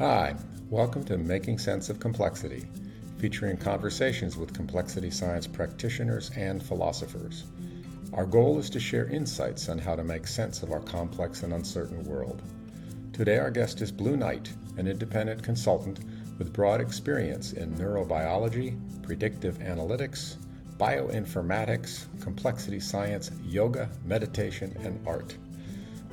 Hi, 0.00 0.34
welcome 0.70 1.04
to 1.04 1.18
Making 1.18 1.58
Sense 1.58 1.90
of 1.90 2.00
Complexity, 2.00 2.64
featuring 3.18 3.58
conversations 3.58 4.34
with 4.34 4.54
complexity 4.54 5.10
science 5.10 5.46
practitioners 5.46 6.30
and 6.38 6.62
philosophers. 6.62 7.44
Our 8.14 8.24
goal 8.24 8.58
is 8.58 8.70
to 8.70 8.80
share 8.80 9.08
insights 9.08 9.68
on 9.68 9.76
how 9.76 9.96
to 9.96 10.02
make 10.02 10.26
sense 10.26 10.62
of 10.62 10.72
our 10.72 10.80
complex 10.80 11.42
and 11.42 11.52
uncertain 11.52 12.02
world. 12.04 12.40
Today, 13.12 13.36
our 13.36 13.50
guest 13.50 13.82
is 13.82 13.92
Bleu 13.92 14.16
Knight, 14.16 14.50
an 14.78 14.86
independent 14.86 15.42
consultant 15.42 16.00
with 16.38 16.50
broad 16.50 16.80
experience 16.80 17.52
in 17.52 17.74
neurobiology, 17.74 18.80
predictive 19.02 19.58
analytics, 19.58 20.36
bioinformatics, 20.78 22.06
complexity 22.22 22.80
science, 22.80 23.32
yoga, 23.44 23.90
meditation, 24.06 24.74
and 24.80 25.06
art. 25.06 25.36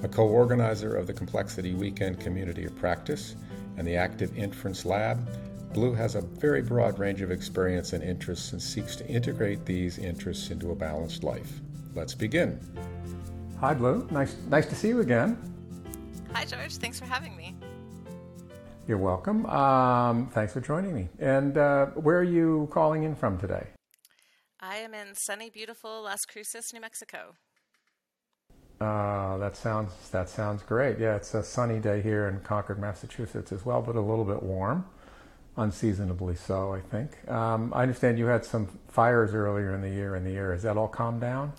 A 0.04 0.10
co 0.10 0.28
organizer 0.28 0.94
of 0.94 1.08
the 1.08 1.14
Complexity 1.14 1.74
Weekend 1.74 2.20
Community 2.20 2.66
of 2.66 2.76
Practice 2.76 3.38
and 3.78 3.88
the 3.88 3.96
Active 3.96 4.38
Inference 4.38 4.86
Lab, 4.86 5.26
Bleu 5.74 5.94
has 5.94 6.16
a 6.16 6.22
very 6.22 6.62
broad 6.62 6.98
range 6.98 7.22
of 7.22 7.32
experience 7.32 7.94
and 7.94 8.04
interests 8.04 8.52
and 8.52 8.62
seeks 8.62 8.96
to 8.96 9.08
integrate 9.08 9.66
these 9.66 10.00
interests 10.00 10.50
into 10.50 10.72
a 10.72 10.76
balanced 10.76 11.24
life. 11.24 11.62
Let's 11.94 12.16
begin. 12.16 12.60
Hi, 13.60 13.74
Bleu. 13.74 14.08
Nice, 14.12 14.36
nice 14.50 14.66
to 14.68 14.76
see 14.76 14.88
you 14.90 15.02
again. 15.02 15.38
Hi, 16.34 16.46
George. 16.46 16.76
Thanks 16.78 17.00
for 17.00 17.06
having 17.06 17.36
me. 17.36 17.56
You're 18.88 18.98
welcome. 18.98 19.46
Um, 19.48 20.30
thanks 20.30 20.54
for 20.54 20.62
joining 20.62 20.96
me. 20.96 21.10
And 21.20 21.58
uh, 21.58 21.88
where 21.88 22.18
are 22.18 22.24
you 22.24 22.70
calling 22.72 23.04
in 23.04 23.16
from 23.16 23.38
today? 23.38 23.68
I 24.60 24.78
am 24.78 24.94
in 24.94 25.14
sunny, 25.14 25.50
beautiful 25.50 26.04
Las 26.04 26.26
Cruces, 26.26 26.72
New 26.74 26.82
Mexico. 26.82 27.36
Uh, 28.80 29.38
that 29.38 29.58
sounds 29.58 29.92
that 30.12 30.30
sounds 30.30 30.62
great. 30.62 31.00
Yeah, 31.00 31.16
it's 31.16 31.34
a 31.34 31.44
sunny 31.44 31.80
day 31.80 32.02
here 32.02 32.28
in 32.28 32.40
Concord, 32.42 32.80
Massachusetts 32.80 33.52
as 33.52 33.66
well, 33.66 33.82
but 33.82 33.96
a 33.96 34.02
little 34.02 34.26
bit 34.26 34.44
warm, 34.44 34.86
unseasonably 35.56 36.36
so, 36.36 36.74
I 36.74 36.82
think. 36.82 37.28
Um, 37.30 37.74
I 37.74 37.82
understand 37.82 38.20
you 38.20 38.28
had 38.28 38.46
some 38.46 38.68
fires 38.88 39.34
earlier 39.34 39.74
in 39.74 39.82
the 39.82 39.90
year 39.90 40.16
in 40.16 40.24
the 40.24 40.36
air. 40.36 40.54
Is 40.54 40.62
that 40.62 40.78
all 40.78 40.88
calmed 40.88 41.22
down? 41.22 41.54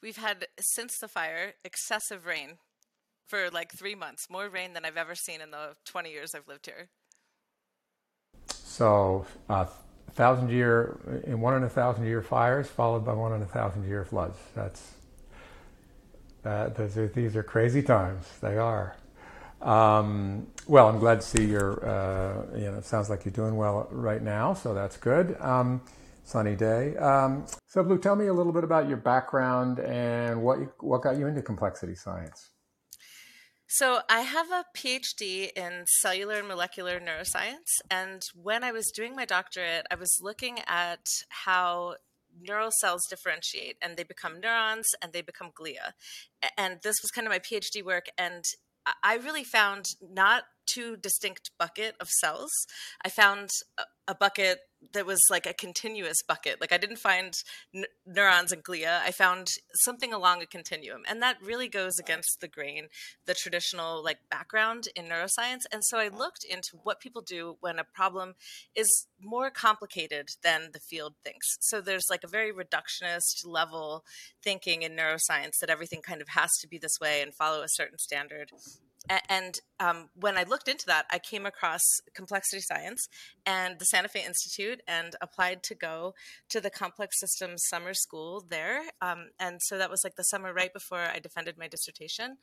We've 0.00 0.16
had 0.16 0.46
since 0.60 0.98
the 0.98 1.08
fire 1.08 1.54
excessive 1.64 2.26
rain 2.26 2.58
for 3.26 3.50
like 3.50 3.72
three 3.72 3.96
months, 3.96 4.28
more 4.30 4.48
rain 4.48 4.72
than 4.72 4.84
I've 4.84 4.96
ever 4.96 5.16
seen 5.16 5.40
in 5.40 5.50
the 5.50 5.74
20 5.84 6.10
years 6.10 6.32
I've 6.34 6.46
lived 6.46 6.66
here. 6.66 6.90
So, 8.46 9.26
uh, 9.48 9.66
thousand 10.12 10.50
year 10.50 11.22
in 11.24 11.40
one 11.40 11.54
in 11.54 11.62
a 11.62 11.68
thousand 11.68 12.06
year 12.06 12.22
fires 12.22 12.68
followed 12.68 13.04
by 13.04 13.14
one 13.14 13.32
in 13.32 13.42
a 13.42 13.46
thousand 13.46 13.88
year 13.88 14.04
floods. 14.04 14.36
That's 14.54 14.92
are, 16.44 17.10
these 17.14 17.36
are 17.36 17.42
crazy 17.42 17.82
times. 17.82 18.26
They 18.40 18.58
are. 18.58 18.96
Um, 19.60 20.48
well, 20.66 20.88
I'm 20.88 20.98
glad 20.98 21.20
to 21.20 21.26
see 21.26 21.44
you're. 21.44 21.84
Uh, 21.88 22.58
you 22.58 22.64
know, 22.64 22.78
it 22.78 22.84
sounds 22.84 23.08
like 23.08 23.24
you're 23.24 23.32
doing 23.32 23.56
well 23.56 23.88
right 23.90 24.22
now, 24.22 24.54
so 24.54 24.74
that's 24.74 24.96
good. 24.96 25.36
Um, 25.40 25.82
sunny 26.24 26.56
day. 26.56 26.96
Um, 26.96 27.46
so, 27.68 27.82
Bleu, 27.82 27.98
tell 27.98 28.16
me 28.16 28.26
a 28.26 28.32
little 28.32 28.52
bit 28.52 28.64
about 28.64 28.88
your 28.88 28.96
background 28.96 29.78
and 29.78 30.42
what 30.42 30.58
you, 30.58 30.72
what 30.80 31.02
got 31.02 31.16
you 31.16 31.26
into 31.26 31.42
complexity 31.42 31.94
science. 31.94 32.50
So, 33.68 34.00
I 34.10 34.20
have 34.20 34.50
a 34.50 34.64
PhD 34.76 35.50
in 35.56 35.84
cellular 36.00 36.34
and 36.34 36.48
molecular 36.48 37.00
neuroscience. 37.00 37.80
And 37.90 38.22
when 38.34 38.64
I 38.64 38.72
was 38.72 38.90
doing 38.90 39.14
my 39.14 39.24
doctorate, 39.24 39.86
I 39.90 39.94
was 39.94 40.18
looking 40.20 40.58
at 40.66 41.06
how 41.28 41.96
neural 42.40 42.70
cells 42.80 43.06
differentiate 43.08 43.76
and 43.82 43.96
they 43.96 44.04
become 44.04 44.40
neurons 44.40 44.86
and 45.02 45.12
they 45.12 45.22
become 45.22 45.50
glia. 45.58 45.92
And 46.56 46.78
this 46.82 46.96
was 47.02 47.10
kind 47.10 47.26
of 47.26 47.32
my 47.32 47.38
PhD 47.38 47.84
work. 47.84 48.06
And 48.18 48.44
I 49.02 49.16
really 49.16 49.44
found 49.44 49.86
not 50.00 50.44
two 50.66 50.96
distinct 50.96 51.50
bucket 51.58 51.94
of 52.00 52.08
cells. 52.08 52.50
I 53.04 53.08
found 53.08 53.50
a 54.08 54.14
bucket 54.14 54.60
that 54.92 55.06
was 55.06 55.20
like 55.30 55.46
a 55.46 55.54
continuous 55.54 56.22
bucket. 56.26 56.60
Like 56.60 56.72
I 56.72 56.78
didn't 56.78 56.98
find 56.98 57.34
n- 57.74 57.84
neurons 58.06 58.52
and 58.52 58.64
glia. 58.64 59.00
I 59.00 59.10
found 59.10 59.48
something 59.84 60.12
along 60.12 60.42
a 60.42 60.46
continuum, 60.46 61.02
and 61.08 61.22
that 61.22 61.36
really 61.42 61.68
goes 61.68 61.98
against 61.98 62.40
the 62.40 62.48
grain, 62.48 62.88
the 63.26 63.34
traditional 63.34 64.02
like 64.02 64.18
background 64.30 64.88
in 64.96 65.06
neuroscience. 65.06 65.62
And 65.72 65.82
so 65.84 65.98
I 65.98 66.08
looked 66.08 66.44
into 66.44 66.78
what 66.82 67.00
people 67.00 67.22
do 67.22 67.56
when 67.60 67.78
a 67.78 67.84
problem 67.84 68.34
is 68.74 69.06
more 69.20 69.50
complicated 69.50 70.28
than 70.42 70.70
the 70.72 70.80
field 70.80 71.14
thinks. 71.24 71.46
So 71.60 71.80
there's 71.80 72.06
like 72.10 72.24
a 72.24 72.28
very 72.28 72.52
reductionist 72.52 73.46
level 73.46 74.04
thinking 74.42 74.82
in 74.82 74.96
neuroscience 74.96 75.58
that 75.60 75.70
everything 75.70 76.02
kind 76.02 76.20
of 76.20 76.28
has 76.28 76.50
to 76.60 76.68
be 76.68 76.78
this 76.78 76.98
way 77.00 77.22
and 77.22 77.34
follow 77.34 77.62
a 77.62 77.68
certain 77.68 77.98
standard 77.98 78.50
and 79.28 79.58
um, 79.80 80.08
when 80.14 80.38
I 80.38 80.44
looked 80.44 80.68
into 80.68 80.86
that, 80.86 81.06
I 81.10 81.18
came 81.18 81.44
across 81.44 81.80
complexity 82.14 82.62
science 82.62 83.08
and 83.44 83.78
the 83.78 83.84
Santa 83.84 84.08
Fe 84.08 84.24
Institute 84.24 84.80
and 84.86 85.16
applied 85.20 85.62
to 85.64 85.74
go 85.74 86.14
to 86.50 86.60
the 86.60 86.70
complex 86.70 87.18
systems 87.18 87.62
summer 87.68 87.94
school 87.94 88.44
there. 88.48 88.82
Um, 89.00 89.30
and 89.40 89.60
so 89.62 89.78
that 89.78 89.90
was 89.90 90.02
like 90.04 90.14
the 90.16 90.22
summer 90.24 90.52
right 90.52 90.72
before 90.72 91.00
I 91.00 91.18
defended 91.18 91.58
my 91.58 91.68
dissertation. 91.68 92.36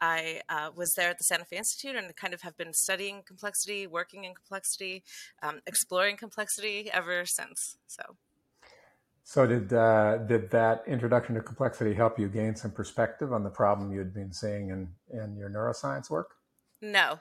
I 0.00 0.42
uh, 0.48 0.70
was 0.74 0.92
there 0.96 1.10
at 1.10 1.18
the 1.18 1.24
Santa 1.24 1.44
Fe 1.44 1.56
Institute 1.56 1.96
and 1.96 2.14
kind 2.16 2.34
of 2.34 2.42
have 2.42 2.56
been 2.56 2.72
studying 2.72 3.22
complexity, 3.26 3.86
working 3.86 4.24
in 4.24 4.34
complexity, 4.34 5.02
um, 5.42 5.60
exploring 5.66 6.16
complexity 6.16 6.90
ever 6.92 7.24
since. 7.26 7.76
So. 7.86 8.16
So 9.26 9.46
did 9.46 9.72
uh, 9.72 10.18
did 10.18 10.50
that 10.50 10.84
introduction 10.86 11.34
to 11.34 11.40
complexity 11.40 11.94
help 11.94 12.18
you 12.18 12.28
gain 12.28 12.54
some 12.54 12.70
perspective 12.70 13.32
on 13.32 13.42
the 13.42 13.50
problem 13.50 13.90
you 13.90 13.98
had 13.98 14.12
been 14.12 14.32
seeing 14.32 14.68
in 14.68 14.88
in 15.10 15.36
your 15.36 15.48
neuroscience 15.48 16.10
work? 16.10 16.34
No. 16.82 17.18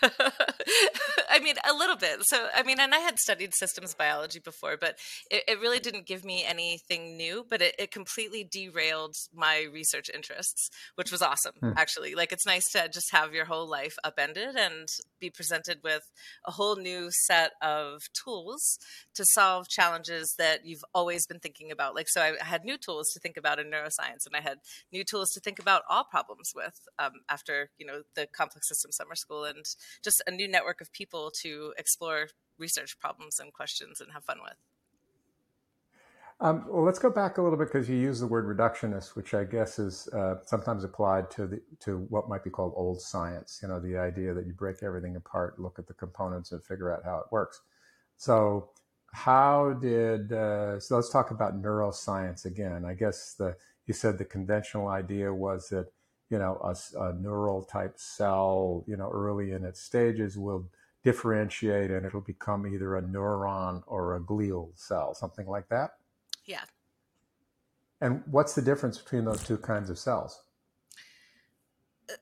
I 1.34 1.40
mean, 1.40 1.56
a 1.68 1.74
little 1.74 1.96
bit. 1.96 2.20
So, 2.22 2.46
I 2.54 2.62
mean, 2.62 2.78
and 2.78 2.94
I 2.94 2.98
had 2.98 3.18
studied 3.18 3.54
systems 3.56 3.92
biology 3.92 4.38
before, 4.38 4.76
but 4.80 4.96
it, 5.32 5.42
it 5.48 5.60
really 5.60 5.80
didn't 5.80 6.06
give 6.06 6.24
me 6.24 6.44
anything 6.46 7.16
new, 7.16 7.44
but 7.50 7.60
it, 7.60 7.74
it, 7.76 7.90
completely 7.90 8.48
derailed 8.48 9.16
my 9.34 9.66
research 9.72 10.08
interests, 10.14 10.70
which 10.94 11.10
was 11.10 11.22
awesome, 11.22 11.54
hmm. 11.58 11.72
actually. 11.76 12.14
Like, 12.14 12.30
it's 12.30 12.46
nice 12.46 12.70
to 12.70 12.88
just 12.88 13.10
have 13.10 13.34
your 13.34 13.46
whole 13.46 13.68
life 13.68 13.96
upended 14.04 14.54
and 14.54 14.86
be 15.20 15.28
presented 15.28 15.78
with 15.82 16.04
a 16.46 16.52
whole 16.52 16.76
new 16.76 17.08
set 17.26 17.52
of 17.60 18.02
tools 18.12 18.78
to 19.16 19.24
solve 19.32 19.66
challenges 19.68 20.32
that 20.38 20.64
you've 20.64 20.84
always 20.94 21.26
been 21.26 21.40
thinking 21.40 21.72
about. 21.72 21.96
Like, 21.96 22.06
so 22.08 22.20
I 22.20 22.34
had 22.44 22.64
new 22.64 22.78
tools 22.78 23.10
to 23.12 23.18
think 23.18 23.36
about 23.36 23.58
in 23.58 23.72
neuroscience, 23.72 24.24
and 24.24 24.36
I 24.36 24.40
had 24.40 24.58
new 24.92 25.02
tools 25.02 25.30
to 25.30 25.40
think 25.40 25.58
about 25.58 25.82
all 25.90 26.04
problems 26.04 26.52
with 26.54 26.78
um, 27.00 27.14
after, 27.28 27.70
you 27.76 27.86
know, 27.86 28.02
the 28.14 28.28
complex 28.28 28.68
system 28.68 28.92
summer 28.92 29.16
school 29.16 29.42
and 29.42 29.64
just 30.04 30.22
a 30.28 30.30
new 30.30 30.46
network 30.46 30.80
of 30.80 30.92
people 30.92 31.23
to 31.30 31.74
explore 31.78 32.28
research 32.58 32.98
problems 32.98 33.38
and 33.38 33.52
questions 33.52 34.00
and 34.00 34.12
have 34.12 34.24
fun 34.24 34.38
with. 34.42 34.56
Um, 36.40 36.64
well, 36.68 36.84
let's 36.84 36.98
go 36.98 37.10
back 37.10 37.38
a 37.38 37.42
little 37.42 37.56
bit 37.56 37.68
because 37.72 37.88
you 37.88 37.96
use 37.96 38.18
the 38.18 38.26
word 38.26 38.44
reductionist, 38.44 39.14
which 39.14 39.34
I 39.34 39.44
guess 39.44 39.78
is 39.78 40.08
uh, 40.08 40.36
sometimes 40.44 40.82
applied 40.82 41.30
to 41.32 41.46
the 41.46 41.62
to 41.80 41.98
what 42.08 42.28
might 42.28 42.42
be 42.42 42.50
called 42.50 42.72
old 42.76 43.00
science. 43.00 43.60
You 43.62 43.68
know, 43.68 43.78
the 43.78 43.96
idea 43.96 44.34
that 44.34 44.46
you 44.46 44.52
break 44.52 44.82
everything 44.82 45.14
apart, 45.14 45.60
look 45.60 45.78
at 45.78 45.86
the 45.86 45.94
components, 45.94 46.50
and 46.50 46.62
figure 46.64 46.92
out 46.92 47.04
how 47.04 47.18
it 47.18 47.26
works. 47.30 47.60
So, 48.16 48.70
how 49.12 49.74
did 49.80 50.32
uh, 50.32 50.80
so? 50.80 50.96
Let's 50.96 51.10
talk 51.10 51.30
about 51.30 51.62
neuroscience 51.62 52.46
again. 52.46 52.84
I 52.84 52.94
guess 52.94 53.34
the 53.38 53.56
you 53.86 53.94
said 53.94 54.18
the 54.18 54.24
conventional 54.24 54.88
idea 54.88 55.32
was 55.32 55.68
that 55.68 55.86
you 56.30 56.38
know 56.38 56.58
a, 56.64 56.74
a 57.00 57.12
neural 57.14 57.62
type 57.62 57.94
cell, 57.96 58.84
you 58.88 58.96
know, 58.96 59.08
early 59.08 59.52
in 59.52 59.64
its 59.64 59.80
stages 59.80 60.36
will 60.36 60.68
differentiate 61.04 61.90
and 61.90 62.04
it'll 62.06 62.20
become 62.20 62.66
either 62.66 62.96
a 62.96 63.02
neuron 63.02 63.82
or 63.86 64.16
a 64.16 64.20
glial 64.20 64.70
cell, 64.74 65.14
something 65.14 65.46
like 65.46 65.68
that? 65.68 65.90
Yeah. 66.44 66.62
And 68.00 68.22
what's 68.26 68.54
the 68.54 68.62
difference 68.62 68.98
between 68.98 69.24
those 69.24 69.42
two 69.44 69.58
kinds 69.58 69.90
of 69.90 69.98
cells? 69.98 70.42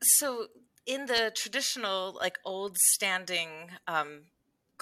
So, 0.03 0.47
in 0.87 1.07
the 1.07 1.33
traditional, 1.35 2.17
like 2.21 2.39
old 2.45 2.77
standing 2.77 3.49
um, 3.87 4.23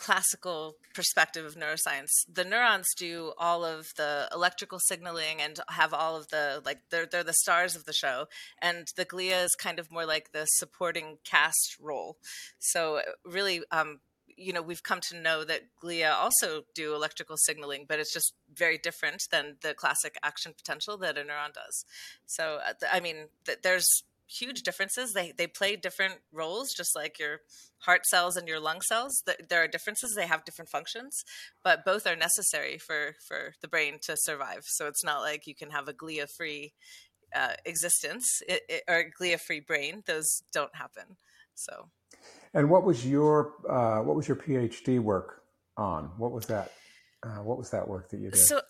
classical 0.00 0.76
perspective 0.94 1.44
of 1.44 1.55
neuroscience, 1.55 2.08
the 2.32 2.44
neurons 2.44 2.87
do 2.97 3.32
all 3.38 3.64
of 3.64 3.87
the 3.97 4.29
electrical 4.32 4.79
signaling 4.81 5.41
and 5.41 5.61
have 5.69 5.93
all 5.93 6.17
of 6.17 6.29
the 6.29 6.62
like 6.64 6.79
they're 6.91 7.06
they're 7.06 7.23
the 7.23 7.35
stars 7.35 7.76
of 7.76 7.85
the 7.85 7.93
show, 7.93 8.26
and 8.61 8.88
the 8.97 9.05
glia 9.05 9.44
is 9.44 9.55
kind 9.58 9.79
of 9.79 9.93
more 9.93 10.06
like 10.06 10.32
the 10.32 10.47
supporting 10.47 11.19
cast 11.25 11.76
role. 11.81 12.17
So 12.58 13.00
really, 13.25 13.61
um, 13.70 14.00
you 14.26 14.52
know, 14.55 14.62
we've 14.62 14.82
come 14.82 15.00
to 15.11 15.20
know 15.20 15.44
that 15.44 15.62
glia 15.82 16.12
also 16.12 16.62
do 16.75 16.94
electrical 16.94 17.37
signaling, 17.37 17.85
but 17.87 17.99
it's 17.99 18.12
just 18.12 18.32
very 18.52 18.79
different 18.79 19.23
than 19.31 19.56
the 19.62 19.75
classic 19.75 20.17
action 20.23 20.55
potential 20.56 20.97
that 20.99 21.19
a 21.19 21.20
neuron 21.20 21.52
does. 21.52 21.85
So 22.26 22.58
uh, 22.67 22.73
I 22.91 23.00
mean, 23.00 23.29
there's 23.62 24.02
huge 24.30 24.62
differences. 24.62 25.12
They 25.12 25.32
they 25.36 25.46
play 25.46 25.76
different 25.76 26.20
roles, 26.32 26.72
just 26.76 26.94
like 26.94 27.18
your 27.18 27.40
heart 27.78 28.06
cells 28.06 28.36
and 28.36 28.46
your 28.46 28.60
lung 28.60 28.80
cells. 28.82 29.22
There 29.48 29.62
are 29.62 29.68
differences. 29.68 30.14
They 30.14 30.26
have 30.26 30.44
different 30.44 30.70
functions, 30.70 31.24
but 31.64 31.84
both 31.84 32.06
are 32.06 32.16
necessary 32.16 32.78
for 32.78 33.14
for 33.26 33.54
the 33.60 33.68
brain 33.68 33.98
to 34.02 34.16
survive. 34.16 34.62
So 34.66 34.86
it's 34.86 35.04
not 35.04 35.20
like 35.20 35.46
you 35.46 35.54
can 35.54 35.70
have 35.70 35.88
a 35.88 35.92
glia 35.92 36.26
free 36.36 36.72
uh, 37.34 37.54
existence 37.64 38.26
it, 38.48 38.62
it, 38.68 38.82
or 38.88 39.04
glia 39.20 39.38
free 39.38 39.60
brain. 39.60 40.02
Those 40.06 40.42
don't 40.52 40.74
happen. 40.74 41.16
So, 41.54 41.90
and 42.54 42.70
what 42.70 42.84
was 42.84 43.06
your 43.06 43.52
uh, 43.68 44.02
what 44.02 44.16
was 44.16 44.28
your 44.28 44.36
PhD 44.36 45.00
work 45.00 45.42
on? 45.76 46.10
What 46.16 46.32
was 46.32 46.46
that? 46.46 46.72
Uh, 47.22 47.42
what 47.42 47.58
was 47.58 47.70
that 47.70 47.86
work 47.86 48.10
that 48.10 48.20
you 48.20 48.30
did? 48.30 48.38
So, 48.38 48.62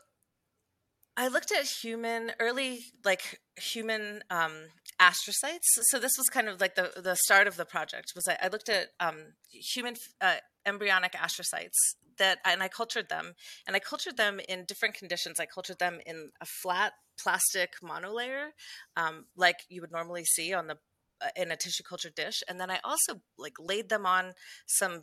I 1.16 1.28
looked 1.28 1.52
at 1.52 1.66
human 1.66 2.32
early 2.40 2.80
like 3.04 3.40
human 3.56 4.22
um, 4.30 4.52
astrocytes. 5.00 5.64
So 5.64 5.98
this 5.98 6.12
was 6.18 6.28
kind 6.28 6.48
of 6.48 6.60
like 6.60 6.74
the 6.74 6.92
the 6.96 7.16
start 7.16 7.46
of 7.46 7.56
the 7.56 7.64
project. 7.64 8.12
Was 8.14 8.28
I, 8.28 8.36
I 8.42 8.48
looked 8.48 8.68
at 8.68 8.88
um, 9.00 9.34
human 9.48 9.94
uh, 10.20 10.36
embryonic 10.66 11.12
astrocytes 11.12 11.78
that, 12.18 12.38
and 12.44 12.62
I 12.62 12.68
cultured 12.68 13.08
them, 13.08 13.32
and 13.66 13.74
I 13.74 13.78
cultured 13.78 14.16
them 14.16 14.40
in 14.48 14.64
different 14.66 14.94
conditions. 14.94 15.40
I 15.40 15.46
cultured 15.46 15.78
them 15.78 16.00
in 16.06 16.30
a 16.40 16.46
flat 16.46 16.92
plastic 17.20 17.74
monolayer, 17.82 18.50
um, 18.96 19.26
like 19.36 19.60
you 19.68 19.80
would 19.80 19.92
normally 19.92 20.24
see 20.24 20.52
on 20.54 20.66
the 20.66 20.78
uh, 21.22 21.28
in 21.36 21.50
a 21.50 21.56
tissue 21.56 21.82
culture 21.82 22.10
dish, 22.14 22.42
and 22.48 22.60
then 22.60 22.70
I 22.70 22.78
also 22.84 23.20
like 23.38 23.56
laid 23.58 23.88
them 23.88 24.06
on 24.06 24.34
some 24.66 25.00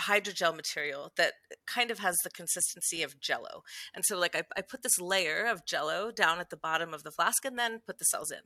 hydrogel 0.00 0.56
material 0.56 1.12
that 1.16 1.34
kind 1.66 1.90
of 1.90 1.98
has 2.00 2.16
the 2.24 2.30
consistency 2.30 3.02
of 3.02 3.20
jello. 3.20 3.62
And 3.94 4.04
so 4.04 4.18
like 4.18 4.34
I, 4.34 4.42
I, 4.56 4.62
put 4.62 4.82
this 4.82 5.00
layer 5.00 5.44
of 5.44 5.66
jello 5.66 6.10
down 6.10 6.40
at 6.40 6.50
the 6.50 6.56
bottom 6.56 6.92
of 6.92 7.04
the 7.04 7.10
flask 7.10 7.44
and 7.44 7.58
then 7.58 7.80
put 7.86 7.98
the 7.98 8.04
cells 8.04 8.30
in. 8.30 8.40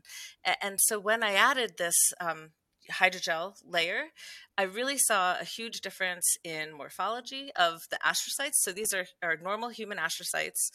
And, 0.45 0.57
and 0.63 0.79
so 0.83 0.99
when 0.99 1.23
I 1.23 1.33
added 1.33 1.75
this 1.79 1.97
um, 2.21 2.51
hydrogel 2.93 3.55
layer, 3.65 4.09
I 4.57 4.63
really 4.63 4.99
saw 4.99 5.37
a 5.41 5.45
huge 5.45 5.81
difference 5.81 6.37
in 6.45 6.77
morphology 6.77 7.51
of 7.57 7.83
the 7.91 7.99
astrocytes. 8.05 8.57
So 8.57 8.73
these 8.73 8.93
are, 8.93 9.07
are 9.23 9.37
normal 9.37 9.71
human 9.71 9.99
astrocytes. 9.99 10.71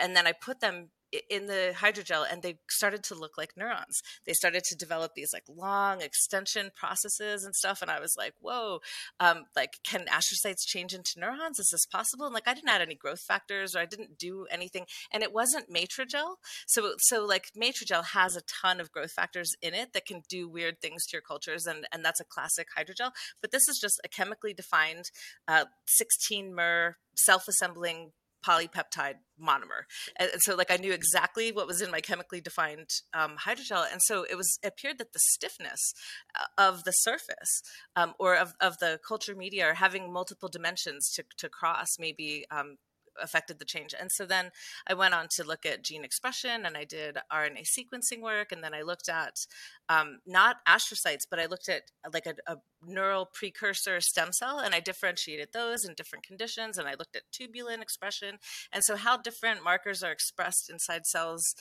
And 0.00 0.16
then 0.16 0.26
I 0.26 0.32
put 0.32 0.60
them 0.60 0.90
in 1.28 1.46
the 1.46 1.72
hydrogel 1.76 2.24
and 2.30 2.42
they 2.42 2.58
started 2.70 3.02
to 3.04 3.14
look 3.14 3.36
like 3.36 3.56
neurons. 3.56 4.02
They 4.26 4.32
started 4.32 4.64
to 4.64 4.76
develop 4.76 5.12
these 5.14 5.32
like 5.32 5.44
long 5.48 6.00
extension 6.00 6.70
processes 6.74 7.44
and 7.44 7.54
stuff. 7.54 7.82
And 7.82 7.90
I 7.90 8.00
was 8.00 8.14
like, 8.16 8.34
whoa, 8.40 8.80
um, 9.20 9.44
like 9.54 9.78
can 9.86 10.06
astrocytes 10.06 10.66
change 10.66 10.94
into 10.94 11.18
neurons? 11.20 11.58
Is 11.58 11.70
this 11.70 11.86
possible? 11.86 12.26
And 12.26 12.34
like 12.34 12.48
I 12.48 12.54
didn't 12.54 12.70
add 12.70 12.82
any 12.82 12.94
growth 12.94 13.20
factors 13.20 13.74
or 13.74 13.80
I 13.80 13.86
didn't 13.86 14.18
do 14.18 14.46
anything. 14.50 14.86
And 15.12 15.22
it 15.22 15.32
wasn't 15.32 15.72
Matrigel. 15.72 16.36
So 16.66 16.94
so 16.98 17.24
like 17.24 17.50
Matrigel 17.56 18.04
has 18.04 18.36
a 18.36 18.42
ton 18.42 18.80
of 18.80 18.92
growth 18.92 19.12
factors 19.12 19.54
in 19.60 19.74
it 19.74 19.92
that 19.92 20.06
can 20.06 20.22
do 20.28 20.48
weird 20.48 20.80
things 20.80 21.06
to 21.06 21.16
your 21.16 21.22
cultures. 21.22 21.66
And, 21.66 21.86
and 21.92 22.04
that's 22.04 22.20
a 22.20 22.24
classic 22.24 22.68
hydrogel. 22.76 23.10
But 23.40 23.50
this 23.50 23.68
is 23.68 23.78
just 23.78 24.00
a 24.04 24.08
chemically 24.08 24.54
defined 24.54 25.10
uh, 25.46 25.66
16 25.86 26.54
mer 26.54 26.96
self-assembling 27.16 28.12
polypeptide 28.46 29.16
monomer. 29.40 29.84
And, 30.16 30.30
so 30.38 30.54
like 30.54 30.70
I 30.70 30.76
knew 30.76 30.92
exactly 30.92 31.52
what 31.52 31.66
was 31.66 31.80
in 31.80 31.90
my 31.90 32.00
chemically 32.00 32.40
defined 32.40 32.90
um, 33.14 33.36
hydrogel. 33.44 33.84
And 33.90 34.00
so 34.02 34.24
it 34.30 34.36
was 34.36 34.58
it 34.62 34.68
appeared 34.68 34.98
that 34.98 35.12
the 35.12 35.20
stiffness 35.20 35.94
uh, 36.38 36.68
of 36.68 36.84
the 36.84 36.92
surface 36.92 37.62
um, 37.96 38.14
or 38.18 38.36
of, 38.36 38.54
of 38.60 38.78
the 38.78 39.00
culture 39.06 39.34
media 39.34 39.66
are 39.66 39.74
having 39.74 40.12
multiple 40.12 40.48
dimensions 40.48 41.10
to, 41.14 41.24
to 41.38 41.48
cross 41.48 41.88
maybe 41.98 42.44
um, 42.50 42.76
affected 43.20 43.58
the 43.58 43.64
change. 43.64 43.94
And 43.98 44.10
so 44.10 44.26
then 44.26 44.50
I 44.86 44.94
went 44.94 45.14
on 45.14 45.28
to 45.36 45.44
look 45.44 45.66
at 45.66 45.84
gene 45.84 46.04
expression 46.04 46.64
and 46.64 46.76
I 46.76 46.84
did 46.84 47.18
RNA 47.32 47.66
sequencing 47.66 48.20
work. 48.20 48.52
And 48.52 48.62
then 48.62 48.74
I 48.74 48.82
looked 48.82 49.08
at 49.08 49.46
um, 49.88 50.20
not 50.26 50.56
astrocytes, 50.68 51.26
but 51.28 51.38
I 51.38 51.46
looked 51.46 51.68
at 51.68 51.82
like 52.12 52.26
a, 52.26 52.34
a, 52.46 52.56
neural 52.84 53.26
precursor 53.32 54.00
stem 54.00 54.32
cell 54.32 54.58
and 54.58 54.74
I 54.74 54.80
differentiated 54.80 55.50
those 55.52 55.84
in 55.84 55.94
different 55.94 56.26
conditions. 56.26 56.78
And 56.78 56.88
I 56.88 56.94
looked 56.98 57.14
at 57.14 57.22
tubulin 57.32 57.80
expression. 57.80 58.38
And 58.72 58.82
so 58.82 58.96
how 58.96 59.16
different 59.16 59.62
markers 59.62 60.02
are 60.02 60.10
expressed 60.10 60.68
inside 60.68 61.06
cells 61.06 61.54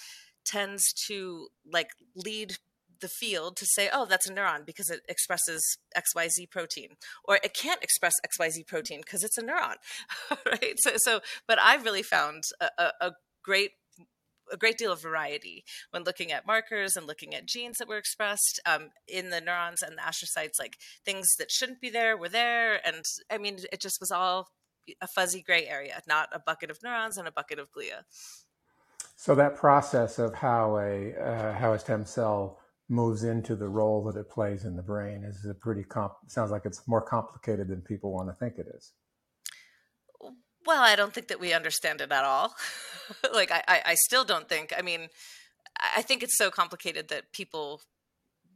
tends 0.46 0.94
to 0.94 1.50
like 1.72 1.90
lead 2.16 2.58
the 3.02 3.08
field 3.08 3.58
to 3.58 3.66
say, 3.66 3.90
oh, 3.92 4.06
that's 4.06 4.30
a 4.30 4.34
neuron 4.34 4.66
because 4.66 4.90
it 4.90 5.02
expresses 5.10 5.78
XYZ 5.96 6.50
protein, 6.50 6.90
or 7.24 7.40
it 7.44 7.54
can't 7.54 7.84
express 7.84 8.14
XYZ 8.26 8.68
protein 8.68 9.02
because 9.02 9.24
it's 9.24 9.38
a 9.38 9.44
neuron, 9.44 9.76
right? 10.46 10.76
So, 10.78 10.92
so, 10.98 11.20
but 11.48 11.60
I've 11.60 11.84
really 11.84 12.04
found 12.04 12.44
a, 12.60 12.70
a, 12.78 12.92
a 13.02 13.12
great 13.44 13.72
a 14.52 14.58
great 14.58 14.78
deal 14.78 14.92
of 14.92 15.02
variety 15.02 15.64
when 15.92 16.04
looking 16.04 16.32
at 16.32 16.46
markers 16.46 16.98
and 16.98 17.08
looking 17.08 17.34
at 17.34 17.46
genes 17.46 17.78
that 17.78 17.88
were 17.88 17.98
expressed 17.98 18.60
um, 18.66 18.90
in 19.08 19.30
the 19.30 19.40
neurons 19.40 19.82
and 19.82 19.98
the 19.98 20.02
astrocytes, 20.02 20.60
like 20.60 20.76
things 21.06 21.28
that 21.40 21.50
shouldn't 21.50 21.80
be 21.80 21.90
there 21.90 22.18
were 22.18 22.28
there. 22.28 22.86
And 22.86 23.02
I 23.32 23.38
mean, 23.38 23.60
it 23.72 23.80
just 23.80 24.02
was 24.02 24.12
all 24.12 24.50
a 25.00 25.08
fuzzy 25.08 25.42
gray 25.42 25.68
area, 25.68 26.02
not 26.08 26.30
a 26.34 26.40
bucket 26.40 26.70
of 26.70 26.80
neurons 26.84 27.18
and 27.18 27.28
a 27.28 27.32
bucket 27.32 27.60
of 27.60 27.70
glia. 27.72 28.04
So 29.16 29.36
that 29.36 29.56
process 29.56 30.20
of 30.20 30.34
how 30.34 30.78
a 30.78 31.14
uh, 31.14 31.54
how 31.54 31.74
a 31.74 31.80
stem 31.80 32.06
cell 32.06 32.60
moves 32.92 33.24
into 33.24 33.56
the 33.56 33.68
role 33.68 34.04
that 34.04 34.20
it 34.20 34.30
plays 34.30 34.66
in 34.66 34.76
the 34.76 34.82
brain 34.84 35.24
is 35.24 35.46
a 35.46 35.54
pretty 35.54 35.84
comp 35.84 36.14
sounds 36.28 36.52
like 36.52 36.66
it's 36.66 36.88
more 36.88 37.02
complicated 37.02 37.70
than 37.70 37.82
people 37.82 38.12
want 38.12 38.28
to 38.28 38.34
think 38.34 38.58
it 38.58 38.68
is. 38.76 38.92
Well 40.66 40.82
i 40.84 40.96
don't 40.96 41.14
think 41.14 41.30
that 41.30 41.40
we 41.40 41.54
understand 41.54 42.02
it 42.02 42.12
at 42.12 42.24
all. 42.24 42.54
Like 43.34 43.52
I, 43.52 43.82
I 43.86 43.96
still 43.96 44.24
don't 44.24 44.48
think 44.48 44.74
i 44.78 44.82
mean 44.82 45.10
i 45.98 46.02
think 46.02 46.24
it's 46.24 46.38
so 46.38 46.50
complicated 46.50 47.10
that 47.10 47.34
people 47.34 47.82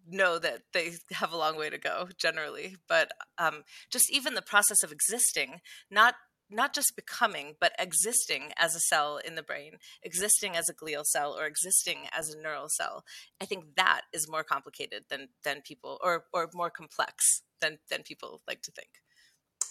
know 0.07 0.39
that 0.39 0.61
they 0.71 0.93
have 1.11 1.33
a 1.33 1.37
long 1.37 1.57
way 1.57 1.69
to 1.69 1.77
go 1.77 2.07
generally 2.17 2.77
but 2.87 3.11
um, 3.37 3.63
just 3.91 4.09
even 4.09 4.33
the 4.33 4.41
process 4.41 4.81
of 4.81 4.93
existing 4.93 5.59
not 5.91 6.15
not 6.49 6.73
just 6.73 6.95
becoming, 6.95 7.55
but 7.59 7.73
existing 7.79 8.51
as 8.57 8.75
a 8.75 8.79
cell 8.79 9.17
in 9.17 9.35
the 9.35 9.43
brain, 9.43 9.73
existing 10.03 10.55
as 10.55 10.69
a 10.69 10.73
glial 10.73 11.03
cell 11.05 11.35
or 11.37 11.45
existing 11.45 12.07
as 12.11 12.29
a 12.29 12.41
neural 12.41 12.67
cell. 12.69 13.03
I 13.41 13.45
think 13.45 13.75
that 13.77 14.01
is 14.13 14.29
more 14.29 14.43
complicated 14.43 15.05
than 15.09 15.29
than 15.43 15.61
people 15.61 15.99
or 16.03 16.25
or 16.33 16.49
more 16.53 16.69
complex 16.69 17.41
than 17.61 17.79
than 17.89 18.03
people 18.03 18.41
like 18.47 18.61
to 18.63 18.71
think. 18.71 18.89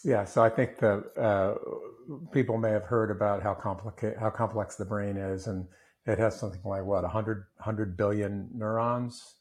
Yeah, 0.05 0.25
so 0.25 0.45
I 0.45 0.51
think 0.51 0.79
the 0.79 1.03
uh, 1.19 1.55
people 2.33 2.59
may 2.59 2.71
have 2.71 2.85
heard 2.85 3.11
about 3.11 3.43
how 3.43 3.55
complicated 3.55 4.19
how 4.19 4.31
complex 4.31 4.77
the 4.77 4.85
brain 4.85 5.17
is, 5.17 5.47
and 5.47 5.67
it 6.07 6.19
has 6.19 6.39
something 6.39 6.61
like 6.65 6.85
what 6.85 7.03
100, 7.03 7.47
100 7.57 7.97
billion 7.97 8.51
neurons. 8.53 9.37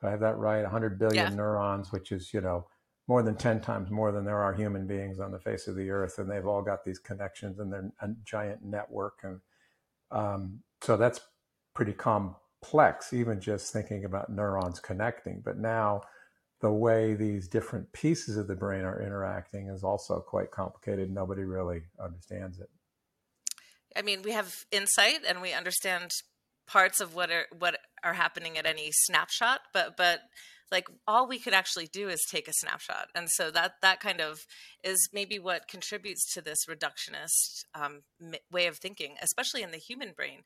Do 0.00 0.06
I 0.06 0.10
have 0.10 0.20
that 0.20 0.38
right? 0.38 0.62
100 0.62 0.98
billion 0.98 1.30
yeah. 1.30 1.36
neurons, 1.36 1.92
which 1.92 2.12
is 2.12 2.32
you 2.32 2.40
know 2.40 2.66
more 3.10 3.24
than 3.24 3.34
10 3.34 3.60
times 3.60 3.90
more 3.90 4.12
than 4.12 4.24
there 4.24 4.38
are 4.38 4.54
human 4.54 4.86
beings 4.86 5.18
on 5.18 5.32
the 5.32 5.38
face 5.40 5.66
of 5.66 5.74
the 5.74 5.90
earth 5.90 6.20
and 6.20 6.30
they've 6.30 6.46
all 6.46 6.62
got 6.62 6.84
these 6.84 7.00
connections 7.00 7.58
and 7.58 7.72
they're 7.72 7.90
a 8.02 8.08
giant 8.24 8.64
network. 8.64 9.18
And 9.24 9.40
um, 10.12 10.60
so 10.80 10.96
that's 10.96 11.18
pretty 11.74 11.92
complex 11.92 13.12
even 13.12 13.40
just 13.40 13.72
thinking 13.72 14.04
about 14.04 14.30
neurons 14.30 14.78
connecting. 14.78 15.42
But 15.44 15.58
now 15.58 16.02
the 16.60 16.70
way 16.70 17.14
these 17.14 17.48
different 17.48 17.92
pieces 17.92 18.36
of 18.36 18.46
the 18.46 18.54
brain 18.54 18.84
are 18.84 19.02
interacting 19.02 19.70
is 19.70 19.82
also 19.82 20.20
quite 20.20 20.52
complicated. 20.52 21.10
Nobody 21.10 21.42
really 21.42 21.82
understands 22.00 22.60
it. 22.60 22.70
I 23.96 24.02
mean 24.02 24.22
we 24.22 24.30
have 24.30 24.54
insight 24.70 25.22
and 25.28 25.42
we 25.42 25.52
understand 25.52 26.12
parts 26.68 27.00
of 27.00 27.16
what 27.16 27.32
are 27.32 27.46
what 27.58 27.76
are 28.04 28.14
happening 28.14 28.56
at 28.56 28.66
any 28.66 28.90
snapshot 28.92 29.62
but 29.74 29.96
but 29.96 30.20
like 30.70 30.88
all 31.06 31.26
we 31.26 31.38
could 31.38 31.54
actually 31.54 31.86
do 31.86 32.08
is 32.08 32.20
take 32.30 32.48
a 32.48 32.52
snapshot 32.52 33.08
and 33.14 33.28
so 33.30 33.50
that 33.50 33.74
that 33.82 34.00
kind 34.00 34.20
of 34.20 34.40
is 34.84 35.08
maybe 35.12 35.38
what 35.38 35.68
contributes 35.68 36.32
to 36.32 36.40
this 36.40 36.66
reductionist 36.68 37.64
um, 37.74 38.00
way 38.50 38.66
of 38.66 38.78
thinking 38.78 39.16
especially 39.22 39.62
in 39.62 39.70
the 39.70 39.78
human 39.78 40.12
brain 40.16 40.40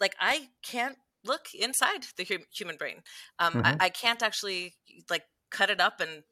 like 0.00 0.14
i 0.20 0.48
can't 0.62 0.98
look 1.24 1.46
inside 1.54 2.04
the 2.16 2.44
human 2.52 2.76
brain 2.76 3.02
um, 3.38 3.54
mm-hmm. 3.54 3.66
I, 3.66 3.86
I 3.86 3.88
can't 3.88 4.22
actually 4.22 4.74
like 5.10 5.24
cut 5.50 5.70
it 5.70 5.80
up 5.80 6.00
and 6.00 6.22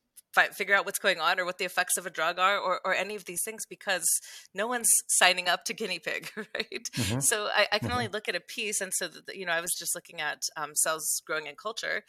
figure 0.53 0.75
out 0.75 0.85
what's 0.85 0.99
going 0.99 1.21
on 1.21 1.39
or 1.39 1.45
what 1.45 1.59
the 1.59 1.65
effects 1.65 1.97
of 1.97 2.07
a 2.07 2.11
drug 2.11 2.39
are 2.39 2.59
or, 2.59 2.81
or 2.85 2.95
any 2.95 3.15
of 3.15 3.25
these 3.25 3.43
things 3.45 3.65
because 3.69 4.05
no 4.53 4.67
one's 4.67 4.89
signing 5.07 5.49
up 5.49 5.65
to 5.65 5.73
guinea 5.73 5.99
pig 5.99 6.31
right 6.37 6.89
mm-hmm. 6.93 7.21
so 7.21 7.49
I, 7.55 7.69
I 7.73 7.79
can 7.79 7.89
mm-hmm. 7.89 7.97
only 7.97 8.09
look 8.09 8.29
at 8.29 8.35
a 8.35 8.41
piece 8.41 8.81
and 8.81 8.93
so 8.95 9.09
that, 9.09 9.37
you 9.37 9.47
know 9.47 9.53
i 9.53 9.61
was 9.61 9.75
just 9.79 9.95
looking 9.95 10.21
at 10.21 10.43
um, 10.57 10.75
cells 10.75 11.23
growing 11.27 11.47
in 11.47 11.55
culture 11.55 12.03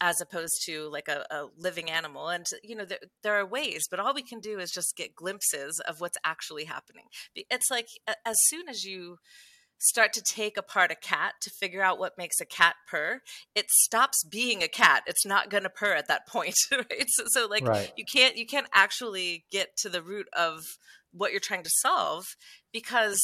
as 0.00 0.20
opposed 0.20 0.62
to 0.66 0.88
like 0.90 1.08
a, 1.08 1.24
a, 1.30 1.46
living 1.56 1.90
animal 1.90 2.28
and 2.28 2.46
you 2.62 2.74
know 2.74 2.84
there, 2.84 2.98
there 3.22 3.34
are 3.34 3.46
ways 3.46 3.84
but 3.90 4.00
all 4.00 4.14
we 4.14 4.22
can 4.22 4.40
do 4.40 4.58
is 4.58 4.70
just 4.70 4.96
get 4.96 5.14
glimpses 5.14 5.80
of 5.88 6.00
what's 6.00 6.18
actually 6.24 6.64
happening. 6.64 7.04
It's 7.34 7.70
like 7.70 7.88
as 8.24 8.36
soon 8.46 8.68
as 8.68 8.84
you 8.84 9.18
start 9.78 10.12
to 10.14 10.22
take 10.22 10.56
apart 10.56 10.90
a 10.90 10.94
cat 10.94 11.34
to 11.42 11.50
figure 11.50 11.82
out 11.82 11.98
what 11.98 12.16
makes 12.16 12.40
a 12.40 12.46
cat 12.46 12.76
purr 12.88 13.20
it 13.54 13.70
stops 13.70 14.24
being 14.24 14.62
a 14.62 14.68
cat. 14.68 15.02
It's 15.06 15.26
not 15.26 15.50
going 15.50 15.64
to 15.64 15.70
purr 15.70 15.94
at 15.94 16.08
that 16.08 16.26
point 16.26 16.56
right? 16.72 17.06
So, 17.08 17.24
so 17.26 17.46
like 17.46 17.66
right. 17.66 17.92
you 17.96 18.04
can't 18.04 18.36
you 18.36 18.46
can't 18.46 18.68
actually 18.74 19.44
get 19.50 19.76
to 19.78 19.88
the 19.88 20.02
root 20.02 20.28
of 20.32 20.62
what 21.12 21.30
you're 21.30 21.40
trying 21.40 21.62
to 21.62 21.70
solve 21.78 22.24
because 22.72 23.20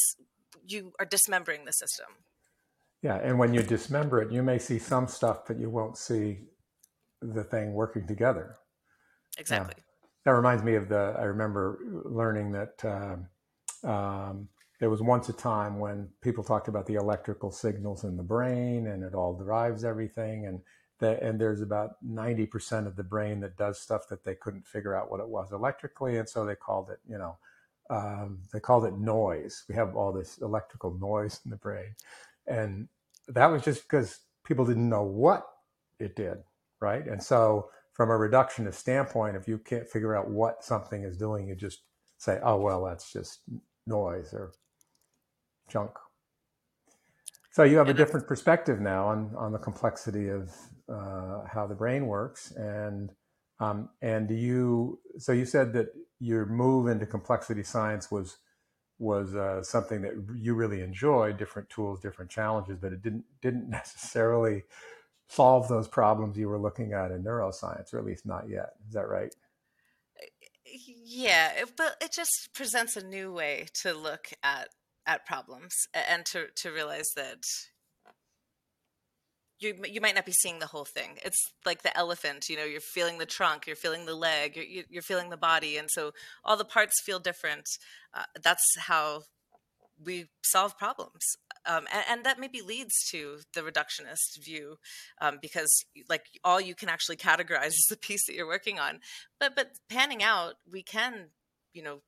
you 0.65 0.93
are 0.99 1.05
dismembering 1.05 1.65
the 1.65 1.71
system. 1.71 2.07
Yeah 3.01 3.19
and 3.21 3.37
when 3.37 3.53
you 3.53 3.61
dismember 3.61 4.21
it 4.21 4.31
you 4.31 4.43
may 4.43 4.59
see 4.59 4.79
some 4.79 5.07
stuff 5.07 5.41
but 5.47 5.59
you 5.59 5.69
won't 5.69 5.97
see 5.97 6.39
the 7.33 7.43
thing 7.43 7.73
working 7.73 8.07
together. 8.07 8.55
Exactly. 9.37 9.75
that 10.25 10.31
reminds 10.31 10.63
me 10.63 10.75
of 10.75 10.89
the. 10.89 11.15
I 11.17 11.23
remember 11.23 11.79
learning 12.05 12.51
that 12.51 12.85
um, 12.85 13.89
um, 13.89 14.47
there 14.79 14.89
was 14.89 15.01
once 15.01 15.29
a 15.29 15.33
time 15.33 15.79
when 15.79 16.09
people 16.21 16.43
talked 16.43 16.67
about 16.67 16.85
the 16.85 16.95
electrical 16.95 17.51
signals 17.51 18.03
in 18.03 18.17
the 18.17 18.23
brain 18.23 18.87
and 18.87 19.03
it 19.03 19.15
all 19.15 19.33
drives 19.33 19.83
everything, 19.83 20.45
and 20.45 20.61
that 21.03 21.21
and 21.21 21.39
there's 21.39 21.61
about 21.61 21.95
90% 22.05 22.87
of 22.87 22.95
the 22.95 23.03
brain 23.03 23.39
that 23.41 23.57
does 23.57 23.79
stuff 23.79 24.07
that 24.09 24.23
they 24.23 24.35
couldn't 24.35 24.65
figure 24.65 24.95
out 24.95 25.11
what 25.11 25.19
it 25.19 25.27
was 25.27 25.51
electrically 25.51 26.17
and 26.17 26.27
so 26.27 26.45
they 26.45 26.55
called 26.55 26.89
it 26.89 26.99
you 27.07 27.17
know 27.17 27.37
um, 27.89 28.39
they 28.53 28.59
called 28.59 28.85
it 28.85 28.97
noise 28.97 29.65
we 29.67 29.75
have 29.75 29.95
all 29.95 30.13
this 30.13 30.37
electrical 30.39 30.97
noise 30.99 31.41
in 31.43 31.51
the 31.51 31.57
brain 31.57 31.93
and 32.47 32.87
that 33.27 33.47
was 33.47 33.61
just 33.63 33.83
because 33.83 34.19
people 34.45 34.65
didn't 34.65 34.89
know 34.89 35.03
what 35.03 35.45
it 35.99 36.15
did 36.15 36.37
right 36.83 37.07
and 37.07 37.23
so 37.23 37.69
from 37.93 38.09
a 38.09 38.13
reductionist 38.13 38.75
standpoint 38.75 39.35
if 39.35 39.47
you 39.47 39.57
can't 39.57 39.89
figure 39.89 40.15
out 40.15 40.29
what 40.29 40.63
something 40.63 41.03
is 41.03 41.17
doing 41.17 41.47
you 41.47 41.55
just 41.55 41.83
say 42.19 42.39
oh 42.43 42.57
well 42.57 42.85
that's 42.85 43.11
just 43.11 43.41
noise 43.87 44.33
or 44.33 44.51
junk 45.69 45.91
so 47.53 47.61
you 47.61 47.77
have 47.77 47.87
a 47.87 47.93
different 47.93 48.27
perspective 48.27 48.81
now 48.81 49.09
on, 49.09 49.31
on 49.37 49.51
the 49.51 49.59
complexity 49.59 50.29
of 50.29 50.51
uh, 50.89 51.43
how 51.47 51.67
the 51.67 51.75
brain 51.75 52.07
works, 52.07 52.51
and 52.51 53.11
um, 53.59 53.89
and 54.01 54.29
you. 54.31 54.99
So 55.19 55.33
you 55.33 55.45
said 55.45 55.71
that 55.73 55.89
your 56.19 56.47
move 56.47 56.87
into 56.87 57.05
complexity 57.05 57.61
science 57.61 58.09
was 58.09 58.37
was 58.97 59.35
uh, 59.35 59.61
something 59.61 60.01
that 60.01 60.13
you 60.35 60.55
really 60.55 60.81
enjoyed. 60.81 61.37
Different 61.37 61.69
tools, 61.69 61.99
different 61.99 62.31
challenges, 62.31 62.79
but 62.81 62.91
it 62.91 63.03
didn't 63.03 63.25
didn't 63.43 63.69
necessarily 63.79 64.63
solve 65.27 65.67
those 65.67 65.87
problems 65.87 66.37
you 66.37 66.49
were 66.49 66.59
looking 66.59 66.93
at 66.93 67.11
in 67.11 67.23
neuroscience, 67.23 67.93
or 67.93 67.99
at 67.99 68.05
least 68.05 68.25
not 68.25 68.49
yet. 68.49 68.73
Is 68.87 68.93
that 68.93 69.07
right? 69.07 69.33
Yeah, 71.05 71.51
but 71.77 71.97
it 72.01 72.11
just 72.11 72.49
presents 72.53 72.95
a 72.95 73.05
new 73.05 73.31
way 73.31 73.67
to 73.81 73.93
look 73.93 74.29
at 74.43 74.69
at 75.05 75.25
problems 75.25 75.73
and 75.93 76.25
to 76.25 76.47
to 76.55 76.71
realize 76.71 77.09
that 77.15 77.43
you 79.59 79.75
you 79.85 80.01
might 80.01 80.15
not 80.15 80.25
be 80.25 80.31
seeing 80.31 80.59
the 80.59 80.67
whole 80.67 80.85
thing. 80.85 81.17
It's 81.23 81.39
like 81.65 81.83
the 81.83 81.95
elephant, 81.97 82.49
you 82.49 82.57
know, 82.57 82.65
you're 82.65 82.81
feeling 82.81 83.17
the 83.17 83.25
trunk, 83.25 83.67
you're 83.67 83.75
feeling 83.75 84.05
the 84.05 84.15
leg, 84.15 84.55
you're 84.55 84.83
you're 84.89 85.01
feeling 85.01 85.29
the 85.29 85.37
body, 85.37 85.77
and 85.77 85.89
so 85.91 86.11
all 86.43 86.57
the 86.57 86.65
parts 86.65 87.01
feel 87.03 87.19
different. 87.19 87.65
Uh, 88.13 88.23
that's 88.41 88.65
how 88.79 89.23
we 90.03 90.25
solve 90.43 90.77
problems. 90.77 91.21
Um, 91.65 91.87
and, 91.93 92.03
and, 92.09 92.25
that 92.25 92.39
maybe 92.39 92.61
leads 92.61 92.93
to 93.11 93.39
the 93.53 93.61
reductionist 93.61 94.43
view 94.43 94.79
um, 95.21 95.39
because 95.41 95.85
like 96.09 96.25
all 96.43 96.59
you 96.59 96.75
can 96.75 96.89
actually 96.89 97.15
categorize 97.15 97.67
is 97.67 97.87
the 97.89 97.95
piece 97.95 98.25
that 98.27 98.35
you're 98.35 98.45
working 98.45 98.79
on 98.79 98.99
but 99.39 99.55
but 99.55 99.71
panning 99.89 100.21
out 100.21 100.55
we 100.69 100.83
can 100.83 101.29
you 101.73 101.81
know 101.81 102.01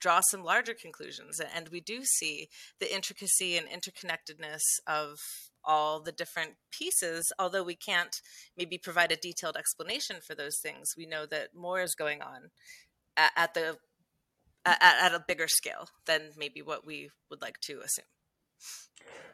draw 0.00 0.20
some 0.30 0.44
larger 0.44 0.74
conclusions. 0.74 1.40
And 1.40 1.68
we 1.68 1.80
do 1.80 2.04
see 2.04 2.48
the 2.80 2.92
intricacy 2.92 3.56
and 3.56 3.66
interconnectedness 3.68 4.60
of 4.86 5.18
all 5.64 6.00
the 6.00 6.12
different 6.12 6.52
pieces, 6.70 7.30
although 7.38 7.62
we 7.62 7.74
can't 7.74 8.20
maybe 8.56 8.78
provide 8.78 9.12
a 9.12 9.16
detailed 9.16 9.56
explanation 9.56 10.16
for 10.26 10.34
those 10.34 10.58
things. 10.62 10.94
We 10.96 11.06
know 11.06 11.26
that 11.26 11.54
more 11.54 11.80
is 11.80 11.94
going 11.94 12.22
on 12.22 12.50
at, 13.16 13.32
at 13.36 13.54
the 13.54 13.76
at, 14.64 14.80
at 14.82 15.14
a 15.14 15.24
bigger 15.26 15.48
scale 15.48 15.88
than 16.06 16.30
maybe 16.36 16.62
what 16.62 16.86
we 16.86 17.10
would 17.30 17.40
like 17.40 17.58
to 17.60 17.80
assume. 17.80 18.04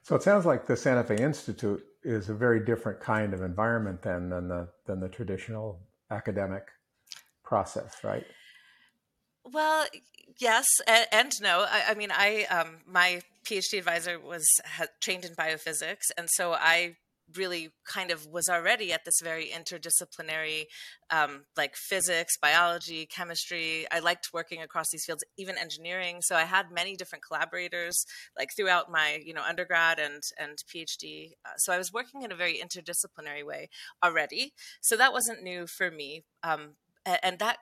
So 0.03 0.15
it 0.15 0.23
sounds 0.23 0.45
like 0.45 0.67
the 0.67 0.77
Santa 0.77 1.03
Fe 1.03 1.17
Institute 1.17 1.83
is 2.03 2.29
a 2.29 2.35
very 2.35 2.63
different 2.63 3.01
kind 3.01 3.33
of 3.33 3.41
environment 3.41 4.03
than 4.03 4.29
than 4.29 4.49
the 4.49 4.69
than 4.87 5.01
the 5.01 5.09
traditional 5.09 5.81
academic 6.11 6.69
process, 7.43 7.97
right? 8.05 8.25
Well, 9.51 9.87
yes 10.39 10.67
and, 10.87 11.07
and 11.13 11.33
no. 11.41 11.67
I, 11.69 11.85
I, 11.91 11.95
mean, 11.95 12.11
I 12.13 12.45
um, 12.45 12.79
my 12.87 13.23
PhD 13.45 13.79
advisor 13.79 14.19
was 14.19 14.47
trained 15.01 15.25
in 15.25 15.35
biophysics, 15.35 16.11
and 16.17 16.29
so 16.31 16.53
I 16.53 16.97
really 17.37 17.71
kind 17.87 18.11
of 18.11 18.27
was 18.27 18.49
already 18.49 18.93
at 18.93 19.05
this 19.05 19.21
very 19.23 19.47
interdisciplinary 19.47 20.65
um, 21.11 21.45
like 21.57 21.75
physics 21.75 22.37
biology 22.41 23.07
chemistry 23.07 23.87
i 23.91 23.99
liked 23.99 24.31
working 24.33 24.61
across 24.63 24.87
these 24.93 25.05
fields 25.05 25.25
even 25.39 25.57
engineering 25.59 26.19
so 26.21 26.37
i 26.37 26.45
had 26.45 26.71
many 26.71 26.97
different 26.97 27.25
collaborators 27.25 28.05
like 28.37 28.51
throughout 28.57 28.91
my 28.91 29.21
you 29.25 29.33
know 29.33 29.43
undergrad 29.43 29.99
and 29.99 30.23
and 30.39 30.59
phd 30.73 31.33
uh, 31.45 31.57
so 31.59 31.73
i 31.73 31.79
was 31.79 31.93
working 31.93 32.23
in 32.23 32.33
a 32.33 32.37
very 32.37 32.61
interdisciplinary 32.61 33.45
way 33.45 33.69
already 34.03 34.53
so 34.81 34.97
that 34.97 35.13
wasn't 35.13 35.43
new 35.43 35.67
for 35.67 35.91
me 35.91 36.25
um, 36.43 36.75
and 37.23 37.39
that 37.39 37.59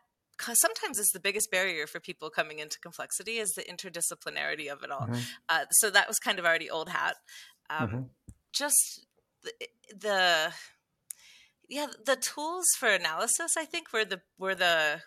sometimes 0.55 0.99
it's 0.99 1.13
the 1.13 1.21
biggest 1.21 1.51
barrier 1.51 1.87
for 1.87 2.01
people 2.01 2.31
coming 2.31 2.59
into 2.59 2.79
complexity 2.81 3.39
is 3.39 3.51
the 3.53 3.63
interdisciplinarity 3.63 4.69
of 4.69 4.83
it 4.83 4.91
all. 4.91 5.03
Mm-hmm. 5.07 5.21
Uh, 5.49 5.65
so 5.71 5.91
that 5.91 6.09
was 6.09 6.19
kind 6.19 6.39
of 6.39 6.45
already 6.45 6.71
old 6.71 6.89
hat. 6.89 7.17
Um, 7.71 7.89
mm-hmm. 7.89 8.01
Just 8.53 9.07
the, 9.43 9.53
the, 9.95 10.53
yeah 11.69 11.87
the 12.05 12.17
tools 12.17 12.67
for 12.79 12.89
analysis 12.89 13.55
I 13.59 13.65
think 13.65 13.93
were 13.93 14.05
the 14.05 14.21
were 14.39 14.55
the 14.55 15.03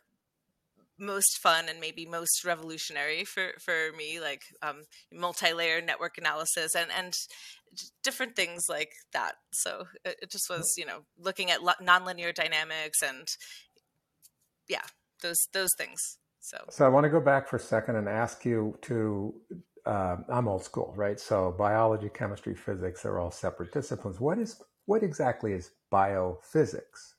most 0.98 1.40
fun 1.44 1.66
and 1.68 1.82
maybe 1.82 2.06
most 2.06 2.46
revolutionary 2.46 3.26
for 3.26 3.52
for 3.60 3.92
me 3.98 4.20
like 4.20 4.42
um, 4.62 4.84
multi-layer 5.12 5.82
network 5.82 6.18
analysis 6.18 6.74
and 6.74 6.90
and 6.98 7.14
different 8.02 8.36
things 8.38 8.64
like 8.70 8.94
that 9.12 9.34
so 9.52 9.88
it, 10.06 10.16
it 10.22 10.32
just 10.32 10.50
was 10.50 10.74
you 10.78 10.86
know 10.86 11.00
looking 11.20 11.52
at 11.52 11.60
nonlinear 11.60 12.34
dynamics 12.34 13.02
and 13.04 13.28
yeah 14.70 14.86
those 15.22 15.48
those 15.54 15.70
things. 15.78 16.00
So, 16.40 16.58
so 16.70 16.86
I 16.86 16.90
want 16.90 17.06
to 17.06 17.10
go 17.10 17.20
back 17.20 17.48
for 17.48 17.56
a 17.56 17.60
second 17.60 17.96
and 17.96 18.08
ask 18.08 18.46
you 18.46 18.78
to. 18.84 19.34
Uh, 19.86 20.18
I'm 20.30 20.48
old 20.48 20.64
school, 20.64 20.94
right? 20.98 21.20
So 21.20 21.52
biology, 21.58 22.10
chemistry, 22.10 22.56
physics 22.56 23.06
are 23.06 23.20
all 23.20 23.32
separate 23.32 23.74
disciplines. 23.74 24.20
What 24.20 24.40
is 24.40 24.62
what 24.86 25.04
exactly 25.04 25.54
is 25.54 25.72
biophysics? 25.92 27.15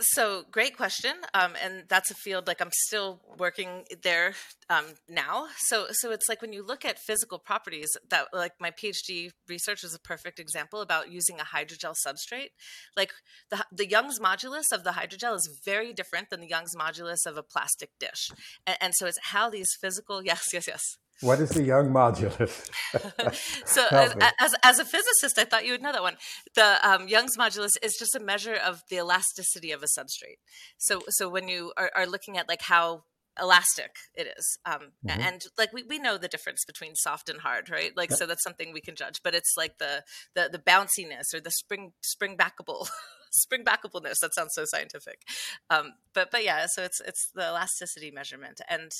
So 0.00 0.44
great 0.50 0.76
question, 0.76 1.14
um, 1.34 1.54
and 1.62 1.84
that's 1.88 2.10
a 2.10 2.14
field 2.14 2.46
like 2.46 2.60
I'm 2.60 2.70
still 2.72 3.20
working 3.38 3.84
there 4.02 4.34
um, 4.70 4.84
now. 5.08 5.46
So 5.66 5.86
so 5.90 6.10
it's 6.10 6.28
like 6.28 6.42
when 6.42 6.52
you 6.52 6.64
look 6.64 6.84
at 6.84 6.98
physical 6.98 7.38
properties, 7.38 7.88
that 8.10 8.26
like 8.32 8.52
my 8.60 8.70
PhD 8.70 9.30
research 9.48 9.84
is 9.84 9.94
a 9.94 9.98
perfect 9.98 10.38
example 10.38 10.80
about 10.80 11.10
using 11.10 11.40
a 11.40 11.44
hydrogel 11.44 11.94
substrate. 12.06 12.50
Like 12.96 13.12
the 13.50 13.64
the 13.72 13.88
Young's 13.88 14.18
modulus 14.20 14.72
of 14.72 14.84
the 14.84 14.90
hydrogel 14.90 15.34
is 15.36 15.60
very 15.64 15.92
different 15.92 16.30
than 16.30 16.40
the 16.40 16.48
Young's 16.48 16.74
modulus 16.76 17.26
of 17.26 17.36
a 17.36 17.42
plastic 17.42 17.90
dish, 17.98 18.30
and, 18.66 18.76
and 18.80 18.92
so 18.96 19.06
it's 19.06 19.18
how 19.22 19.50
these 19.50 19.68
physical 19.80 20.22
yes 20.24 20.46
yes 20.52 20.66
yes 20.66 20.96
what 21.20 21.40
is 21.40 21.50
the 21.50 21.62
Young 21.62 21.90
modulus? 21.90 22.68
so, 23.66 23.86
as, 23.90 24.14
as, 24.40 24.54
as, 24.62 24.78
a 24.78 24.84
physicist, 24.84 25.38
I 25.38 25.44
thought 25.44 25.66
you 25.66 25.72
would 25.72 25.82
know 25.82 25.92
that 25.92 26.02
one. 26.02 26.16
The 26.54 26.78
um, 26.88 27.08
Young's 27.08 27.36
modulus 27.36 27.72
is 27.82 27.96
just 27.98 28.14
a 28.14 28.20
measure 28.20 28.54
of 28.54 28.82
the 28.88 28.96
elasticity 28.96 29.72
of 29.72 29.82
a 29.82 29.86
substrate. 29.86 30.38
So, 30.78 31.02
so 31.08 31.28
when 31.28 31.48
you 31.48 31.72
are, 31.76 31.90
are 31.96 32.06
looking 32.06 32.38
at 32.38 32.48
like 32.48 32.62
how 32.62 33.04
elastic 33.40 33.90
it 34.14 34.26
is 34.36 34.58
um, 34.66 34.92
mm-hmm. 35.06 35.20
and 35.20 35.42
like 35.56 35.72
we, 35.72 35.84
we 35.84 35.98
know 35.98 36.18
the 36.18 36.28
difference 36.28 36.64
between 36.64 36.94
soft 36.96 37.28
and 37.28 37.40
hard 37.40 37.70
right 37.70 37.96
like 37.96 38.10
yep. 38.10 38.18
so 38.18 38.26
that's 38.26 38.42
something 38.42 38.72
we 38.72 38.80
can 38.80 38.96
judge 38.96 39.20
but 39.22 39.34
it's 39.34 39.54
like 39.56 39.78
the 39.78 40.02
the, 40.34 40.48
the 40.50 40.58
bounciness 40.58 41.32
or 41.32 41.40
the 41.40 41.50
spring 41.50 41.92
spring 42.02 42.36
backable 42.36 42.88
spring 43.32 43.64
backableness. 43.64 44.18
That 44.20 44.34
sounds 44.34 44.54
so 44.54 44.64
scientific, 44.64 45.22
um, 45.70 45.94
but 46.14 46.30
but 46.30 46.44
yeah. 46.44 46.66
So 46.68 46.82
it's 46.82 47.00
it's 47.00 47.30
the 47.34 47.48
elasticity 47.48 48.10
measurement, 48.10 48.60
and 48.68 48.90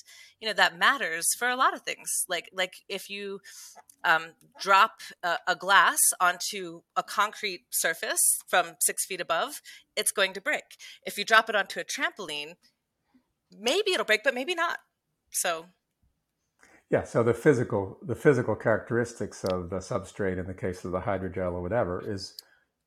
you 0.41 0.49
know 0.49 0.55
that 0.55 0.79
matters 0.79 1.27
for 1.39 1.49
a 1.49 1.57
lot 1.57 1.75
of 1.75 1.83
things. 1.83 2.25
Like 2.29 2.51
like 2.53 2.75
if 2.89 3.11
you 3.11 3.41
um, 4.05 4.29
drop 4.61 5.01
a, 5.23 5.39
a 5.47 5.57
glass 5.57 5.99
onto 6.21 6.83
a 6.97 7.03
concrete 7.03 7.67
surface 7.71 8.21
from 8.47 8.77
six 8.81 9.07
feet 9.07 9.21
above, 9.21 9.61
it's 9.97 10.13
going 10.13 10.33
to 10.35 10.41
break. 10.41 10.65
If 11.07 11.19
you 11.19 11.25
drop 11.25 11.49
it 11.49 11.57
onto 11.57 11.81
a 11.81 11.85
trampoline, 11.85 12.55
maybe 13.59 13.93
it'll 13.93 14.05
break, 14.05 14.25
but 14.25 14.35
maybe 14.35 14.55
not. 14.55 14.79
So 15.31 15.67
yeah, 16.91 17.05
so 17.05 17.23
the 17.23 17.35
physical 17.35 17.99
the 18.03 18.15
physical 18.15 18.57
characteristics 18.57 19.45
of 19.45 19.69
the 19.69 19.77
substrate 19.77 20.39
in 20.39 20.47
the 20.47 20.55
case 20.55 20.85
of 20.85 20.93
the 20.93 21.01
hydrogel 21.01 21.53
or 21.53 21.63
whatever 21.63 22.03
is 22.07 22.35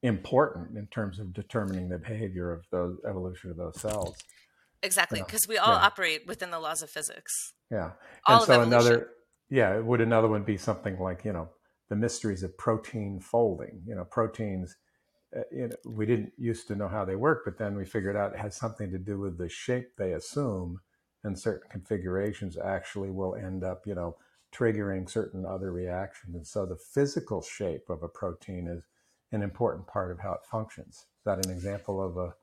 important 0.03 0.77
in 0.77 0.87
terms 0.87 1.19
of 1.19 1.33
determining 1.33 1.89
the 1.89 1.97
behavior 1.97 2.51
of 2.51 2.65
the 2.71 2.97
evolution 3.07 3.51
of 3.51 3.57
those 3.57 3.79
cells. 3.79 4.15
Exactly, 4.83 5.21
because 5.21 5.47
know, 5.47 5.53
we 5.53 5.57
all 5.57 5.73
yeah. 5.73 5.85
operate 5.85 6.25
within 6.25 6.49
the 6.49 6.59
laws 6.59 6.81
of 6.81 6.89
physics. 6.89 7.53
Yeah, 7.69 7.91
all 8.25 8.39
and 8.39 8.47
so 8.47 8.61
another, 8.61 9.09
yeah, 9.49 9.77
would 9.77 10.01
another 10.01 10.27
one 10.27 10.43
be 10.43 10.57
something 10.57 10.99
like 10.99 11.23
you 11.23 11.33
know 11.33 11.49
the 11.89 11.95
mysteries 11.95 12.41
of 12.43 12.57
protein 12.57 13.19
folding? 13.19 13.81
You 13.85 13.95
know, 13.95 14.05
proteins. 14.05 14.75
Uh, 15.35 15.41
you 15.51 15.67
know, 15.67 15.75
we 15.85 16.05
didn't 16.05 16.33
used 16.37 16.67
to 16.67 16.75
know 16.75 16.89
how 16.89 17.05
they 17.05 17.15
work, 17.15 17.43
but 17.45 17.57
then 17.57 17.75
we 17.75 17.85
figured 17.85 18.17
out 18.17 18.33
it 18.33 18.39
has 18.39 18.57
something 18.57 18.91
to 18.91 18.97
do 18.97 19.17
with 19.17 19.37
the 19.37 19.47
shape 19.47 19.91
they 19.97 20.13
assume, 20.13 20.81
and 21.23 21.39
certain 21.39 21.69
configurations 21.69 22.57
actually 22.57 23.11
will 23.11 23.35
end 23.35 23.63
up, 23.63 23.83
you 23.85 23.95
know, 23.95 24.17
triggering 24.51 25.09
certain 25.09 25.45
other 25.45 25.71
reactions. 25.71 26.35
And 26.35 26.45
so 26.45 26.65
the 26.65 26.75
physical 26.75 27.41
shape 27.41 27.89
of 27.89 28.03
a 28.03 28.09
protein 28.09 28.67
is 28.67 28.83
an 29.31 29.41
important 29.41 29.87
part 29.87 30.11
of 30.11 30.19
how 30.19 30.33
it 30.33 30.41
functions. 30.49 30.95
Is 30.95 31.25
that 31.25 31.45
an 31.45 31.51
example 31.51 32.03
of 32.03 32.17
a 32.17 32.33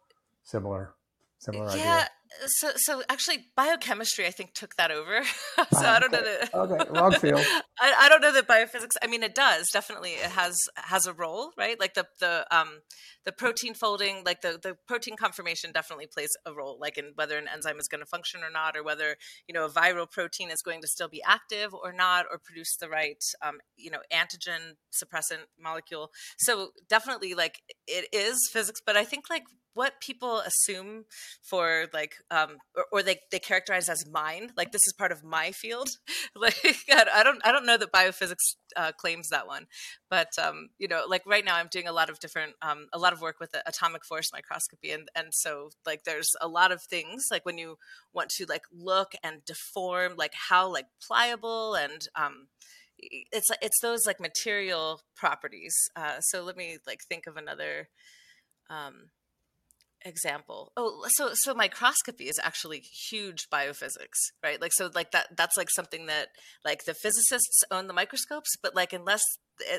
similar 0.43 0.95
similar 1.39 1.77
yeah, 1.77 1.95
idea? 1.95 2.09
So 2.47 2.71
so 2.77 3.03
actually 3.09 3.47
biochemistry 3.57 4.27
i 4.27 4.31
think 4.31 4.53
took 4.55 4.77
that 4.77 4.91
over. 4.91 5.23
So 5.73 5.85
ah, 5.85 5.97
i 5.97 5.99
don't 5.99 6.15
okay. 6.15 6.25
know 6.25 6.67
that 6.67 6.89
okay 6.89 6.91
wrong 7.01 7.13
field. 7.13 7.45
I, 7.79 7.95
I 8.01 8.09
don't 8.09 8.21
know 8.21 8.33
that 8.33 8.49
biophysics 8.49 8.97
i 9.03 9.07
mean 9.07 9.23
it 9.23 9.35
does 9.35 9.69
definitely 9.73 10.13
it 10.13 10.31
has 10.31 10.57
has 10.77 11.07
a 11.07 11.13
role 11.13 11.53
right? 11.57 11.79
Like 11.79 11.95
the 11.95 12.07
the 12.21 12.47
um 12.51 12.81
the 13.25 13.33
protein 13.33 13.75
folding 13.75 14.23
like 14.25 14.41
the 14.41 14.59
the 14.63 14.77
protein 14.87 15.17
conformation 15.17 15.73
definitely 15.73 16.07
plays 16.07 16.31
a 16.47 16.55
role 16.55 16.79
like 16.81 16.97
in 16.97 17.13
whether 17.15 17.37
an 17.37 17.49
enzyme 17.53 17.79
is 17.79 17.89
going 17.89 18.01
to 18.01 18.07
function 18.07 18.43
or 18.43 18.51
not 18.51 18.77
or 18.77 18.83
whether 18.83 19.17
you 19.47 19.53
know 19.53 19.67
a 19.67 19.71
viral 19.71 20.11
protein 20.11 20.51
is 20.51 20.63
going 20.63 20.81
to 20.81 20.89
still 20.89 21.09
be 21.09 21.23
active 21.27 21.75
or 21.75 21.93
not 21.93 22.27
or 22.31 22.39
produce 22.39 22.77
the 22.77 22.89
right 22.89 23.23
um, 23.43 23.59
you 23.77 23.91
know 23.91 24.01
antigen 24.13 24.77
suppressant 24.93 25.45
molecule. 25.61 26.11
So 26.39 26.71
definitely 26.89 27.35
like 27.35 27.61
it 27.87 28.09
is 28.13 28.49
physics 28.53 28.81
but 28.85 28.97
i 28.97 29.05
think 29.05 29.25
like 29.31 29.45
what 29.79 30.01
people 30.01 30.41
assume 30.41 31.05
for 31.41 31.87
like 31.93 32.15
um 32.33 32.57
or, 32.75 32.87
or, 32.91 33.01
they, 33.01 33.21
they 33.31 33.39
characterize 33.39 33.89
as 33.89 34.03
mine 34.11 34.51
like 34.57 34.73
this 34.73 34.83
is 34.89 34.93
part 34.99 35.13
of 35.13 35.23
my 35.23 35.53
field. 35.53 35.89
Like 36.35 36.57
i 36.93 37.23
don't 37.23 37.41
i 37.45 37.51
don't 37.53 37.67
know 37.67 37.77
that 37.77 37.93
biophysics 37.93 38.57
uh, 38.77 38.93
claims 38.93 39.29
that 39.29 39.47
one. 39.47 39.67
But 40.11 40.33
um 40.43 40.71
you 40.79 40.89
know 40.89 41.03
like 41.09 41.23
right 41.27 41.45
now 41.45 41.57
i'm 41.57 41.69
doing 41.71 41.87
a 41.87 41.93
lot 41.93 42.11
of 42.11 42.19
different 42.19 42.55
um 42.61 42.87
a 42.93 42.99
lot 42.99 43.13
of 43.13 43.21
work 43.21 43.37
with 43.41 43.55
atomic 43.67 44.05
force 44.05 44.31
microscopy 44.33 44.91
and 44.91 45.09
and 45.15 45.29
so 45.31 45.71
like 45.87 46.03
there's 46.05 46.31
a 46.41 46.49
lot 46.49 46.73
of 46.73 46.81
things 46.83 47.27
like 47.31 47.45
when 47.47 47.59
you 47.59 47.77
want 48.13 48.31
to 48.31 48.47
like 48.49 48.67
look 48.73 49.13
and 49.23 49.45
deform 49.45 50.15
like 50.17 50.33
how 50.49 50.71
like 50.71 50.87
pliable 51.07 51.75
and 51.75 52.09
um 52.17 52.49
it's 52.99 53.49
it's 53.63 53.81
those 53.81 54.07
like 54.07 54.21
material 54.21 55.03
properties. 55.17 55.75
Uh 55.95 56.21
so 56.21 56.43
let 56.43 56.57
me 56.57 56.79
like 56.87 57.01
think 57.09 57.27
of 57.27 57.37
another 57.37 57.89
um 58.71 59.11
example. 60.05 60.73
Oh 60.77 61.05
so 61.09 61.31
so 61.35 61.55
microscopy 61.55 62.25
is 62.25 62.41
actually 62.43 62.81
huge 62.81 63.49
biophysics 63.51 64.33
right? 64.43 64.61
Like 64.61 64.73
so 64.73 64.91
like 64.95 65.11
that 65.13 65.37
that's 65.37 65.57
like 65.57 65.71
something 65.71 66.07
that 66.07 66.29
like 66.65 66.85
the 66.85 66.95
physicists 66.95 67.63
own 67.71 67.87
the 67.87 67.93
microscopes 67.93 68.57
but 68.63 68.75
like 68.75 68.93
unless 68.93 69.23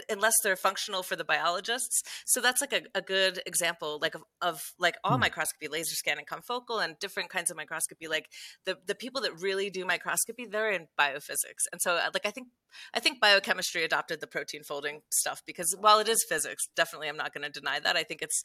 unless 0.10 0.34
they're 0.44 0.58
functional 0.58 1.04
for 1.04 1.16
the 1.16 1.24
biologists. 1.24 2.04
So 2.26 2.42
that's 2.42 2.60
like 2.60 2.74
a, 2.74 2.82
a 2.94 3.02
good 3.02 3.40
example 3.46 3.98
like 4.02 4.16
of, 4.16 4.24
of 4.42 4.62
like 4.78 4.96
all 5.04 5.18
mm. 5.18 5.22
microscopy 5.22 5.70
laser 5.70 5.96
scanning 5.96 6.26
confocal 6.26 6.84
and 6.84 7.00
different 7.00 7.30
kinds 7.30 7.50
of 7.50 7.58
microscopy. 7.58 8.08
Like 8.08 8.28
the 8.66 8.78
the 8.86 8.96
people 8.96 9.22
that 9.22 9.42
really 9.42 9.70
do 9.70 9.86
microscopy 9.86 10.46
they're 10.46 10.72
in 10.72 10.88
biophysics. 11.00 11.66
And 11.72 11.82
so 11.82 12.00
like 12.14 12.26
i 12.26 12.32
think 12.32 12.48
i 12.94 13.00
think 13.00 13.20
biochemistry 13.20 13.84
adopted 13.84 14.22
the 14.22 14.28
protein 14.28 14.64
folding 14.64 15.02
stuff 15.12 15.42
because 15.46 15.76
while 15.80 16.00
it 16.00 16.08
is 16.08 16.26
physics 16.28 16.68
definitely 16.76 17.10
i'm 17.10 17.18
not 17.18 17.34
going 17.34 17.44
to 17.44 17.60
deny 17.60 17.80
that. 17.80 17.96
I 17.96 18.04
think 18.04 18.22
it's 18.22 18.44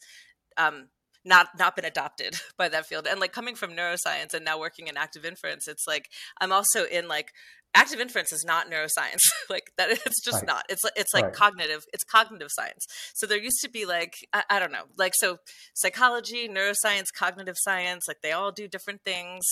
um, 0.57 0.87
not 1.25 1.47
not 1.57 1.75
been 1.75 1.85
adopted 1.85 2.35
by 2.57 2.69
that 2.69 2.85
field 2.85 3.07
and 3.07 3.19
like 3.19 3.33
coming 3.33 3.55
from 3.55 3.71
neuroscience 3.71 4.33
and 4.33 4.45
now 4.45 4.59
working 4.59 4.87
in 4.87 4.97
active 4.97 5.25
inference 5.25 5.67
it's 5.67 5.85
like 5.87 6.09
i'm 6.39 6.51
also 6.51 6.85
in 6.85 7.07
like 7.07 7.31
active 7.75 7.99
inference 7.99 8.31
is 8.31 8.45
not 8.45 8.69
neuroscience 8.71 9.19
like 9.49 9.71
that 9.77 9.89
it's 9.91 10.23
just 10.23 10.37
right. 10.37 10.47
not 10.47 10.63
it's 10.69 10.83
it's 10.95 11.13
like 11.13 11.25
right. 11.25 11.33
cognitive 11.33 11.83
it's 11.93 12.03
cognitive 12.03 12.49
science 12.51 12.85
so 13.13 13.27
there 13.27 13.37
used 13.37 13.59
to 13.61 13.69
be 13.69 13.85
like 13.85 14.13
I, 14.31 14.43
I, 14.49 14.59
don't 14.59 14.71
know 14.71 14.85
like 14.97 15.13
so 15.15 15.39
psychology 15.73 16.47
neuroscience 16.47 17.07
cognitive 17.17 17.55
science 17.57 18.03
like 18.07 18.21
they 18.23 18.31
all 18.31 18.51
do 18.51 18.67
different 18.67 19.01
things 19.03 19.43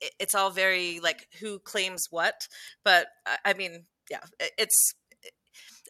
it, 0.00 0.12
it's 0.20 0.34
all 0.34 0.50
very 0.50 1.00
like 1.00 1.26
who 1.40 1.58
claims 1.58 2.04
what 2.10 2.46
but 2.84 3.08
i 3.44 3.52
mean 3.52 3.84
yeah 4.10 4.20
it's 4.56 4.94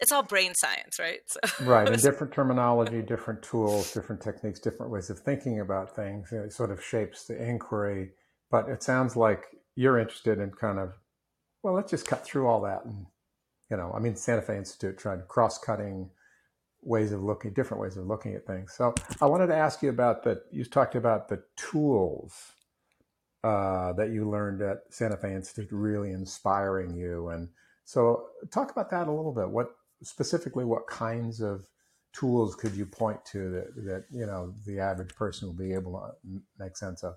it's 0.01 0.13
all 0.13 0.23
brain 0.23 0.53
science, 0.55 0.99
right? 0.99 1.21
So. 1.27 1.41
Right, 1.65 1.89
and 1.89 2.01
different 2.03 2.33
terminology, 2.33 3.03
different 3.03 3.43
tools, 3.43 3.93
different 3.93 4.23
techniques, 4.23 4.59
different 4.59 4.91
ways 4.91 5.11
of 5.11 5.19
thinking 5.19 5.61
about 5.61 5.95
things. 5.95 6.33
It 6.33 6.53
sort 6.53 6.71
of 6.71 6.83
shapes 6.83 7.25
the 7.25 7.43
inquiry. 7.43 8.11
But 8.51 8.69
it 8.69 8.83
sounds 8.83 9.17
like 9.17 9.45
you're 9.77 9.99
interested 9.99 10.39
in 10.39 10.51
kind 10.51 10.79
of, 10.79 10.93
well, 11.63 11.75
let's 11.75 11.91
just 11.91 12.07
cut 12.07 12.25
through 12.25 12.49
all 12.49 12.61
that. 12.63 12.85
And, 12.85 13.07
you 13.71 13.77
know, 13.77 13.93
I 13.95 14.01
mean, 14.01 14.17
Santa 14.17 14.43
Fe 14.43 14.57
Institute 14.57 14.99
tried 14.99 15.29
cross 15.29 15.59
cutting 15.59 16.11
ways 16.83 17.13
of 17.13 17.23
looking, 17.23 17.53
different 17.53 17.83
ways 17.83 17.97
of 17.97 18.07
looking 18.07 18.35
at 18.35 18.47
things. 18.47 18.73
So 18.73 18.95
I 19.21 19.27
wanted 19.27 19.49
to 19.49 19.57
ask 19.57 19.83
you 19.83 19.91
about 19.91 20.25
that. 20.25 20.45
You 20.51 20.65
talked 20.65 20.97
about 20.97 21.29
the 21.29 21.43
tools 21.57 22.35
uh, 23.45 23.93
that 23.93 24.11
you 24.11 24.29
learned 24.29 24.63
at 24.63 24.79
Santa 24.91 25.17
Fe 25.17 25.35
Institute 25.35 25.69
really 25.71 26.11
inspiring 26.11 26.97
you. 26.97 27.29
And 27.29 27.49
so 27.85 28.27
talk 28.51 28.71
about 28.71 28.91
that 28.91 29.07
a 29.07 29.13
little 29.13 29.33
bit. 29.33 29.49
What 29.49 29.77
specifically 30.03 30.65
what 30.65 30.87
kinds 30.87 31.41
of 31.41 31.67
tools 32.13 32.55
could 32.57 32.75
you 32.75 32.87
point 32.87 33.25
to 33.25 33.51
that, 33.51 33.85
that 33.85 34.05
you 34.11 34.27
know 34.27 34.53
the 34.67 34.81
average 34.81 35.15
person 35.15 35.49
will 35.49 35.55
be 35.55 35.73
able 35.73 35.93
to 35.93 36.41
make 36.59 36.77
sense 36.77 37.03
of 37.05 37.15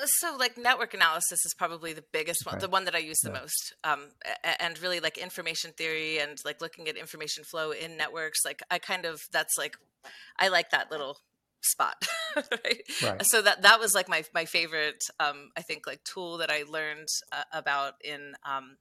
uh, 0.00 0.06
so 0.06 0.36
like 0.38 0.56
network 0.56 0.94
analysis 0.94 1.44
is 1.44 1.54
probably 1.56 1.92
the 1.92 2.04
biggest 2.12 2.46
one 2.46 2.58
the 2.58 2.68
one 2.68 2.84
that 2.84 2.94
i 2.94 2.98
use 2.98 3.18
the 3.22 3.30
yeah. 3.30 3.40
most 3.40 3.74
um, 3.84 4.08
and 4.58 4.80
really 4.80 5.00
like 5.00 5.18
information 5.18 5.72
theory 5.76 6.18
and 6.18 6.38
like 6.44 6.60
looking 6.60 6.88
at 6.88 6.96
information 6.96 7.44
flow 7.44 7.72
in 7.72 7.96
networks 7.96 8.38
like 8.44 8.62
i 8.70 8.78
kind 8.78 9.04
of 9.04 9.20
that's 9.32 9.58
like 9.58 9.76
i 10.38 10.48
like 10.48 10.70
that 10.70 10.90
little 10.90 11.18
spot 11.62 11.96
right? 12.36 12.82
right? 13.02 13.26
so 13.26 13.42
that 13.42 13.60
that 13.60 13.78
was 13.78 13.94
like 13.94 14.08
my 14.08 14.24
my 14.32 14.46
favorite 14.46 15.02
um, 15.18 15.50
i 15.58 15.60
think 15.60 15.86
like 15.86 16.02
tool 16.04 16.38
that 16.38 16.50
i 16.50 16.64
learned 16.66 17.08
uh, 17.32 17.42
about 17.52 17.94
in 18.02 18.32
um, 18.48 18.76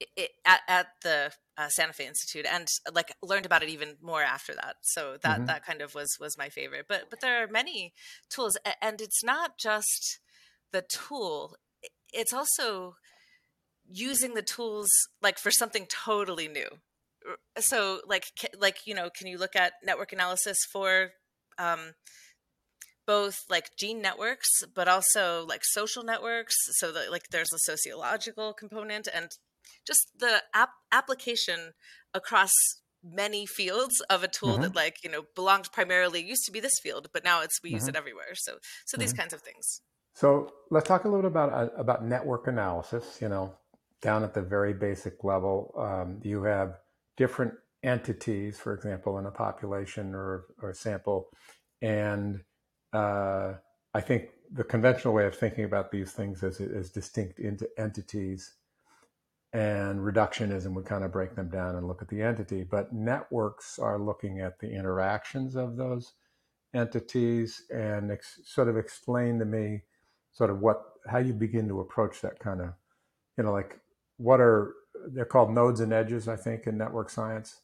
it, 0.00 0.30
at, 0.44 0.60
at 0.68 0.86
the 1.02 1.32
uh, 1.56 1.68
Santa 1.68 1.92
Fe 1.92 2.06
Institute, 2.06 2.46
and 2.50 2.68
like 2.92 3.14
learned 3.22 3.46
about 3.46 3.62
it 3.62 3.68
even 3.68 3.96
more 4.00 4.22
after 4.22 4.54
that. 4.54 4.76
So 4.82 5.16
that 5.22 5.38
mm-hmm. 5.38 5.46
that 5.46 5.64
kind 5.64 5.82
of 5.82 5.94
was 5.94 6.16
was 6.20 6.38
my 6.38 6.48
favorite. 6.48 6.86
But 6.88 7.10
but 7.10 7.20
there 7.20 7.42
are 7.42 7.48
many 7.48 7.94
tools, 8.30 8.56
and 8.80 9.00
it's 9.00 9.24
not 9.24 9.58
just 9.58 10.20
the 10.72 10.82
tool; 10.82 11.56
it's 12.12 12.32
also 12.32 12.96
using 13.90 14.34
the 14.34 14.42
tools 14.42 14.88
like 15.22 15.38
for 15.38 15.50
something 15.50 15.86
totally 15.86 16.48
new. 16.48 16.68
So 17.58 18.00
like 18.06 18.26
like 18.58 18.78
you 18.86 18.94
know, 18.94 19.10
can 19.16 19.26
you 19.26 19.38
look 19.38 19.56
at 19.56 19.72
network 19.84 20.12
analysis 20.12 20.58
for 20.72 21.10
um, 21.58 21.94
both 23.08 23.38
like 23.48 23.70
gene 23.76 24.00
networks 24.00 24.48
but 24.74 24.86
also 24.86 25.44
like 25.48 25.62
social 25.64 26.04
networks 26.04 26.54
so 26.72 26.92
that 26.92 27.10
like 27.10 27.28
there's 27.30 27.52
a 27.54 27.58
sociological 27.58 28.52
component 28.52 29.08
and 29.12 29.30
just 29.86 30.10
the 30.18 30.42
app 30.54 30.70
application 30.92 31.72
across 32.14 32.52
many 33.04 33.46
fields 33.46 34.00
of 34.10 34.22
a 34.22 34.28
tool 34.28 34.54
mm-hmm. 34.54 34.62
that 34.62 34.74
like 34.74 34.96
you 35.04 35.10
know 35.10 35.22
belonged 35.34 35.68
primarily 35.72 36.22
used 36.22 36.44
to 36.44 36.52
be 36.52 36.60
this 36.60 36.78
field 36.82 37.08
but 37.12 37.24
now 37.24 37.42
it's 37.42 37.62
we 37.62 37.70
mm-hmm. 37.70 37.76
use 37.76 37.88
it 37.88 37.96
everywhere 37.96 38.34
so 38.34 38.52
so 38.84 38.94
mm-hmm. 38.94 39.02
these 39.02 39.12
kinds 39.12 39.32
of 39.32 39.40
things 39.40 39.80
so 40.14 40.52
let's 40.70 40.88
talk 40.88 41.04
a 41.04 41.08
little 41.08 41.22
bit 41.22 41.30
about 41.30 41.52
uh, 41.52 41.68
about 41.76 42.04
network 42.04 42.46
analysis 42.48 43.18
you 43.20 43.28
know 43.28 43.52
down 44.00 44.24
at 44.24 44.34
the 44.34 44.42
very 44.42 44.72
basic 44.72 45.22
level 45.24 45.72
um, 45.78 46.20
you 46.22 46.42
have 46.42 46.78
different 47.16 47.54
entities 47.84 48.58
for 48.58 48.74
example 48.74 49.18
in 49.18 49.26
a 49.26 49.30
population 49.30 50.14
or 50.14 50.46
or 50.60 50.74
sample 50.74 51.28
and 51.82 52.40
uh, 52.92 53.52
i 53.94 54.00
think 54.00 54.30
the 54.52 54.64
conventional 54.64 55.14
way 55.14 55.26
of 55.26 55.36
thinking 55.36 55.64
about 55.64 55.90
these 55.90 56.12
things 56.12 56.42
is, 56.42 56.58
is 56.58 56.90
distinct 56.90 57.38
into 57.38 57.68
entities 57.78 58.54
and 59.58 59.98
reductionism 59.98 60.72
would 60.72 60.84
kind 60.84 61.02
of 61.02 61.10
break 61.10 61.34
them 61.34 61.48
down 61.48 61.74
and 61.74 61.88
look 61.88 62.00
at 62.00 62.06
the 62.06 62.22
entity. 62.22 62.62
But 62.62 62.92
networks 62.92 63.76
are 63.80 63.98
looking 63.98 64.38
at 64.38 64.60
the 64.60 64.70
interactions 64.70 65.56
of 65.56 65.76
those 65.76 66.12
entities 66.74 67.64
and 67.68 68.12
ex- 68.12 68.38
sort 68.44 68.68
of 68.68 68.76
explain 68.76 69.40
to 69.40 69.44
me 69.44 69.82
sort 70.32 70.50
of 70.50 70.60
what 70.60 70.84
how 71.10 71.18
you 71.18 71.32
begin 71.32 71.66
to 71.66 71.80
approach 71.80 72.20
that 72.20 72.38
kind 72.38 72.60
of 72.60 72.68
you 73.36 73.42
know 73.42 73.50
like 73.50 73.80
what 74.18 74.38
are 74.38 74.74
they're 75.08 75.24
called 75.24 75.50
nodes 75.50 75.80
and 75.80 75.92
edges 75.92 76.28
I 76.28 76.36
think 76.36 76.66
in 76.68 76.78
network 76.78 77.10
science 77.10 77.62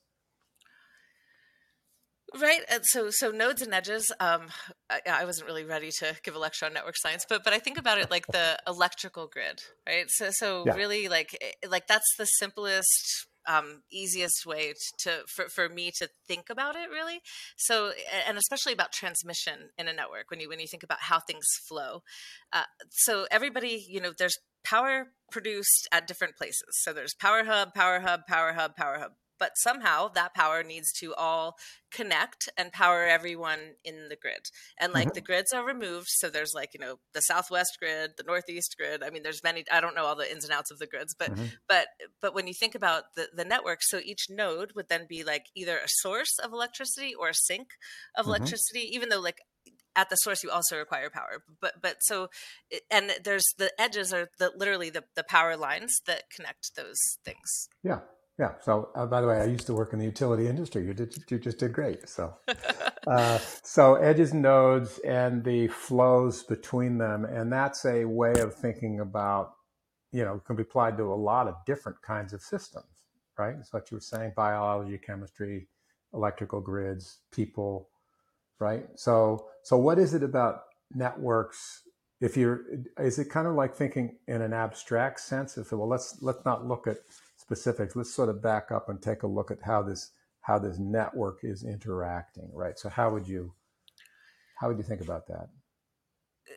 Right. 2.40 2.62
So, 2.82 3.10
so 3.10 3.30
nodes 3.30 3.62
and 3.62 3.72
edges. 3.72 4.12
Um, 4.18 4.48
I, 4.90 5.00
I, 5.08 5.24
wasn't 5.24 5.46
really 5.46 5.64
ready 5.64 5.90
to 6.00 6.16
give 6.24 6.34
a 6.34 6.38
lecture 6.38 6.66
on 6.66 6.72
network 6.72 6.96
science, 6.96 7.24
but 7.28 7.44
but 7.44 7.52
I 7.52 7.60
think 7.60 7.78
about 7.78 7.98
it 7.98 8.10
like 8.10 8.26
the 8.26 8.58
electrical 8.66 9.28
grid, 9.28 9.60
right? 9.86 10.06
So, 10.08 10.30
so 10.32 10.64
yeah. 10.66 10.74
really, 10.74 11.08
like 11.08 11.36
eh, 11.40 11.68
like 11.68 11.86
that's 11.86 12.12
the 12.18 12.24
simplest, 12.24 13.28
um, 13.46 13.82
easiest 13.92 14.46
way 14.46 14.74
to 15.02 15.20
for 15.28 15.46
for 15.48 15.68
me 15.68 15.92
to 15.98 16.08
think 16.26 16.50
about 16.50 16.74
it, 16.74 16.90
really. 16.90 17.20
So, 17.56 17.92
and 18.26 18.36
especially 18.36 18.72
about 18.72 18.90
transmission 18.90 19.70
in 19.78 19.86
a 19.86 19.92
network 19.92 20.28
when 20.30 20.40
you 20.40 20.48
when 20.48 20.58
you 20.58 20.66
think 20.66 20.82
about 20.82 21.02
how 21.02 21.20
things 21.20 21.46
flow. 21.68 22.02
Uh, 22.52 22.64
so 22.90 23.26
everybody, 23.30 23.86
you 23.88 24.00
know, 24.00 24.12
there's 24.18 24.36
power 24.64 25.12
produced 25.30 25.86
at 25.92 26.08
different 26.08 26.36
places. 26.36 26.64
So 26.82 26.92
there's 26.92 27.14
power 27.14 27.44
hub, 27.44 27.74
power 27.74 28.00
hub, 28.00 28.26
power 28.26 28.54
hub, 28.54 28.74
power 28.74 28.98
hub 28.98 29.12
but 29.38 29.52
somehow 29.56 30.08
that 30.08 30.34
power 30.34 30.62
needs 30.62 30.92
to 30.92 31.14
all 31.14 31.56
connect 31.90 32.48
and 32.58 32.72
power 32.72 33.04
everyone 33.04 33.58
in 33.84 34.08
the 34.08 34.16
grid 34.16 34.46
and 34.80 34.92
like 34.92 35.08
mm-hmm. 35.08 35.14
the 35.14 35.20
grids 35.20 35.52
are 35.52 35.64
removed 35.64 36.08
so 36.08 36.28
there's 36.28 36.52
like 36.54 36.70
you 36.74 36.80
know 36.80 36.96
the 37.12 37.20
southwest 37.20 37.76
grid 37.78 38.12
the 38.16 38.24
northeast 38.24 38.74
grid 38.78 39.02
i 39.02 39.10
mean 39.10 39.22
there's 39.22 39.44
many 39.44 39.64
i 39.72 39.80
don't 39.80 39.94
know 39.94 40.04
all 40.04 40.16
the 40.16 40.30
ins 40.30 40.44
and 40.44 40.52
outs 40.52 40.70
of 40.70 40.78
the 40.78 40.86
grids 40.86 41.14
but 41.16 41.32
mm-hmm. 41.32 41.44
but 41.68 41.86
but 42.20 42.34
when 42.34 42.46
you 42.46 42.54
think 42.54 42.74
about 42.74 43.04
the, 43.16 43.28
the 43.34 43.44
network 43.44 43.78
so 43.82 44.00
each 44.04 44.26
node 44.28 44.72
would 44.74 44.88
then 44.88 45.06
be 45.08 45.22
like 45.22 45.46
either 45.54 45.76
a 45.76 45.88
source 45.88 46.38
of 46.42 46.52
electricity 46.52 47.14
or 47.14 47.28
a 47.28 47.34
sink 47.34 47.68
of 48.16 48.24
mm-hmm. 48.24 48.30
electricity 48.30 48.80
even 48.92 49.08
though 49.08 49.20
like 49.20 49.38
at 49.96 50.10
the 50.10 50.16
source 50.16 50.42
you 50.42 50.50
also 50.50 50.76
require 50.76 51.08
power 51.10 51.44
but 51.60 51.74
but 51.80 51.96
so 52.00 52.28
and 52.90 53.12
there's 53.22 53.44
the 53.58 53.70
edges 53.80 54.12
are 54.12 54.28
the 54.38 54.50
literally 54.56 54.90
the, 54.90 55.04
the 55.14 55.24
power 55.24 55.56
lines 55.56 56.00
that 56.06 56.24
connect 56.34 56.74
those 56.76 56.98
things 57.24 57.68
yeah 57.82 58.00
yeah 58.38 58.52
so 58.62 58.88
uh, 58.94 59.06
by 59.06 59.20
the 59.20 59.26
way 59.26 59.40
i 59.40 59.44
used 59.44 59.66
to 59.66 59.74
work 59.74 59.92
in 59.92 59.98
the 59.98 60.04
utility 60.04 60.46
industry 60.46 60.84
you 60.84 60.94
did 60.94 61.14
you 61.30 61.38
just 61.38 61.58
did 61.58 61.72
great 61.72 62.08
so 62.08 62.34
uh, 63.06 63.38
so 63.62 63.94
edges 63.96 64.32
and 64.32 64.42
nodes 64.42 64.98
and 65.00 65.44
the 65.44 65.68
flows 65.68 66.42
between 66.42 66.98
them 66.98 67.24
and 67.24 67.52
that's 67.52 67.84
a 67.84 68.04
way 68.04 68.32
of 68.38 68.54
thinking 68.54 69.00
about 69.00 69.54
you 70.12 70.24
know 70.24 70.40
can 70.46 70.56
be 70.56 70.62
applied 70.62 70.96
to 70.96 71.04
a 71.04 71.14
lot 71.14 71.46
of 71.48 71.54
different 71.66 72.00
kinds 72.02 72.32
of 72.32 72.42
systems 72.42 72.86
right 73.38 73.54
it's 73.60 73.72
what 73.72 73.90
you 73.90 73.96
were 73.96 74.00
saying 74.00 74.32
biology 74.36 74.98
chemistry 74.98 75.68
electrical 76.12 76.60
grids 76.60 77.18
people 77.30 77.88
right? 78.58 78.86
So, 78.96 79.46
so 79.62 79.76
what 79.76 79.98
is 79.98 80.14
it 80.14 80.22
about 80.22 80.62
networks? 80.94 81.82
If 82.20 82.36
you're, 82.36 82.62
is 82.98 83.18
it 83.18 83.28
kind 83.28 83.46
of 83.46 83.54
like 83.54 83.74
thinking 83.74 84.16
in 84.26 84.42
an 84.42 84.52
abstract 84.52 85.20
sense? 85.20 85.58
If 85.58 85.72
well, 85.72 85.88
let's 85.88 86.18
let's 86.22 86.44
not 86.44 86.66
look 86.66 86.86
at 86.86 86.98
specifics. 87.46 87.96
Let's 87.96 88.14
sort 88.14 88.28
of 88.28 88.42
back 88.42 88.70
up 88.70 88.88
and 88.88 89.00
take 89.00 89.22
a 89.22 89.26
look 89.26 89.50
at 89.50 89.58
how 89.62 89.82
this 89.82 90.10
how 90.40 90.58
this 90.58 90.78
network 90.78 91.38
is 91.42 91.64
interacting, 91.64 92.50
right? 92.52 92.78
So, 92.78 92.88
how 92.88 93.10
would 93.10 93.26
you 93.26 93.52
how 94.56 94.68
would 94.68 94.78
you 94.78 94.84
think 94.84 95.00
about 95.00 95.26
that? 95.28 95.48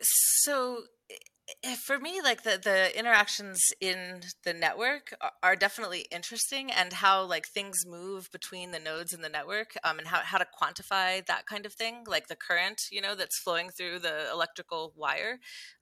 So 0.02 0.82
Eh, 1.62 1.76
for 1.76 1.98
me 1.98 2.20
like 2.22 2.42
the 2.42 2.60
the 2.62 2.96
interactions 2.98 3.58
in 3.80 4.20
the 4.44 4.52
network 4.52 5.14
are 5.42 5.56
definitely 5.56 6.04
interesting 6.10 6.70
and 6.70 6.92
how 6.92 7.24
like 7.24 7.46
things 7.46 7.86
move 7.86 8.28
between 8.32 8.70
the 8.70 8.78
nodes 8.78 9.14
in 9.14 9.22
the 9.22 9.30
network 9.30 9.70
um, 9.82 9.98
and 9.98 10.08
how, 10.08 10.18
how 10.18 10.36
to 10.36 10.46
quantify 10.60 11.24
that 11.26 11.46
kind 11.46 11.64
of 11.64 11.72
thing 11.72 12.04
like 12.06 12.28
the 12.28 12.36
current 12.36 12.82
you 12.92 13.00
know 13.00 13.14
that's 13.14 13.38
flowing 13.38 13.70
through 13.70 13.98
the 13.98 14.30
electrical 14.30 14.92
wire 14.94 15.38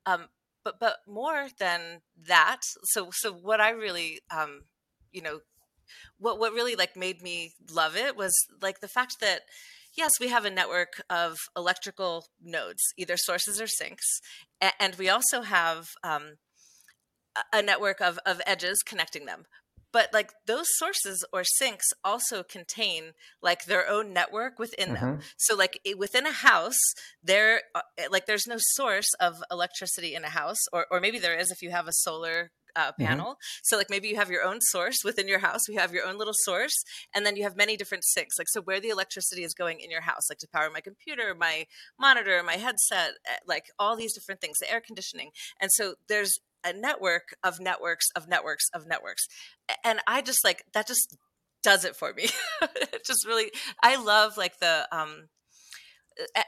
um, 0.07 0.27
but 0.65 0.79
but 0.79 0.99
more 1.09 1.49
than 1.59 2.01
that 2.17 2.61
so 2.85 3.09
so 3.13 3.33
what 3.33 3.61
i 3.61 3.71
really 3.71 4.21
um, 4.31 4.63
you 5.17 5.23
know 5.23 5.41
what 6.19 6.39
what 6.39 6.53
really 6.53 6.77
like 6.77 6.97
made 6.97 7.23
me 7.23 7.53
love 7.73 7.97
it 7.97 8.17
was 8.17 8.33
like 8.61 8.81
the 8.81 8.89
fact 8.89 9.17
that 9.21 9.41
yes, 9.97 10.11
we 10.21 10.29
have 10.29 10.45
a 10.45 10.51
network 10.51 11.03
of 11.09 11.37
electrical 11.57 12.27
nodes, 12.43 12.83
either 12.99 13.17
sources 13.17 13.61
or 13.61 13.67
sinks, 13.67 14.05
and 14.79 14.95
we 14.97 15.09
also 15.09 15.43
have 15.43 15.89
um, 16.05 16.37
a 17.53 17.63
network 17.63 18.01
of, 18.01 18.19
of 18.27 18.41
edges 18.47 18.83
connecting 18.85 19.27
them 19.27 19.45
but 19.93 20.13
like 20.13 20.31
those 20.47 20.67
sources 20.77 21.25
or 21.33 21.43
sinks 21.43 21.87
also 22.05 22.43
contain 22.43 23.13
like 23.41 23.65
their 23.65 23.89
own 23.89 24.13
network 24.13 24.59
within 24.59 24.91
mm-hmm. 24.91 25.07
them 25.07 25.21
so 25.39 25.55
like 25.55 25.81
within 25.97 26.27
a 26.27 26.33
house 26.33 26.79
there 27.23 27.63
uh, 27.75 27.81
like 28.11 28.27
there's 28.27 28.47
no 28.47 28.57
source 28.59 29.09
of 29.21 29.43
electricity 29.51 30.15
in 30.15 30.25
a 30.25 30.29
house 30.29 30.59
or, 30.73 30.87
or 30.91 31.01
maybe 31.01 31.19
there 31.19 31.39
is 31.39 31.51
if 31.51 31.63
you 31.63 31.71
have 31.71 31.89
a 31.89 31.93
solar 31.93 32.51
uh, 32.77 32.93
mm-hmm. 32.93 33.05
panel. 33.05 33.27
Mm-hmm. 33.27 33.61
So 33.65 33.77
like 33.77 33.91
maybe 33.91 34.09
you 34.09 34.17
have 34.17 34.31
your 34.31 34.45
own 34.45 34.61
source 34.61 34.99
within 35.05 35.29
your 35.29 35.39
house. 35.39 35.63
We 35.69 35.75
have 35.77 35.93
your 35.93 36.07
own 36.07 36.19
little 36.19 36.35
source, 36.35 36.75
and 37.15 37.25
then 37.25 37.37
you 37.37 37.43
have 37.43 37.57
many 37.57 37.77
different 37.77 38.05
sinks. 38.05 38.39
Like 38.39 38.49
so, 38.51 38.61
where 38.63 38.81
the 38.81 38.89
electricity 38.89 39.43
is 39.43 39.55
going 39.55 39.81
in 39.81 39.91
your 39.91 40.03
house, 40.03 40.29
like 40.31 40.39
to 40.39 40.49
power 40.53 40.71
my 40.73 40.81
computer, 40.81 41.35
my 41.35 41.67
monitor, 41.99 42.43
my 42.43 42.57
headset, 42.57 43.13
eh, 43.29 43.37
like 43.47 43.65
all 43.79 43.97
these 43.97 44.15
different 44.15 44.41
things, 44.41 44.59
the 44.61 44.71
air 44.71 44.81
conditioning. 44.85 45.31
And 45.61 45.71
so 45.73 45.95
there's 46.09 46.39
a 46.65 46.73
network 46.73 47.37
of 47.45 47.61
networks 47.61 48.07
of 48.15 48.29
networks 48.29 48.65
of 48.75 48.87
networks, 48.87 49.27
and 49.85 50.01
I 50.07 50.23
just 50.23 50.45
like 50.45 50.65
that 50.75 50.87
just 50.87 51.17
does 51.63 51.85
it 51.85 51.97
for 51.97 52.13
me. 52.15 52.29
it 52.63 53.05
just 53.07 53.27
really, 53.27 53.51
I 53.83 53.97
love 53.97 54.37
like 54.37 54.59
the 54.61 54.87
um 54.93 55.29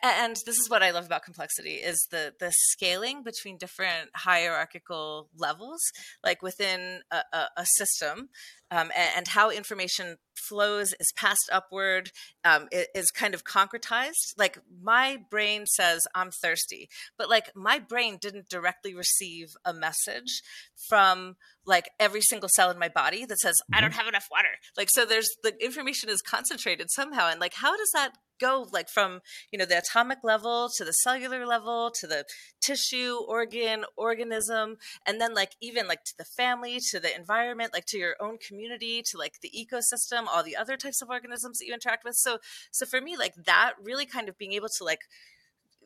and 0.02 0.36
this 0.46 0.56
is 0.56 0.68
what 0.68 0.82
I 0.82 0.90
love 0.90 1.06
about 1.06 1.24
complexity 1.24 1.74
is 1.74 2.06
the 2.10 2.34
the 2.40 2.52
scaling 2.70 3.22
between 3.22 3.58
different 3.58 4.10
hierarchical 4.14 5.28
levels, 5.36 5.80
like 6.24 6.42
within 6.42 7.00
a, 7.10 7.22
a, 7.32 7.48
a 7.58 7.66
system, 7.76 8.30
um, 8.70 8.90
and, 8.96 9.10
and, 9.16 9.28
how 9.28 9.50
information 9.50 10.16
flows 10.34 10.94
is 11.00 11.12
passed 11.16 11.48
upward 11.52 12.10
um, 12.44 12.68
is 12.72 13.10
kind 13.10 13.34
of 13.34 13.44
concretized. 13.44 14.34
Like 14.36 14.58
my 14.82 15.18
brain 15.30 15.66
says 15.66 16.06
I'm 16.14 16.30
thirsty, 16.30 16.88
but 17.18 17.28
like 17.28 17.50
my 17.54 17.78
brain 17.78 18.18
didn't 18.20 18.48
directly 18.48 18.94
receive 18.94 19.48
a 19.64 19.74
message 19.74 20.42
from 20.88 21.36
like 21.66 21.90
every 22.00 22.22
single 22.22 22.48
cell 22.54 22.70
in 22.70 22.78
my 22.78 22.88
body 22.88 23.24
that 23.26 23.38
says 23.38 23.56
I 23.72 23.80
don't 23.80 23.90
mm-hmm. 23.90 23.98
have 23.98 24.08
enough 24.08 24.28
water. 24.30 24.48
Like 24.76 24.88
so, 24.90 25.04
there's 25.04 25.28
the 25.42 25.54
information 25.62 26.08
is 26.08 26.22
concentrated 26.22 26.88
somehow, 26.90 27.28
and 27.28 27.40
like 27.40 27.54
how 27.54 27.76
does 27.76 27.90
that 27.94 28.12
go 28.38 28.66
like 28.72 28.88
from 28.88 29.20
you 29.52 29.58
know 29.58 29.64
the 29.64 29.78
atomic 29.78 30.18
level 30.22 30.68
to 30.76 30.84
the 30.84 30.92
cellular 30.92 31.46
level 31.46 31.90
to 31.90 32.06
the 32.06 32.24
tissue 32.60 33.16
organ 33.26 33.84
organism 33.96 34.76
and 35.06 35.20
then 35.20 35.34
like 35.34 35.52
even 35.60 35.86
like 35.86 36.04
to 36.04 36.14
the 36.16 36.24
family 36.24 36.78
to 36.90 37.00
the 37.00 37.14
environment 37.14 37.72
like 37.72 37.86
to 37.86 37.98
your 37.98 38.16
own 38.20 38.38
community 38.38 39.02
to 39.02 39.18
like 39.18 39.40
the 39.40 39.50
ecosystem 39.50 40.26
all 40.26 40.42
the 40.42 40.56
other 40.56 40.76
types 40.76 41.02
of 41.02 41.08
organisms 41.08 41.58
that 41.58 41.66
you 41.66 41.74
interact 41.74 42.04
with. 42.04 42.14
So 42.14 42.38
so 42.70 42.86
for 42.86 43.00
me 43.00 43.16
like 43.16 43.34
that 43.46 43.74
really 43.82 44.06
kind 44.06 44.28
of 44.28 44.38
being 44.38 44.52
able 44.52 44.68
to 44.78 44.84
like 44.84 45.00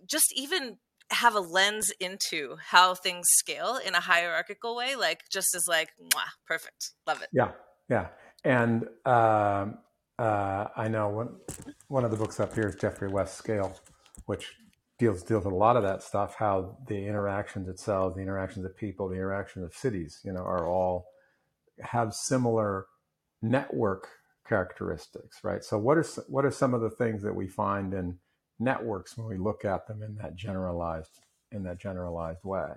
just 0.06 0.32
even 0.34 0.78
have 1.10 1.34
a 1.34 1.40
lens 1.40 1.92
into 2.00 2.56
how 2.70 2.94
things 2.94 3.26
scale 3.30 3.78
in 3.84 3.94
a 3.94 4.00
hierarchical 4.00 4.74
way 4.74 4.96
like 4.96 5.22
just 5.30 5.54
is 5.54 5.66
like 5.68 5.90
perfect. 6.46 6.92
Love 7.06 7.22
it. 7.22 7.28
Yeah 7.32 7.52
yeah. 7.88 8.08
And 8.44 8.86
um 9.04 9.78
uh, 10.22 10.68
I 10.76 10.86
know 10.86 11.08
one 11.08 11.30
one 11.88 12.04
of 12.04 12.12
the 12.12 12.16
books 12.16 12.38
up 12.38 12.54
here 12.54 12.68
is 12.68 12.76
Geoffrey 12.76 13.08
West 13.08 13.36
Scale, 13.36 13.76
which 14.26 14.54
deals 14.98 15.24
deals 15.24 15.44
with 15.44 15.52
a 15.52 15.56
lot 15.56 15.76
of 15.76 15.82
that 15.82 16.02
stuff. 16.02 16.36
How 16.38 16.78
the 16.86 17.08
interactions 17.08 17.68
itself, 17.68 18.14
the 18.14 18.22
interactions 18.22 18.64
of 18.64 18.76
people, 18.76 19.08
the 19.08 19.16
interactions 19.16 19.64
of 19.64 19.74
cities, 19.74 20.20
you 20.24 20.32
know, 20.32 20.42
are 20.42 20.68
all 20.68 21.06
have 21.80 22.14
similar 22.14 22.86
network 23.42 24.08
characteristics, 24.48 25.40
right? 25.42 25.64
So, 25.64 25.76
what 25.76 25.98
are 25.98 26.04
what 26.28 26.44
are 26.44 26.52
some 26.52 26.72
of 26.72 26.82
the 26.82 26.90
things 26.90 27.22
that 27.24 27.34
we 27.34 27.48
find 27.48 27.92
in 27.92 28.18
networks 28.60 29.18
when 29.18 29.26
we 29.26 29.38
look 29.38 29.64
at 29.64 29.88
them 29.88 30.02
in 30.04 30.14
that 30.16 30.36
generalized 30.36 31.18
in 31.50 31.64
that 31.64 31.80
generalized 31.80 32.44
way? 32.44 32.70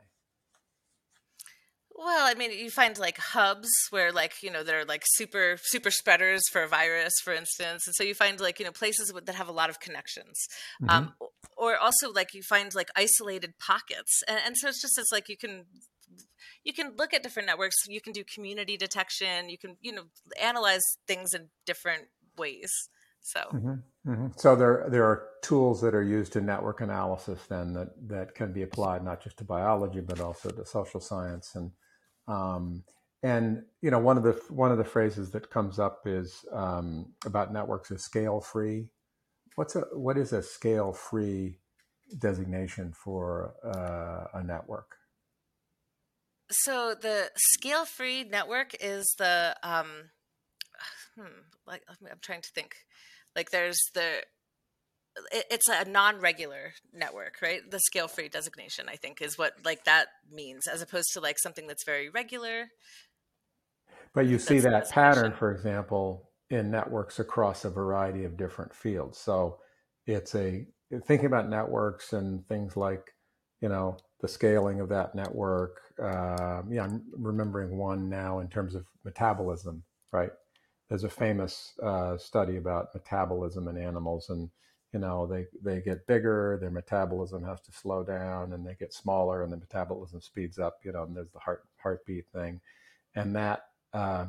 Well, 1.97 2.27
I 2.27 2.33
mean, 2.33 2.51
you 2.51 2.69
find 2.69 2.97
like 2.97 3.17
hubs 3.17 3.69
where 3.89 4.11
like, 4.11 4.43
you 4.43 4.51
know, 4.51 4.63
they're 4.63 4.83
like 4.83 5.03
super, 5.05 5.57
super 5.63 5.89
spreaders 5.89 6.41
for 6.51 6.63
a 6.63 6.67
virus, 6.67 7.13
for 7.23 7.33
instance. 7.33 7.87
And 7.87 7.95
so 7.95 8.03
you 8.03 8.13
find 8.13 8.39
like, 8.39 8.59
you 8.59 8.65
know, 8.65 8.71
places 8.71 9.13
that 9.13 9.35
have 9.35 9.47
a 9.47 9.53
lot 9.53 9.69
of 9.69 9.79
connections. 9.79 10.37
Mm-hmm. 10.81 10.89
Um, 10.89 11.13
or 11.55 11.77
also 11.77 12.11
like 12.11 12.33
you 12.33 12.43
find 12.43 12.75
like 12.75 12.89
isolated 12.97 13.53
pockets. 13.59 14.23
And, 14.27 14.39
and 14.45 14.57
so 14.57 14.67
it's 14.67 14.81
just, 14.81 14.97
it's 14.97 15.11
like 15.11 15.29
you 15.29 15.37
can, 15.37 15.65
you 16.65 16.73
can 16.73 16.95
look 16.97 17.13
at 17.13 17.23
different 17.23 17.47
networks. 17.47 17.75
You 17.87 18.01
can 18.01 18.11
do 18.11 18.25
community 18.25 18.75
detection. 18.75 19.49
You 19.49 19.57
can, 19.57 19.77
you 19.81 19.93
know, 19.93 20.03
analyze 20.41 20.83
things 21.07 21.33
in 21.33 21.47
different 21.65 22.07
ways. 22.37 22.71
So, 23.21 23.39
mm-hmm. 23.53 24.11
Mm-hmm. 24.11 24.27
so 24.35 24.55
there 24.55 24.85
there 24.87 25.03
are 25.03 25.29
tools 25.41 25.81
that 25.81 25.95
are 25.95 26.03
used 26.03 26.35
in 26.35 26.45
network 26.45 26.81
analysis 26.81 27.39
then 27.49 27.73
that 27.73 27.87
that 28.07 28.35
can 28.35 28.53
be 28.53 28.61
applied 28.61 29.03
not 29.03 29.23
just 29.23 29.37
to 29.37 29.43
biology 29.43 29.99
but 29.99 30.19
also 30.19 30.51
to 30.51 30.63
social 30.63 30.99
science 30.99 31.55
and 31.55 31.71
um, 32.27 32.83
and 33.23 33.63
you 33.81 33.91
know, 33.91 33.99
one 33.99 34.17
of 34.17 34.23
the 34.23 34.39
one 34.49 34.71
of 34.71 34.77
the 34.77 34.83
phrases 34.83 35.31
that 35.31 35.49
comes 35.49 35.79
up 35.79 36.01
is 36.05 36.45
um, 36.51 37.13
about 37.25 37.53
networks 37.53 37.91
is 37.91 38.03
scale 38.03 38.39
free. 38.39 38.89
What's 39.55 39.75
a 39.75 39.81
what 39.93 40.17
is 40.17 40.33
a 40.33 40.43
scale 40.43 40.93
free 40.93 41.59
designation 42.19 42.93
for 42.93 43.55
uh, 43.63 44.37
a 44.39 44.43
network? 44.43 44.97
So 46.51 46.93
the 46.99 47.31
scale 47.35 47.85
free 47.85 48.23
network 48.23 48.75
is 48.79 49.05
the 49.17 49.55
um, 49.63 50.11
hmm, 51.17 51.41
like 51.65 51.83
I'm 51.89 52.19
trying 52.21 52.41
to 52.41 52.51
think. 52.53 52.75
Like 53.35 53.49
there's 53.49 53.79
the 53.93 54.21
it's 55.31 55.67
a 55.69 55.85
non-regular 55.89 56.73
network 56.93 57.35
right? 57.41 57.61
The 57.69 57.79
scale 57.79 58.07
free 58.07 58.29
designation 58.29 58.85
i 58.89 58.95
think 58.95 59.21
is 59.21 59.37
what 59.37 59.53
like 59.63 59.83
that 59.85 60.07
means 60.31 60.67
as 60.67 60.81
opposed 60.81 61.09
to 61.13 61.19
like 61.19 61.39
something 61.39 61.67
that's 61.67 61.85
very 61.85 62.09
regular. 62.09 62.67
But 64.13 64.27
you 64.27 64.39
see 64.39 64.59
that 64.59 64.89
pattern 64.89 65.33
for 65.33 65.51
example 65.51 66.29
in 66.49 66.71
networks 66.71 67.19
across 67.19 67.65
a 67.65 67.69
variety 67.69 68.23
of 68.23 68.37
different 68.37 68.73
fields. 68.73 69.17
So 69.17 69.59
it's 70.05 70.35
a 70.35 70.65
thinking 71.05 71.25
about 71.25 71.49
networks 71.49 72.13
and 72.13 72.47
things 72.47 72.77
like 72.77 73.13
you 73.61 73.69
know 73.69 73.97
the 74.21 74.27
scaling 74.27 74.79
of 74.79 74.89
that 74.89 75.15
network 75.15 75.81
uh, 76.01 76.61
yeah 76.69 76.83
i'm 76.83 77.03
remembering 77.11 77.77
one 77.77 78.09
now 78.09 78.39
in 78.39 78.47
terms 78.47 78.75
of 78.75 78.85
metabolism 79.03 79.83
right? 80.15 80.31
There's 80.89 81.03
a 81.03 81.09
famous 81.09 81.73
uh, 81.83 82.17
study 82.17 82.57
about 82.57 82.93
metabolism 82.93 83.67
in 83.67 83.77
animals 83.77 84.29
and 84.29 84.49
you 84.95 85.01
know 85.01 85.27
they 85.27 85.45
they 85.61 85.81
get 85.81 86.07
bigger 86.07 86.57
their 86.61 86.71
metabolism 86.71 87.43
has 87.43 87.61
to 87.61 87.71
slow 87.71 88.03
down 88.03 88.53
and 88.53 88.65
they 88.65 88.75
get 88.79 88.93
smaller 88.93 89.43
and 89.43 89.53
the 89.53 89.57
metabolism 89.57 90.21
speeds 90.21 90.57
up 90.59 90.79
you 90.85 90.93
know 90.93 91.03
and 91.03 91.15
there's 91.15 91.31
the 91.33 91.39
heart 91.39 91.65
heartbeat 91.77 92.25
thing 92.33 92.61
and 93.15 93.35
that 93.35 93.65
uh, 93.93 94.25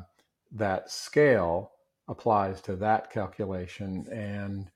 that 0.51 0.91
scale 0.91 1.71
applies 2.09 2.61
to 2.61 2.75
that 2.75 3.11
calculation 3.11 4.07
and 4.11 4.69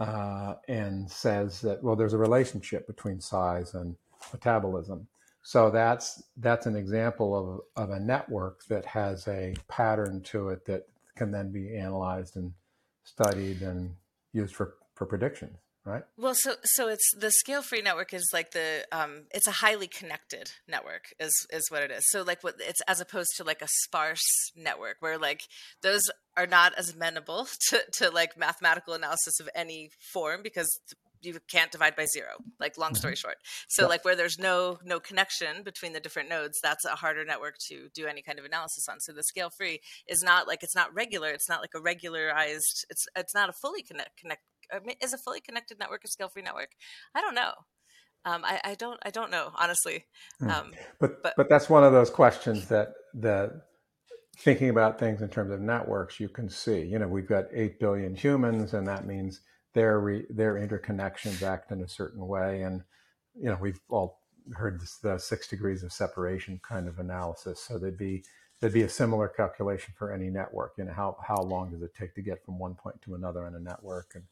uh, 0.00 0.54
and 0.68 1.10
says 1.10 1.60
that 1.60 1.82
well, 1.82 1.96
there's 1.96 2.14
a 2.14 2.18
relationship 2.18 2.86
between 2.86 3.20
size 3.20 3.74
and 3.74 3.96
metabolism. 4.32 5.06
So 5.42 5.70
that's 5.70 6.22
that's 6.38 6.66
an 6.66 6.76
example 6.76 7.62
of, 7.76 7.84
of 7.84 7.90
a 7.90 8.00
network 8.00 8.64
that 8.66 8.86
has 8.86 9.28
a 9.28 9.54
pattern 9.68 10.22
to 10.24 10.48
it 10.50 10.64
that 10.66 10.86
can 11.16 11.30
then 11.30 11.52
be 11.52 11.76
analyzed 11.76 12.36
and 12.36 12.52
studied 13.04 13.62
and 13.62 13.94
used 14.32 14.54
for, 14.56 14.76
for 15.00 15.06
predictions 15.06 15.56
right? 15.84 16.02
Well, 16.16 16.34
so 16.36 16.54
so 16.62 16.88
it's 16.88 17.14
the 17.18 17.30
scale 17.30 17.62
free 17.62 17.82
network 17.82 18.12
is 18.12 18.28
like 18.32 18.52
the 18.52 18.86
um, 18.92 19.22
it's 19.32 19.46
a 19.46 19.52
highly 19.52 19.86
connected 19.86 20.50
network 20.68 21.14
is 21.18 21.32
is 21.50 21.64
what 21.70 21.82
it 21.82 21.90
is. 21.90 22.04
So 22.10 22.22
like 22.22 22.42
what 22.42 22.56
it's 22.58 22.80
as 22.86 23.00
opposed 23.00 23.30
to 23.36 23.44
like 23.44 23.62
a 23.62 23.68
sparse 23.84 24.52
network 24.56 24.96
where 25.00 25.18
like 25.18 25.42
those 25.82 26.02
are 26.36 26.46
not 26.46 26.74
as 26.76 26.90
amenable 26.90 27.48
to 27.70 27.80
to 27.94 28.10
like 28.10 28.36
mathematical 28.36 28.94
analysis 28.94 29.40
of 29.40 29.48
any 29.54 29.90
form 30.12 30.42
because 30.42 30.68
you 31.22 31.38
can't 31.48 31.70
divide 31.70 31.96
by 31.96 32.06
zero 32.06 32.28
like 32.58 32.78
long 32.78 32.94
story 32.94 33.14
mm-hmm. 33.14 33.28
short. 33.28 33.36
So 33.68 33.88
like 33.88 34.04
where 34.04 34.16
there's 34.16 34.38
no 34.38 34.78
no 34.84 35.00
connection 35.00 35.62
between 35.62 35.92
the 35.92 36.00
different 36.00 36.28
nodes 36.28 36.58
that's 36.62 36.84
a 36.84 36.90
harder 36.90 37.24
network 37.24 37.56
to 37.68 37.88
do 37.94 38.06
any 38.06 38.22
kind 38.22 38.38
of 38.38 38.44
analysis 38.44 38.86
on. 38.88 39.00
So 39.00 39.12
the 39.12 39.22
scale 39.22 39.50
free 39.50 39.80
is 40.08 40.22
not 40.22 40.46
like 40.46 40.62
it's 40.62 40.74
not 40.74 40.94
regular 40.94 41.30
it's 41.30 41.48
not 41.48 41.60
like 41.60 41.74
a 41.74 41.80
regularized 41.80 42.86
it's 42.90 43.06
it's 43.16 43.34
not 43.34 43.48
a 43.48 43.52
fully 43.52 43.82
connect 43.82 44.16
connect 44.18 44.42
is 45.00 45.12
a 45.12 45.18
fully 45.18 45.40
connected 45.40 45.78
network 45.78 46.04
a 46.04 46.08
scale 46.08 46.28
free 46.28 46.42
network? 46.42 46.70
I 47.14 47.20
don't 47.20 47.34
know. 47.34 47.52
Um, 48.26 48.44
I, 48.44 48.60
I, 48.62 48.74
don't 48.74 49.00
i 49.02 49.10
don't 49.10 49.30
know 49.30 49.50
honestly. 49.58 50.04
Hmm. 50.40 50.50
um, 50.50 50.72
but, 51.00 51.22
but 51.22 51.34
but 51.36 51.48
that's 51.48 51.70
one 51.70 51.84
of 51.84 51.92
those 51.92 52.10
questions 52.10 52.68
that 52.68 52.92
that 53.14 53.50
thinking 54.38 54.70
about 54.70 54.98
things 54.98 55.22
in 55.22 55.28
terms 55.28 55.52
of 55.52 55.60
networks 55.60 56.20
you 56.20 56.28
can 56.28 56.48
see. 56.48 56.82
You 56.82 56.98
know 56.98 57.08
we've 57.08 57.28
got 57.28 57.44
8 57.52 57.80
billion 57.80 58.14
humans 58.14 58.74
and 58.74 58.86
that 58.86 59.06
means 59.06 59.40
their 59.74 60.00
re, 60.00 60.26
their 60.30 60.54
interconnections 60.54 61.42
act 61.42 61.70
in 61.70 61.82
a 61.82 61.88
certain 61.88 62.26
way 62.26 62.62
and 62.62 62.82
you 63.34 63.46
know 63.46 63.58
we've 63.60 63.80
all 63.88 64.20
heard 64.54 64.80
this, 64.80 64.96
the 65.02 65.18
six 65.18 65.46
degrees 65.46 65.82
of 65.82 65.92
separation 65.92 66.60
kind 66.66 66.88
of 66.88 66.98
analysis 66.98 67.60
so 67.60 67.78
there'd 67.78 67.98
be 67.98 68.24
there'd 68.60 68.72
be 68.72 68.82
a 68.82 68.88
similar 68.88 69.28
calculation 69.28 69.94
for 69.96 70.12
any 70.12 70.28
network 70.28 70.72
you 70.78 70.84
know 70.84 70.92
how 70.92 71.16
how 71.26 71.36
long 71.36 71.70
does 71.70 71.82
it 71.82 71.94
take 71.94 72.14
to 72.14 72.22
get 72.22 72.44
from 72.44 72.58
one 72.58 72.74
point 72.74 73.00
to 73.02 73.14
another 73.14 73.46
in 73.46 73.54
a 73.54 73.60
network 73.60 74.12
and 74.14 74.24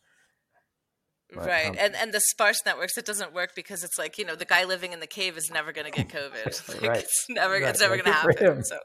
Right. 1.35 1.47
right. 1.47 1.67
Um, 1.67 1.77
and 1.79 1.95
and 1.95 2.13
the 2.13 2.21
sparse 2.21 2.57
networks, 2.65 2.97
it 2.97 3.05
doesn't 3.05 3.35
work 3.35 3.55
because 3.55 3.85
it's 3.85 3.99
like, 3.99 4.17
you 4.17 4.25
know, 4.25 4.35
the 4.35 4.47
guy 4.47 4.65
living 4.65 4.95
in 4.95 5.01
the 5.01 5.07
cave 5.07 5.37
is 5.37 5.51
never 5.51 5.73
gonna 5.73 5.91
get 5.91 6.09
COVID. 6.09 6.69
like, 6.81 6.91
right. 6.91 6.99
It's 7.01 7.27
never 7.29 7.55
right. 7.55 7.65
it's 7.65 7.81
never 7.81 7.99
gonna 7.99 8.13
happen. 8.13 8.65
So 8.65 8.79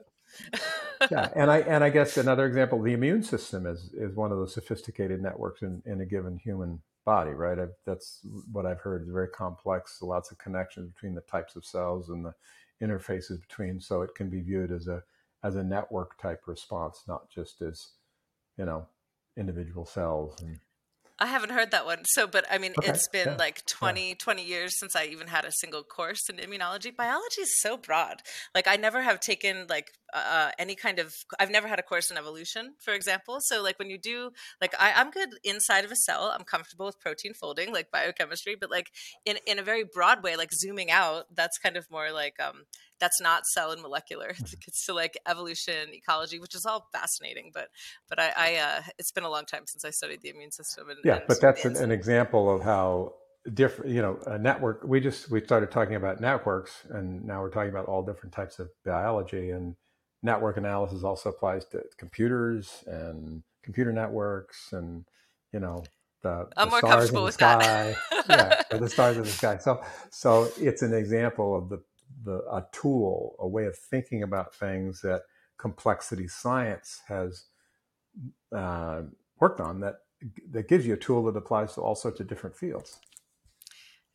yeah, 1.11 1.29
and 1.35 1.51
I 1.51 1.59
and 1.59 1.83
I 1.83 1.89
guess 1.89 2.17
another 2.17 2.45
example, 2.45 2.81
the 2.81 2.93
immune 2.93 3.23
system 3.23 3.65
is 3.65 3.91
is 3.93 4.15
one 4.15 4.31
of 4.31 4.37
those 4.37 4.53
sophisticated 4.53 5.21
networks 5.21 5.61
in, 5.61 5.81
in 5.85 6.01
a 6.01 6.05
given 6.05 6.37
human 6.37 6.81
body, 7.05 7.31
right? 7.31 7.59
I've, 7.59 7.73
that's 7.85 8.19
what 8.51 8.65
I've 8.65 8.79
heard. 8.79 9.01
It's 9.01 9.11
very 9.11 9.27
complex, 9.29 10.01
lots 10.01 10.31
of 10.31 10.37
connections 10.37 10.91
between 10.91 11.15
the 11.15 11.21
types 11.21 11.55
of 11.55 11.65
cells 11.65 12.09
and 12.09 12.25
the 12.25 12.33
interfaces 12.81 13.41
between, 13.41 13.79
so 13.79 14.01
it 14.01 14.15
can 14.15 14.29
be 14.29 14.41
viewed 14.41 14.71
as 14.71 14.87
a 14.87 15.03
as 15.43 15.55
a 15.55 15.63
network 15.63 16.19
type 16.21 16.43
response, 16.47 17.03
not 17.07 17.29
just 17.29 17.61
as 17.61 17.89
you 18.57 18.65
know 18.65 18.85
individual 19.37 19.85
cells 19.85 20.41
and 20.41 20.59
I 21.23 21.27
haven't 21.27 21.51
heard 21.51 21.71
that 21.71 21.85
one. 21.85 21.99
So, 22.03 22.27
but 22.27 22.45
I 22.51 22.57
mean, 22.57 22.73
okay. 22.77 22.89
it's 22.89 23.07
been 23.07 23.29
yeah. 23.29 23.35
like 23.37 23.65
20, 23.65 24.09
yeah. 24.09 24.15
20 24.19 24.43
years 24.43 24.77
since 24.77 24.93
I 24.93 25.05
even 25.05 25.27
had 25.27 25.45
a 25.45 25.53
single 25.53 25.81
course 25.81 26.27
in 26.29 26.35
immunology. 26.35 26.93
Biology 26.93 27.41
is 27.41 27.61
so 27.61 27.77
broad. 27.77 28.17
Like, 28.53 28.67
I 28.67 28.75
never 28.75 29.01
have 29.01 29.21
taken 29.21 29.67
like 29.69 29.93
uh, 30.13 30.51
any 30.59 30.75
kind 30.75 30.99
of, 30.99 31.13
I've 31.39 31.49
never 31.49 31.69
had 31.69 31.79
a 31.79 31.81
course 31.81 32.11
in 32.11 32.17
evolution, 32.17 32.73
for 32.83 32.93
example. 32.93 33.37
So, 33.39 33.63
like, 33.63 33.79
when 33.79 33.89
you 33.89 33.97
do, 33.97 34.31
like, 34.59 34.75
I, 34.77 34.91
I'm 34.97 35.11
good 35.11 35.29
inside 35.45 35.85
of 35.85 35.93
a 35.93 35.95
cell. 35.95 36.33
I'm 36.37 36.43
comfortable 36.43 36.87
with 36.87 36.99
protein 36.99 37.33
folding, 37.33 37.71
like 37.71 37.89
biochemistry, 37.89 38.57
but 38.59 38.69
like 38.69 38.87
in, 39.23 39.37
in 39.47 39.59
a 39.59 39.63
very 39.63 39.85
broad 39.85 40.23
way, 40.23 40.35
like 40.35 40.51
zooming 40.53 40.91
out, 40.91 41.27
that's 41.33 41.57
kind 41.57 41.77
of 41.77 41.89
more 41.89 42.11
like, 42.11 42.37
um, 42.41 42.63
that's 42.99 43.19
not 43.21 43.45
cell 43.45 43.71
and 43.71 43.81
molecular. 43.81 44.33
It's, 44.39 44.53
it's 44.67 44.85
to 44.85 44.93
like 44.93 45.17
evolution, 45.27 45.89
ecology, 45.93 46.39
which 46.39 46.55
is 46.55 46.65
all 46.65 46.87
fascinating. 46.91 47.51
But 47.53 47.69
but 48.09 48.19
I, 48.19 48.33
I 48.37 48.55
uh, 48.55 48.81
it's 48.97 49.11
been 49.11 49.23
a 49.23 49.29
long 49.29 49.45
time 49.45 49.63
since 49.65 49.83
I 49.85 49.89
studied 49.89 50.21
the 50.21 50.29
immune 50.29 50.51
system. 50.51 50.89
And, 50.89 50.99
yeah, 51.03 51.15
and 51.15 51.23
but 51.27 51.41
that's 51.41 51.65
an, 51.65 51.77
an, 51.77 51.91
example 51.91 52.53
of 52.53 52.61
how 52.61 53.13
different. 53.53 53.91
You 53.91 54.01
know, 54.01 54.19
a 54.25 54.37
network. 54.37 54.83
We 54.83 54.99
just 54.99 55.29
we 55.29 55.41
started 55.43 55.71
talking 55.71 55.95
about 55.95 56.21
networks, 56.21 56.85
and 56.89 57.25
now 57.25 57.41
we're 57.41 57.49
talking 57.49 57.69
about 57.69 57.85
all 57.85 58.03
different 58.03 58.33
types 58.33 58.59
of 58.59 58.69
biology. 58.85 59.51
And 59.51 59.75
network 60.21 60.57
analysis 60.57 61.03
also 61.03 61.29
applies 61.29 61.65
to 61.65 61.83
computers 61.97 62.83
and 62.87 63.43
computer 63.63 63.91
networks, 63.91 64.71
and 64.71 65.05
you 65.51 65.59
know 65.59 65.83
the, 66.23 66.47
I'm 66.57 66.67
the 66.67 66.71
more 66.71 66.79
stars 66.79 67.09
in 67.09 67.15
the 67.15 67.31
sky. 67.31 67.95
yeah, 68.29 68.61
the 68.71 68.89
stars 68.89 69.17
in 69.17 69.23
the 69.23 69.29
sky. 69.41 69.57
So, 69.57 69.83
so 70.09 70.49
it's 70.57 70.81
an 70.81 70.93
example 70.93 71.55
of 71.55 71.69
the 71.69 71.81
the 72.23 72.39
a 72.51 72.65
tool, 72.71 73.35
a 73.39 73.47
way 73.47 73.65
of 73.65 73.77
thinking 73.77 74.23
about 74.23 74.55
things 74.55 75.01
that 75.01 75.23
complexity 75.57 76.27
science 76.27 77.01
has 77.07 77.45
uh, 78.55 79.01
worked 79.39 79.59
on 79.59 79.79
that 79.81 79.95
that 80.51 80.67
gives 80.69 80.85
you 80.87 80.93
a 80.93 80.97
tool 80.97 81.23
that 81.25 81.37
applies 81.37 81.73
to 81.75 81.81
all 81.81 81.95
sorts 81.95 82.19
of 82.19 82.27
different 82.27 82.55
fields. 82.55 82.99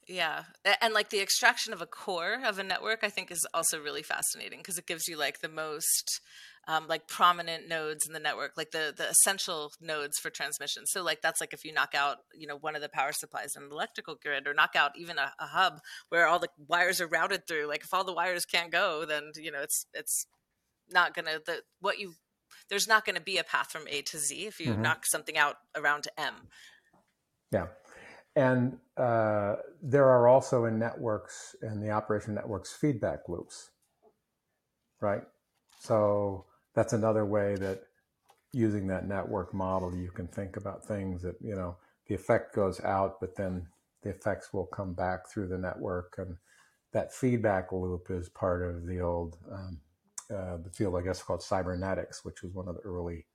Yeah. 0.08 0.44
And 0.80 0.94
like 0.94 1.10
the 1.10 1.20
extraction 1.20 1.72
of 1.72 1.82
a 1.82 1.86
core 1.86 2.38
of 2.44 2.58
a 2.58 2.64
network, 2.64 3.00
I 3.02 3.10
think 3.10 3.30
is 3.30 3.46
also 3.52 3.80
really 3.80 4.02
fascinating 4.02 4.60
because 4.60 4.78
it 4.78 4.86
gives 4.86 5.06
you 5.06 5.18
like 5.18 5.40
the 5.40 5.50
most 5.50 6.20
um, 6.66 6.86
like 6.88 7.08
prominent 7.08 7.68
nodes 7.68 8.06
in 8.06 8.14
the 8.14 8.20
network, 8.20 8.52
like 8.56 8.70
the 8.70 8.92
the 8.96 9.08
essential 9.10 9.72
nodes 9.80 10.18
for 10.18 10.30
transmission. 10.30 10.86
So 10.86 11.02
like 11.02 11.20
that's 11.20 11.40
like 11.40 11.52
if 11.52 11.64
you 11.64 11.72
knock 11.72 11.94
out 11.94 12.18
you 12.34 12.46
know 12.46 12.56
one 12.56 12.74
of 12.74 12.82
the 12.82 12.88
power 12.88 13.12
supplies 13.12 13.52
in 13.56 13.68
the 13.68 13.74
electrical 13.74 14.16
grid, 14.22 14.46
or 14.46 14.54
knock 14.54 14.74
out 14.74 14.92
even 14.96 15.18
a, 15.18 15.32
a 15.38 15.46
hub 15.46 15.80
where 16.08 16.26
all 16.26 16.38
the 16.38 16.48
wires 16.66 17.00
are 17.00 17.06
routed 17.06 17.46
through. 17.46 17.66
Like 17.66 17.82
if 17.84 17.92
all 17.92 18.04
the 18.04 18.14
wires 18.14 18.46
can't 18.46 18.72
go, 18.72 19.04
then 19.04 19.32
you 19.36 19.50
know 19.50 19.60
it's 19.60 19.84
it's 19.92 20.26
not 20.90 21.14
gonna 21.14 21.38
the 21.44 21.62
what 21.80 21.98
you 21.98 22.14
there's 22.70 22.88
not 22.88 23.04
going 23.04 23.16
to 23.16 23.22
be 23.22 23.38
a 23.38 23.44
path 23.44 23.70
from 23.70 23.86
A 23.88 24.02
to 24.02 24.18
Z 24.18 24.46
if 24.46 24.60
you 24.60 24.72
mm-hmm. 24.72 24.82
knock 24.82 25.04
something 25.06 25.36
out 25.36 25.56
around 25.74 26.02
to 26.02 26.20
M. 26.20 26.34
Yeah. 27.50 27.66
And 28.36 28.78
uh, 28.96 29.56
there 29.82 30.06
are 30.06 30.28
also 30.28 30.66
in 30.66 30.78
networks, 30.78 31.56
in 31.62 31.80
the 31.80 31.90
operation 31.90 32.34
networks, 32.34 32.72
feedback 32.72 33.28
loops, 33.28 33.70
right? 35.00 35.22
So 35.80 36.44
that's 36.74 36.92
another 36.92 37.24
way 37.24 37.56
that 37.56 37.82
using 38.52 38.86
that 38.88 39.06
network 39.06 39.52
model, 39.52 39.94
you 39.94 40.10
can 40.10 40.28
think 40.28 40.56
about 40.56 40.84
things 40.84 41.22
that, 41.22 41.36
you 41.40 41.54
know, 41.54 41.76
the 42.06 42.14
effect 42.14 42.54
goes 42.54 42.80
out, 42.84 43.20
but 43.20 43.36
then 43.36 43.66
the 44.02 44.10
effects 44.10 44.52
will 44.52 44.66
come 44.66 44.94
back 44.94 45.28
through 45.28 45.48
the 45.48 45.58
network. 45.58 46.14
And 46.18 46.36
that 46.92 47.12
feedback 47.12 47.72
loop 47.72 48.06
is 48.10 48.28
part 48.28 48.62
of 48.62 48.86
the 48.86 49.00
old, 49.00 49.36
um, 49.52 49.80
uh, 50.30 50.58
the 50.58 50.70
field, 50.70 50.96
I 50.96 51.02
guess, 51.02 51.22
called 51.22 51.42
cybernetics, 51.42 52.24
which 52.24 52.42
was 52.42 52.54
one 52.54 52.68
of 52.68 52.76
the 52.76 52.82
early 52.82 53.26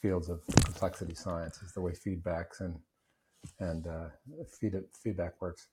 fields 0.00 0.28
of 0.28 0.40
complexity 0.64 1.14
science, 1.14 1.62
is 1.62 1.72
the 1.72 1.80
way 1.80 1.92
feedbacks 1.92 2.60
and 2.60 2.78
and 3.58 3.86
uh, 3.86 4.08
feed 4.60 4.74
it, 4.74 4.88
feedback 5.02 5.40
works. 5.40 5.68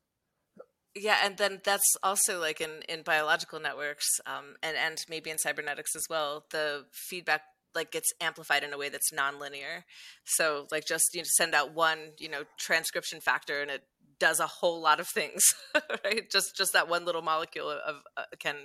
Yeah 0.95 1.17
and 1.23 1.37
then 1.37 1.61
that's 1.63 1.95
also 2.01 2.39
like 2.39 2.59
in 2.59 2.81
in 2.89 3.03
biological 3.03 3.59
networks 3.59 4.07
um, 4.25 4.55
and 4.63 4.75
and 4.75 4.97
maybe 5.07 5.29
in 5.29 5.37
cybernetics 5.37 5.95
as 5.95 6.05
well 6.09 6.45
the 6.49 6.85
feedback 6.91 7.43
like 7.75 7.91
gets 7.91 8.11
amplified 8.19 8.63
in 8.63 8.73
a 8.73 8.77
way 8.77 8.89
that's 8.89 9.11
nonlinear. 9.11 9.83
So 10.25 10.67
like 10.71 10.85
just 10.87 11.13
you 11.13 11.21
know, 11.21 11.25
send 11.27 11.53
out 11.53 11.73
one 11.73 12.13
you 12.17 12.29
know 12.29 12.43
transcription 12.57 13.19
factor 13.21 13.61
and 13.61 13.69
it 13.69 13.83
does 14.19 14.39
a 14.39 14.47
whole 14.47 14.81
lot 14.81 14.99
of 14.99 15.07
things 15.07 15.41
right? 16.03 16.29
Just 16.31 16.55
just 16.57 16.73
that 16.73 16.89
one 16.89 17.05
little 17.05 17.21
molecule 17.21 17.69
of 17.69 17.97
uh, 18.17 18.23
can 18.39 18.55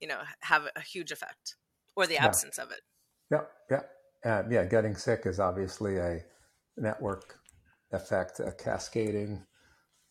you 0.00 0.08
know 0.08 0.18
have 0.40 0.62
a 0.74 0.80
huge 0.80 1.10
effect 1.10 1.56
or 1.96 2.06
the 2.06 2.16
absence 2.16 2.56
yeah. 2.58 2.64
of 2.64 2.70
it. 2.70 2.80
Yeah 3.30 3.40
yeah. 3.70 3.80
Uh, 4.24 4.42
yeah 4.50 4.64
getting 4.64 4.96
sick 4.96 5.22
is 5.26 5.38
obviously 5.38 5.98
a 5.98 6.24
network 6.76 7.38
effect 7.94 8.40
a 8.40 8.52
cascading 8.52 9.42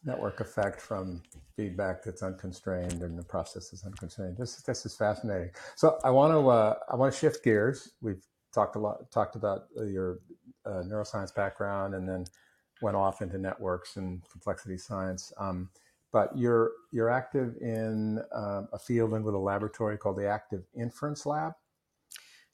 network 0.05 0.39
effect 0.39 0.81
from 0.81 1.21
feedback 1.55 2.03
that's 2.03 2.23
unconstrained 2.23 3.01
and 3.01 3.17
the 3.17 3.23
process 3.23 3.71
is 3.73 3.83
unconstrained. 3.85 4.37
This 4.37 4.55
this 4.57 4.85
is 4.85 4.95
fascinating. 4.95 5.51
So 5.75 5.99
I 6.03 6.09
want 6.09 6.33
to 6.33 6.49
uh, 6.49 6.75
I 6.91 6.95
want 6.95 7.13
to 7.13 7.19
shift 7.19 7.43
gears. 7.43 7.93
We've 8.01 8.23
talked 8.53 8.75
a 8.75 8.79
lot 8.79 9.09
talked 9.11 9.35
about 9.35 9.65
your 9.75 10.19
uh, 10.65 10.83
neuroscience 10.85 11.33
background 11.33 11.95
and 11.95 12.07
then 12.07 12.25
went 12.81 12.95
off 12.95 13.21
into 13.21 13.37
networks 13.37 13.95
and 13.97 14.21
complexity 14.29 14.77
science. 14.77 15.31
Um, 15.37 15.69
but 16.11 16.37
you're 16.37 16.71
you're 16.91 17.09
active 17.09 17.55
in 17.61 18.21
uh, 18.35 18.63
a 18.71 18.79
field 18.79 19.13
and 19.13 19.23
with 19.23 19.35
a 19.35 19.39
laboratory 19.39 19.97
called 19.97 20.17
the 20.17 20.27
Active 20.27 20.63
Inference 20.75 21.25
Lab 21.25 21.53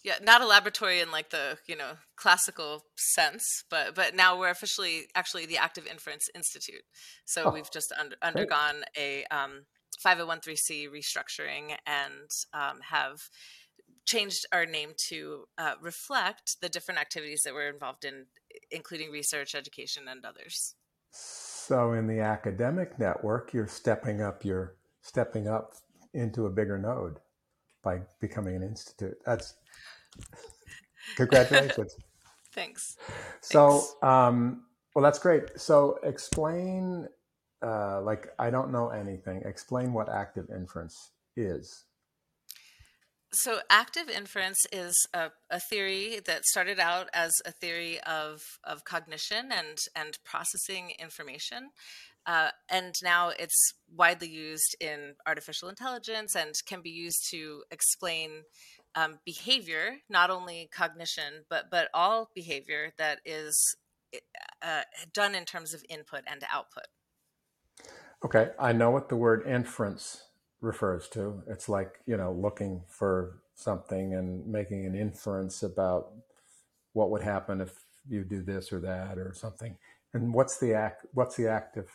yeah 0.03 0.15
not 0.21 0.41
a 0.41 0.47
laboratory 0.47 0.99
in 0.99 1.11
like 1.11 1.29
the 1.29 1.57
you 1.67 1.75
know 1.75 1.91
classical 2.15 2.83
sense 2.95 3.63
but 3.69 3.95
but 3.95 4.15
now 4.15 4.37
we're 4.37 4.49
officially 4.49 5.05
actually 5.15 5.45
the 5.45 5.57
active 5.57 5.85
inference 5.87 6.29
institute. 6.35 6.83
So 7.25 7.45
oh, 7.45 7.51
we've 7.51 7.71
just 7.71 7.93
under, 7.99 8.15
undergone 8.21 8.83
a 8.97 9.25
um, 9.25 9.65
5013c 10.05 10.87
restructuring 10.89 11.75
and 11.85 12.29
um, 12.53 12.79
have 12.89 13.19
changed 14.05 14.45
our 14.51 14.65
name 14.65 14.93
to 15.09 15.45
uh, 15.57 15.73
reflect 15.81 16.57
the 16.61 16.69
different 16.69 16.99
activities 16.99 17.41
that 17.45 17.53
we're 17.53 17.69
involved 17.69 18.05
in 18.05 18.25
including 18.71 19.11
research 19.11 19.53
education 19.53 20.07
and 20.07 20.25
others. 20.25 20.75
So 21.11 21.93
in 21.93 22.07
the 22.07 22.19
academic 22.19 22.97
network, 22.99 23.53
you're 23.53 23.67
stepping 23.67 24.21
up 24.21 24.43
your 24.43 24.75
stepping 25.01 25.47
up 25.47 25.73
into 26.13 26.45
a 26.45 26.49
bigger 26.49 26.77
node 26.77 27.19
by 27.83 28.01
becoming 28.19 28.55
an 28.55 28.63
institute. 28.63 29.17
That's 29.25 29.55
congratulations. 31.15 31.95
Thanks. 32.53 32.97
So, 33.41 33.71
Thanks. 33.71 33.95
Um, 34.01 34.63
well, 34.95 35.03
that's 35.03 35.19
great. 35.19 35.59
So, 35.59 35.99
explain, 36.03 37.07
uh, 37.61 38.01
like, 38.01 38.29
I 38.39 38.49
don't 38.49 38.71
know 38.71 38.89
anything. 38.89 39.41
Explain 39.45 39.93
what 39.93 40.09
active 40.09 40.49
inference 40.49 41.11
is. 41.35 41.85
So, 43.31 43.59
active 43.69 44.09
inference 44.09 44.57
is 44.71 44.95
a, 45.13 45.29
a, 45.51 45.59
theory 45.59 46.19
that 46.25 46.45
started 46.45 46.79
out 46.79 47.09
as 47.13 47.31
a 47.45 47.51
theory 47.51 47.99
of, 48.01 48.41
of 48.63 48.83
cognition 48.85 49.51
and, 49.51 49.77
and 49.95 50.17
processing 50.25 50.93
information. 50.97 51.69
Uh, 52.25 52.49
and 52.69 52.95
now 53.03 53.29
it's 53.39 53.73
widely 53.95 54.29
used 54.29 54.75
in 54.79 55.13
artificial 55.27 55.69
intelligence 55.69 56.35
and 56.35 56.53
can 56.67 56.81
be 56.81 56.89
used 56.89 57.27
to 57.31 57.63
explain 57.71 58.43
um, 58.95 59.19
behavior, 59.25 59.97
not 60.09 60.29
only 60.29 60.69
cognition, 60.73 61.45
but, 61.49 61.65
but 61.69 61.89
all 61.93 62.29
behavior 62.33 62.91
that 62.97 63.19
is 63.25 63.75
uh, 64.61 64.81
done 65.13 65.35
in 65.35 65.45
terms 65.45 65.73
of 65.73 65.83
input 65.89 66.21
and 66.27 66.43
output. 66.51 66.85
Okay, 68.25 68.49
I 68.59 68.73
know 68.73 68.89
what 68.89 69.09
the 69.09 69.15
word 69.15 69.47
inference 69.47 70.23
refers 70.61 71.07
to. 71.09 71.41
It's 71.47 71.69
like, 71.69 71.99
you 72.05 72.17
know, 72.17 72.33
looking 72.33 72.81
for 72.87 73.39
something 73.55 74.13
and 74.13 74.45
making 74.45 74.85
an 74.85 74.95
inference 74.95 75.63
about 75.63 76.11
what 76.93 77.11
would 77.11 77.21
happen 77.21 77.61
if 77.61 77.73
you 78.09 78.23
do 78.23 78.41
this 78.41 78.73
or 78.73 78.79
that 78.79 79.17
or 79.17 79.33
something. 79.33 79.77
And 80.13 80.33
what's 80.33 80.57
the 80.57 80.73
act 80.73 81.05
what's 81.13 81.35
the 81.35 81.47
active 81.47 81.89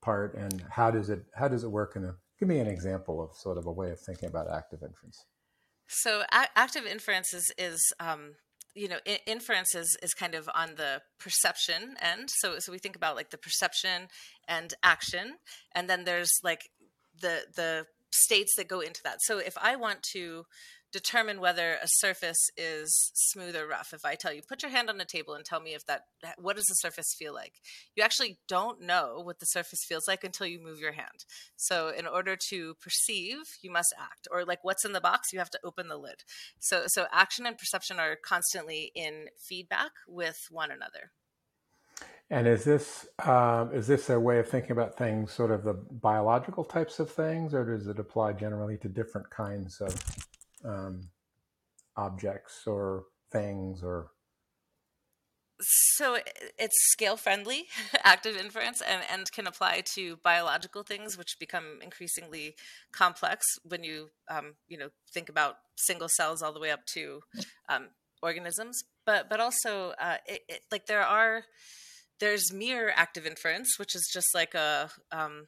part 0.00 0.34
and 0.34 0.64
how 0.70 0.90
does 0.90 1.10
it 1.10 1.22
how 1.34 1.48
does 1.48 1.64
it 1.64 1.68
work 1.68 1.96
in 1.96 2.04
a 2.04 2.14
give 2.38 2.48
me 2.48 2.58
an 2.58 2.66
example 2.66 3.22
of 3.22 3.36
sort 3.36 3.58
of 3.58 3.66
a 3.66 3.72
way 3.72 3.90
of 3.90 4.00
thinking 4.00 4.28
about 4.28 4.50
active 4.50 4.82
inference. 4.82 5.24
So 5.88 6.22
a- 6.32 6.58
active 6.58 6.84
inference 6.84 7.32
is, 7.32 7.52
is 7.58 7.80
um, 8.00 8.34
you 8.74 8.88
know, 8.88 8.98
inference 9.26 9.74
is, 9.74 9.96
is 10.02 10.12
kind 10.12 10.34
of 10.34 10.48
on 10.54 10.74
the 10.76 11.00
perception 11.18 11.94
end. 12.00 12.28
So, 12.40 12.58
so 12.58 12.70
we 12.70 12.78
think 12.78 12.96
about 12.96 13.16
like 13.16 13.30
the 13.30 13.38
perception 13.38 14.08
and 14.46 14.74
action, 14.82 15.36
and 15.74 15.88
then 15.88 16.04
there's 16.04 16.30
like 16.44 16.68
the 17.20 17.46
the 17.56 17.86
states 18.12 18.54
that 18.56 18.68
go 18.68 18.80
into 18.80 19.00
that. 19.04 19.18
So 19.22 19.38
if 19.38 19.56
I 19.60 19.76
want 19.76 20.02
to 20.14 20.44
determine 20.96 21.40
whether 21.40 21.72
a 21.74 21.86
surface 21.86 22.48
is 22.56 23.12
smooth 23.14 23.54
or 23.54 23.66
rough, 23.66 23.92
if 23.92 24.04
I 24.04 24.14
tell 24.14 24.32
you, 24.32 24.40
put 24.48 24.62
your 24.62 24.70
hand 24.70 24.88
on 24.88 24.98
a 24.98 25.04
table 25.04 25.34
and 25.34 25.44
tell 25.44 25.60
me 25.60 25.74
if 25.74 25.84
that, 25.86 26.04
what 26.38 26.56
does 26.56 26.64
the 26.64 26.74
surface 26.74 27.14
feel 27.18 27.34
like? 27.34 27.52
You 27.94 28.02
actually 28.02 28.38
don't 28.48 28.80
know 28.80 29.20
what 29.22 29.38
the 29.38 29.46
surface 29.46 29.84
feels 29.86 30.08
like 30.08 30.24
until 30.24 30.46
you 30.46 30.58
move 30.58 30.80
your 30.80 30.92
hand. 30.92 31.26
So 31.56 31.90
in 31.90 32.06
order 32.06 32.34
to 32.48 32.74
perceive, 32.80 33.36
you 33.60 33.70
must 33.70 33.94
act. 33.98 34.26
Or 34.30 34.44
like 34.44 34.64
what's 34.64 34.86
in 34.86 34.92
the 34.92 35.00
box, 35.00 35.34
you 35.34 35.38
have 35.38 35.50
to 35.50 35.60
open 35.62 35.88
the 35.88 35.98
lid. 35.98 36.24
So, 36.58 36.84
so 36.86 37.06
action 37.12 37.44
and 37.44 37.58
perception 37.58 38.00
are 38.00 38.16
constantly 38.16 38.90
in 38.94 39.26
feedback 39.38 39.90
with 40.08 40.38
one 40.50 40.70
another. 40.70 41.12
And 42.28 42.48
is 42.48 42.64
this 42.64 43.06
um, 43.24 43.72
is 43.72 43.86
this 43.86 44.10
a 44.10 44.18
way 44.18 44.40
of 44.40 44.48
thinking 44.48 44.72
about 44.72 44.98
things, 44.98 45.30
sort 45.30 45.52
of 45.52 45.62
the 45.62 45.74
biological 45.74 46.64
types 46.64 46.98
of 46.98 47.08
things, 47.08 47.54
or 47.54 47.64
does 47.64 47.86
it 47.86 48.00
apply 48.00 48.32
generally 48.32 48.76
to 48.78 48.88
different 48.88 49.30
kinds 49.30 49.80
of 49.80 49.94
um, 50.66 51.08
objects 51.96 52.62
or 52.66 53.04
things 53.32 53.82
or? 53.82 54.10
So 55.58 56.18
it's 56.58 56.76
scale 56.92 57.16
friendly, 57.16 57.64
active 58.04 58.36
inference, 58.36 58.82
and, 58.82 59.02
and 59.10 59.30
can 59.32 59.46
apply 59.46 59.84
to 59.94 60.16
biological 60.16 60.82
things, 60.82 61.16
which 61.16 61.38
become 61.40 61.78
increasingly 61.82 62.56
complex 62.92 63.46
when 63.64 63.82
you 63.82 64.10
um, 64.28 64.54
you 64.68 64.76
know 64.76 64.90
think 65.14 65.30
about 65.30 65.56
single 65.76 66.08
cells 66.10 66.42
all 66.42 66.52
the 66.52 66.60
way 66.60 66.70
up 66.70 66.84
to 66.94 67.20
um, 67.70 67.88
organisms. 68.22 68.82
But 69.06 69.30
but 69.30 69.40
also 69.40 69.94
uh, 69.98 70.18
it, 70.26 70.42
it, 70.46 70.60
like 70.70 70.86
there 70.86 71.06
are 71.06 71.44
there's 72.20 72.52
mere 72.52 72.92
active 72.94 73.26
inference, 73.26 73.78
which 73.78 73.94
is 73.94 74.08
just 74.12 74.28
like 74.34 74.54
a, 74.54 74.90
um, 75.12 75.46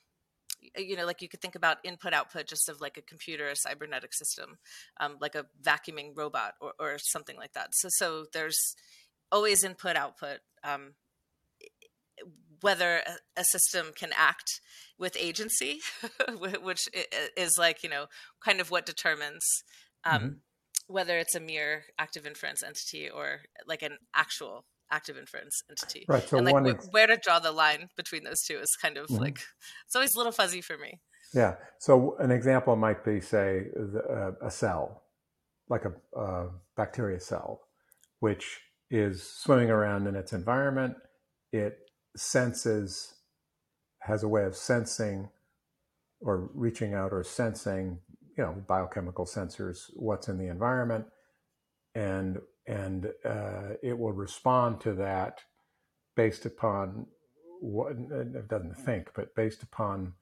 you 0.76 0.96
know, 0.96 1.06
like 1.06 1.22
you 1.22 1.28
could 1.28 1.40
think 1.40 1.54
about 1.54 1.78
input 1.84 2.12
output 2.12 2.46
just 2.46 2.68
of 2.68 2.80
like 2.80 2.96
a 2.96 3.02
computer, 3.02 3.48
a 3.48 3.56
cybernetic 3.56 4.14
system, 4.14 4.58
um, 5.00 5.16
like 5.20 5.34
a 5.34 5.46
vacuuming 5.62 6.16
robot 6.16 6.54
or, 6.60 6.72
or 6.78 6.96
something 6.98 7.36
like 7.36 7.52
that. 7.52 7.68
So, 7.72 7.88
so 7.90 8.26
there's 8.32 8.74
always 9.30 9.64
input 9.64 9.96
output. 9.96 10.38
Um, 10.64 10.94
whether 12.60 13.02
a, 13.36 13.44
system 13.44 13.92
can 13.96 14.10
act 14.16 14.60
with 14.98 15.16
agency, 15.18 15.78
which 16.62 16.88
is 17.36 17.56
like, 17.56 17.82
you 17.82 17.88
know, 17.88 18.06
kind 18.44 18.60
of 18.60 18.70
what 18.70 18.86
determines 18.86 19.44
um, 20.04 20.20
mm-hmm. 20.20 20.28
whether 20.88 21.18
it's 21.18 21.36
a 21.36 21.40
mere 21.40 21.84
active 21.98 22.26
inference 22.26 22.62
entity 22.62 23.08
or 23.08 23.42
like 23.66 23.82
an 23.82 23.98
actual 24.14 24.64
active 24.90 25.16
inference 25.18 25.62
entity. 25.68 26.04
Right. 26.08 26.26
So 26.28 26.38
and 26.38 26.46
like 26.46 26.74
ex- 26.74 26.88
where 26.90 27.06
to 27.06 27.16
draw 27.16 27.38
the 27.38 27.52
line 27.52 27.88
between 27.96 28.24
those 28.24 28.42
two 28.42 28.58
is 28.58 28.76
kind 28.76 28.96
of 28.96 29.06
mm-hmm. 29.06 29.22
like 29.22 29.40
it's 29.86 29.94
always 29.94 30.14
a 30.14 30.18
little 30.18 30.32
fuzzy 30.32 30.60
for 30.60 30.78
me. 30.78 31.00
Yeah. 31.34 31.54
So 31.78 32.16
an 32.18 32.30
example 32.30 32.74
might 32.76 33.04
be, 33.04 33.20
say, 33.20 33.66
the, 33.74 34.34
uh, 34.40 34.46
a 34.46 34.50
cell, 34.50 35.02
like 35.68 35.84
a, 35.84 36.18
a 36.18 36.48
bacteria 36.76 37.20
cell, 37.20 37.62
which 38.20 38.60
is 38.90 39.22
swimming 39.22 39.70
around 39.70 40.06
in 40.06 40.16
its 40.16 40.32
environment. 40.32 40.96
It 41.52 41.78
senses, 42.16 43.14
has 44.00 44.22
a 44.22 44.28
way 44.28 44.44
of 44.44 44.56
sensing 44.56 45.28
or 46.20 46.50
reaching 46.54 46.94
out 46.94 47.12
or 47.12 47.22
sensing, 47.22 47.98
you 48.36 48.42
know, 48.42 48.54
biochemical 48.66 49.26
sensors, 49.26 49.90
what's 49.94 50.28
in 50.28 50.38
the 50.38 50.48
environment. 50.48 51.04
And 51.94 52.38
and 52.68 53.06
uh, 53.24 53.70
it 53.82 53.98
will 53.98 54.12
respond 54.12 54.80
to 54.82 54.92
that 54.92 55.40
based 56.14 56.44
upon 56.44 57.06
what 57.60 57.92
it 57.92 58.48
doesn't 58.48 58.76
think, 58.76 59.10
but 59.14 59.34
based 59.34 59.62
upon 59.62 60.12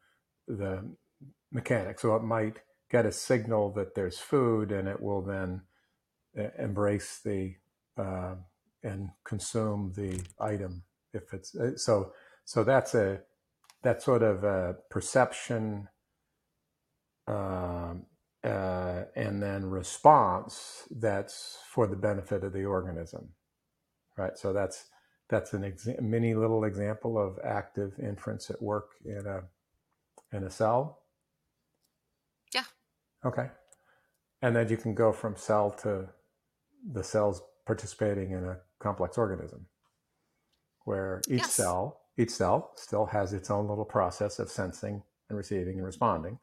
the 0.47 0.89
mechanics. 1.51 2.03
So 2.03 2.15
it 2.15 2.23
might 2.23 2.59
get 2.91 3.05
a 3.05 3.13
signal 3.13 3.73
that 3.73 3.95
there's 3.95 4.19
food, 4.19 4.71
and 4.71 4.87
it 4.87 5.03
will 5.03 5.23
then 5.23 5.63
uh, 6.39 6.49
embrace 6.59 7.21
the 7.25 7.57
uh, 7.99 8.37
and 8.83 9.11
consume 9.25 9.93
the 9.97 10.23
item 10.39 10.85
if 11.13 11.35
it's 11.35 11.55
uh, 11.57 11.77
so. 11.77 12.13
So 12.45 12.63
that's 12.63 12.95
a 12.95 13.23
that 13.83 14.03
sort 14.03 14.23
of 14.23 14.45
a 14.45 14.77
perception 14.89 15.89
um, 17.27 18.07
uh, 18.45 19.05
and 19.17 19.43
then 19.43 19.65
response 19.65 20.85
that's 20.91 21.59
for 21.71 21.87
the 21.87 21.97
benefit 21.97 22.45
of 22.45 22.53
the 22.53 22.65
organism 22.65 23.31
right? 24.17 24.37
So 24.37 24.53
that's 24.53 24.87
that's 25.29 25.53
an 25.53 25.63
exa- 25.63 26.01
mini 26.01 26.35
little 26.35 26.65
example 26.65 27.19
of 27.19 27.39
active 27.45 27.99
inference 27.99 28.51
at 28.51 28.61
work 28.63 28.91
in 29.05 29.27
a 29.27 29.43
in 30.37 30.45
a 30.45 30.51
cell. 30.51 31.01
Yeah. 32.55 32.65
Okay. 33.25 33.49
And 34.43 34.55
then 34.55 34.69
you 34.69 34.77
can 34.77 34.95
go 34.95 35.13
from 35.13 35.37
cell 35.37 35.71
to 35.83 36.09
the 36.93 37.03
cells 37.03 37.43
participating 37.67 38.33
in 38.33 38.45
a 38.45 38.59
complex 38.79 39.19
organism 39.19 39.67
where 40.85 41.21
each 41.29 41.41
yes. 41.41 41.53
cell 41.53 42.01
each 42.19 42.31
cell 42.31 42.73
still 42.77 43.07
has 43.07 43.33
its 43.33 43.51
own 43.51 43.69
little 43.69 43.85
process 43.85 44.39
of 44.39 44.51
sensing 44.51 45.03
and 45.29 45.37
receiving 45.37 45.77
and 45.77 45.85
responding 45.85 46.39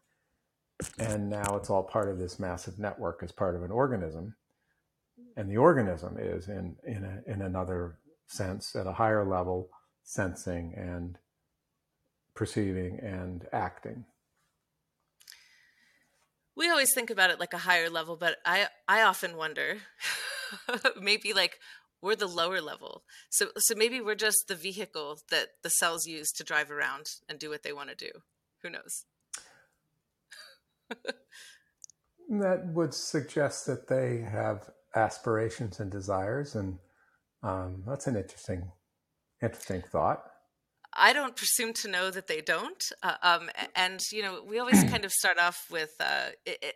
and 1.00 1.30
now 1.30 1.56
it's 1.56 1.70
all 1.70 1.84
part 1.84 2.10
of 2.10 2.18
this 2.18 2.40
massive 2.40 2.80
network 2.80 3.22
as 3.24 3.32
part 3.32 3.56
of 3.56 3.64
an 3.64 3.72
organism. 3.72 4.36
And 5.36 5.50
the 5.50 5.58
organism 5.58 6.18
is 6.20 6.48
in 6.48 6.76
in, 6.86 7.04
a, 7.04 7.32
in 7.32 7.42
another 7.42 7.98
sense 8.28 8.76
at 8.76 8.88
a 8.88 8.94
higher 8.94 9.26
level 9.26 9.70
sensing 10.04 10.74
and 10.76 11.18
perceiving 12.36 13.00
and 13.00 13.48
acting. 13.52 14.06
We 16.56 16.70
always 16.70 16.94
think 16.94 17.10
about 17.10 17.32
it 17.32 17.40
like 17.40 17.54
a 17.54 17.60
higher 17.60 17.90
level 17.90 18.16
but 18.16 18.38
i 18.46 18.68
i 18.88 19.02
often 19.02 19.38
wonder 19.38 19.78
maybe 21.02 21.34
like 21.34 21.60
we're 22.02 22.16
the 22.16 22.28
lower 22.28 22.62
level. 22.62 23.04
So 23.30 23.48
so 23.58 23.76
maybe 23.76 24.02
we're 24.02 24.16
just 24.16 24.46
the 24.48 24.56
vehicle 24.56 25.20
that 25.30 25.50
the 25.64 25.70
cells 25.70 26.06
use 26.06 26.32
to 26.34 26.44
drive 26.44 26.70
around 26.70 27.08
and 27.30 27.40
do 27.40 27.50
what 27.50 27.64
they 27.64 27.74
want 27.74 27.90
to 27.90 27.96
do. 27.96 28.12
Who 28.62 28.70
knows 28.70 29.06
that 32.30 32.68
would 32.68 32.94
suggest 32.94 33.66
that 33.68 33.88
they 33.88 34.22
have 34.22 34.70
aspirations 34.96 35.80
and 35.80 35.92
desires, 35.92 36.56
and 36.56 36.78
um, 37.42 37.84
that's 37.88 38.08
an 38.08 38.16
interesting, 38.16 38.72
interesting 39.42 39.84
thought. 39.92 40.24
I 40.96 41.12
don't 41.12 41.36
presume 41.36 41.74
to 41.82 41.88
know 41.88 42.12
that 42.12 42.28
they 42.28 42.42
don't. 42.42 42.82
Uh, 43.02 43.16
um, 43.24 43.50
and, 43.76 44.00
you 44.12 44.22
know, 44.22 44.44
we 44.48 44.60
always 44.60 44.84
kind 44.90 45.06
of 45.06 45.12
start 45.12 45.40
off 45.40 45.66
with 45.72 45.92
uh, 46.00 46.30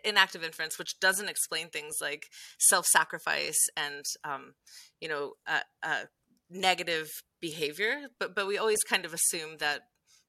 inactive 0.04 0.42
inference, 0.42 0.78
which 0.78 0.98
doesn't 1.00 1.28
explain 1.28 1.68
things 1.68 1.94
like 2.00 2.26
self 2.58 2.84
sacrifice 2.86 3.58
and, 3.76 4.04
um, 4.24 4.54
you 5.00 5.08
know, 5.08 5.34
uh, 5.46 5.60
uh, 5.84 6.02
negative 6.50 7.08
behavior, 7.40 8.08
but 8.18 8.34
but 8.34 8.46
we 8.46 8.58
always 8.58 8.82
kind 8.88 9.04
of 9.04 9.14
assume 9.14 9.58
that 9.58 9.82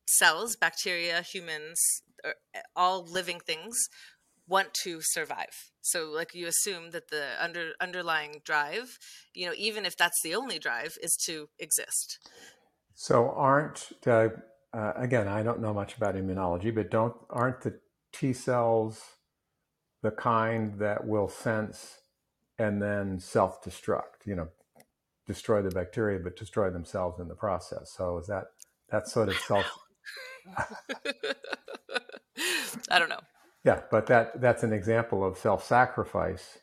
cells, 0.05 0.55
bacteria, 0.55 1.21
humans, 1.21 1.79
all 2.75 3.05
living 3.05 3.39
things 3.39 3.75
want 4.49 4.73
to 4.83 4.99
survive. 5.01 5.71
So 5.81 6.09
like 6.09 6.33
you 6.33 6.47
assume 6.47 6.89
that 6.91 7.09
the 7.09 7.27
under 7.39 7.71
underlying 7.79 8.41
drive, 8.43 8.97
you 9.33 9.45
know, 9.45 9.53
even 9.55 9.85
if 9.85 9.95
that's 9.95 10.21
the 10.23 10.35
only 10.35 10.59
drive, 10.59 10.97
is 11.01 11.15
to 11.27 11.49
exist. 11.59 12.19
So 12.95 13.29
aren't 13.29 13.89
uh, 14.05 14.29
uh, 14.73 14.93
again? 14.95 15.27
I 15.27 15.43
don't 15.43 15.61
know 15.61 15.73
much 15.73 15.95
about 15.95 16.15
immunology, 16.15 16.73
but 16.73 16.91
don't 16.91 17.15
aren't 17.29 17.61
the 17.61 17.79
T 18.11 18.33
cells 18.33 19.01
the 20.01 20.11
kind 20.11 20.79
that 20.79 21.05
will 21.05 21.29
sense 21.29 21.99
and 22.57 22.81
then 22.81 23.19
self-destruct? 23.19 24.25
You 24.25 24.35
know, 24.35 24.47
destroy 25.27 25.61
the 25.61 25.69
bacteria, 25.69 26.19
but 26.19 26.35
destroy 26.35 26.69
themselves 26.71 27.19
in 27.19 27.27
the 27.27 27.35
process. 27.35 27.93
So 27.95 28.17
is 28.17 28.27
that 28.27 28.45
that 28.89 29.07
sort 29.07 29.29
of 29.29 29.35
self? 29.35 29.65
I 32.89 32.99
don't 32.99 33.09
know. 33.09 33.21
Yeah, 33.63 33.81
but 33.91 34.07
that 34.07 34.39
that's 34.39 34.63
an 34.63 34.73
example 34.73 35.23
of 35.23 35.37
self-sacrifice. 35.37 36.59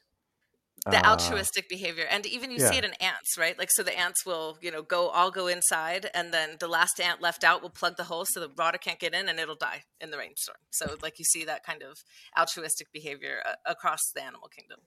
The 0.88 1.04
uh, 1.04 1.10
altruistic 1.10 1.68
behavior, 1.68 2.06
and 2.08 2.24
even 2.26 2.50
you 2.52 2.58
yeah. 2.60 2.70
see 2.70 2.78
it 2.78 2.84
in 2.84 2.92
ants, 3.00 3.36
right? 3.36 3.58
Like, 3.58 3.70
so 3.72 3.82
the 3.82 3.98
ants 3.98 4.24
will, 4.24 4.56
you 4.60 4.70
know, 4.70 4.82
go 4.82 5.08
all 5.08 5.32
go 5.32 5.48
inside, 5.48 6.08
and 6.14 6.32
then 6.32 6.56
the 6.60 6.68
last 6.68 7.00
ant 7.00 7.20
left 7.20 7.42
out 7.42 7.60
will 7.60 7.70
plug 7.70 7.96
the 7.96 8.04
hole 8.04 8.24
so 8.24 8.38
the 8.38 8.50
water 8.56 8.78
can't 8.78 9.00
get 9.00 9.12
in, 9.12 9.28
and 9.28 9.40
it'll 9.40 9.56
die 9.56 9.82
in 10.00 10.10
the 10.10 10.18
rainstorm. 10.18 10.58
So, 10.70 10.96
like, 11.02 11.18
you 11.18 11.24
see 11.24 11.44
that 11.44 11.64
kind 11.64 11.82
of 11.82 11.98
altruistic 12.38 12.92
behavior 12.92 13.40
uh, 13.44 13.54
across 13.66 13.98
the 14.14 14.22
animal 14.22 14.48
kingdom. 14.48 14.78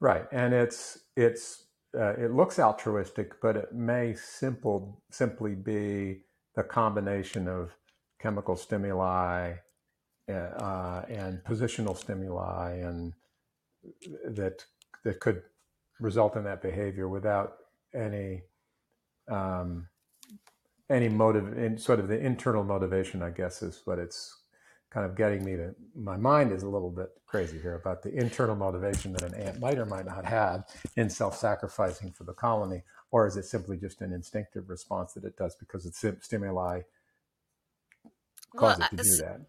Right, 0.00 0.24
and 0.32 0.54
it's 0.54 0.98
it's 1.14 1.66
uh, 1.98 2.14
it 2.14 2.32
looks 2.32 2.58
altruistic, 2.58 3.40
but 3.42 3.56
it 3.56 3.74
may 3.74 4.14
simple 4.14 5.02
simply 5.10 5.54
be 5.54 6.22
the 6.56 6.62
combination 6.62 7.48
of 7.48 7.72
chemical 8.18 8.56
stimuli 8.56 9.54
uh, 10.32 11.02
and 11.08 11.42
positional 11.44 11.96
stimuli 11.96 12.76
and 12.76 13.12
that 14.26 14.64
that 15.04 15.20
could 15.20 15.42
result 16.00 16.36
in 16.36 16.44
that 16.44 16.62
behavior 16.62 17.08
without 17.08 17.56
any 17.94 18.42
um, 19.28 19.86
any 20.90 21.08
motive 21.08 21.56
in 21.58 21.78
sort 21.78 21.98
of 21.98 22.08
the 22.08 22.18
internal 22.18 22.64
motivation 22.64 23.22
i 23.22 23.30
guess 23.30 23.62
is 23.62 23.82
what 23.84 23.98
it's 23.98 24.38
kind 24.90 25.06
of 25.06 25.16
getting 25.16 25.44
me 25.44 25.56
to 25.56 25.74
my 25.96 26.16
mind 26.16 26.52
is 26.52 26.62
a 26.62 26.68
little 26.68 26.90
bit 26.90 27.08
crazy 27.26 27.58
here 27.58 27.74
about 27.74 28.02
the 28.02 28.14
internal 28.14 28.54
motivation 28.54 29.12
that 29.12 29.22
an 29.22 29.34
ant 29.34 29.58
might 29.60 29.78
or 29.78 29.86
might 29.86 30.06
not 30.06 30.24
have 30.24 30.64
in 30.96 31.10
self-sacrificing 31.10 32.12
for 32.12 32.24
the 32.24 32.32
colony 32.32 32.82
or 33.10 33.26
is 33.26 33.36
it 33.36 33.44
simply 33.44 33.76
just 33.76 34.00
an 34.02 34.12
instinctive 34.12 34.68
response 34.68 35.12
that 35.12 35.24
it 35.24 35.36
does 35.36 35.56
because 35.56 35.84
its 35.84 36.04
stimuli 36.20 36.80
cause 38.56 38.78
well, 38.78 38.88
it 38.92 38.96
to 38.96 39.02
do 39.02 39.16
that 39.16 39.40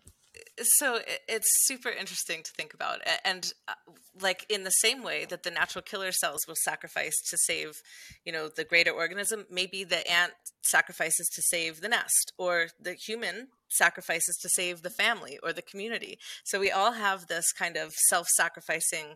so 0.62 1.00
it's 1.28 1.48
super 1.66 1.90
interesting 1.90 2.44
to 2.44 2.52
think 2.52 2.74
about. 2.74 3.00
And 3.24 3.52
uh, 3.68 3.74
like 4.22 4.46
in 4.50 4.64
the 4.64 4.70
same 4.70 5.04
way 5.04 5.26
that 5.26 5.44
the 5.44 5.52
natural 5.52 5.82
killer 5.82 6.12
cells 6.12 6.46
will 6.48 6.56
sacrifice 6.64 7.16
to 7.30 7.38
save 7.38 7.82
you 8.26 8.32
know 8.32 8.48
the 8.48 8.64
greater 8.64 8.92
organism 8.92 9.46
maybe 9.50 9.84
the 9.84 10.10
ant 10.10 10.34
sacrifices 10.64 11.28
to 11.34 11.42
save 11.42 11.82
the 11.82 11.90
nest 11.90 12.34
or 12.38 12.68
the 12.80 12.94
human 12.94 13.48
sacrifices 13.70 14.38
to 14.38 14.50
save 14.50 14.82
the 14.82 14.90
family 14.90 15.38
or 15.44 15.52
the 15.52 15.62
community. 15.62 16.18
So 16.44 16.60
we 16.60 16.72
all 16.72 16.94
have 16.94 17.28
this 17.28 17.52
kind 17.52 17.78
of 17.78 17.92
self-sacrificing 17.94 19.16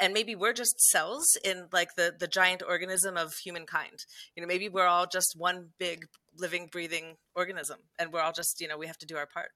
and 0.00 0.12
maybe 0.12 0.34
we're 0.34 0.52
just 0.52 0.80
cells 0.80 1.26
in 1.44 1.68
like 1.72 1.94
the 1.96 2.14
the 2.18 2.26
giant 2.26 2.62
organism 2.66 3.16
of 3.16 3.32
humankind. 3.44 4.04
You 4.36 4.42
know 4.42 4.46
maybe 4.46 4.68
we're 4.68 4.86
all 4.86 5.06
just 5.06 5.34
one 5.36 5.70
big 5.78 6.06
living 6.36 6.68
breathing 6.70 7.16
organism 7.34 7.78
and 7.98 8.12
we're 8.12 8.20
all 8.20 8.32
just 8.32 8.60
you 8.60 8.68
know 8.68 8.76
we 8.76 8.86
have 8.86 8.98
to 8.98 9.06
do 9.06 9.16
our 9.16 9.26
part 9.26 9.50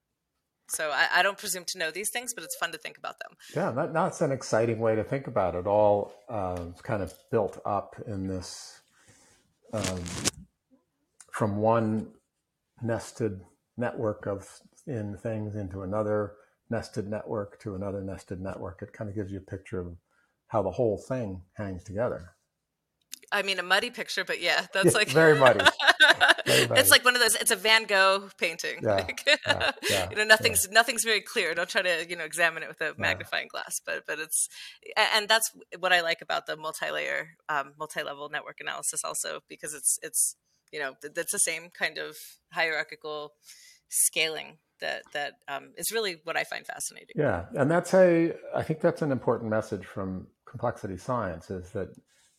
so 0.68 0.90
I, 0.90 1.08
I, 1.16 1.22
don't 1.22 1.38
presume 1.38 1.64
to 1.68 1.78
know 1.78 1.90
these 1.90 2.10
things, 2.10 2.34
but 2.34 2.44
it's 2.44 2.56
fun 2.56 2.72
to 2.72 2.78
think 2.78 2.98
about 2.98 3.18
them. 3.18 3.36
Yeah, 3.54 3.70
that, 3.72 3.92
that's 3.92 4.20
an 4.20 4.32
exciting 4.32 4.78
way 4.78 4.94
to 4.96 5.04
think 5.04 5.26
about 5.26 5.54
it. 5.54 5.66
All 5.66 6.12
uh, 6.28 6.66
kind 6.82 7.02
of 7.02 7.14
built 7.30 7.60
up 7.64 7.96
in 8.06 8.26
this 8.26 8.80
um, 9.72 10.02
from 11.32 11.56
one 11.56 12.08
nested 12.82 13.40
network 13.76 14.26
of 14.26 14.48
in 14.86 15.16
things 15.16 15.56
into 15.56 15.82
another 15.82 16.34
nested 16.70 17.08
network 17.08 17.60
to 17.60 17.74
another 17.74 18.00
nested 18.00 18.40
network. 18.40 18.82
It 18.82 18.92
kind 18.92 19.08
of 19.08 19.16
gives 19.16 19.32
you 19.32 19.38
a 19.38 19.50
picture 19.50 19.80
of 19.80 19.96
how 20.48 20.62
the 20.62 20.70
whole 20.70 20.98
thing 20.98 21.42
hangs 21.54 21.84
together. 21.84 22.32
I 23.30 23.42
mean, 23.42 23.58
a 23.58 23.62
muddy 23.62 23.90
picture, 23.90 24.24
but 24.24 24.40
yeah, 24.40 24.66
that's 24.72 24.94
like 24.94 25.08
very 25.08 25.38
muddy. 25.38 25.60
it's 26.46 26.90
like 26.90 27.04
one 27.04 27.14
of 27.14 27.20
those. 27.20 27.34
It's 27.34 27.50
a 27.50 27.56
Van 27.56 27.84
Gogh 27.84 28.28
painting. 28.38 28.78
Yeah, 28.82 28.94
like, 28.94 29.22
yeah, 29.46 29.70
yeah, 29.88 30.10
you 30.10 30.16
know, 30.16 30.24
nothing's 30.24 30.68
nothing's 30.70 31.04
very 31.04 31.20
clear. 31.20 31.54
Don't 31.54 31.68
try 31.68 31.82
to 31.82 32.06
you 32.08 32.16
know 32.16 32.24
examine 32.24 32.62
it 32.62 32.68
with 32.68 32.80
a 32.80 32.94
magnifying 32.96 33.48
glass. 33.48 33.80
But 33.84 34.04
but 34.06 34.18
it's 34.18 34.48
and 34.96 35.28
that's 35.28 35.50
what 35.78 35.92
I 35.92 36.00
like 36.00 36.22
about 36.22 36.46
the 36.46 36.56
multi-layer, 36.56 37.36
um, 37.48 37.72
multi-level 37.78 38.28
network 38.30 38.58
analysis 38.60 39.02
also 39.04 39.40
because 39.48 39.74
it's 39.74 39.98
it's 40.02 40.36
you 40.72 40.80
know 40.80 40.94
that's 41.14 41.32
the 41.32 41.38
same 41.38 41.70
kind 41.70 41.98
of 41.98 42.16
hierarchical 42.52 43.32
scaling 43.90 44.58
that 44.80 45.02
that 45.12 45.34
um, 45.48 45.72
is 45.76 45.90
really 45.92 46.20
what 46.24 46.36
I 46.36 46.44
find 46.44 46.66
fascinating. 46.66 47.16
Yeah, 47.16 47.46
and 47.54 47.70
that's 47.70 47.92
a 47.94 48.34
I 48.54 48.62
think 48.62 48.80
that's 48.80 49.02
an 49.02 49.12
important 49.12 49.50
message 49.50 49.84
from 49.84 50.28
complexity 50.48 50.96
science 50.96 51.50
is 51.50 51.70
that 51.72 51.88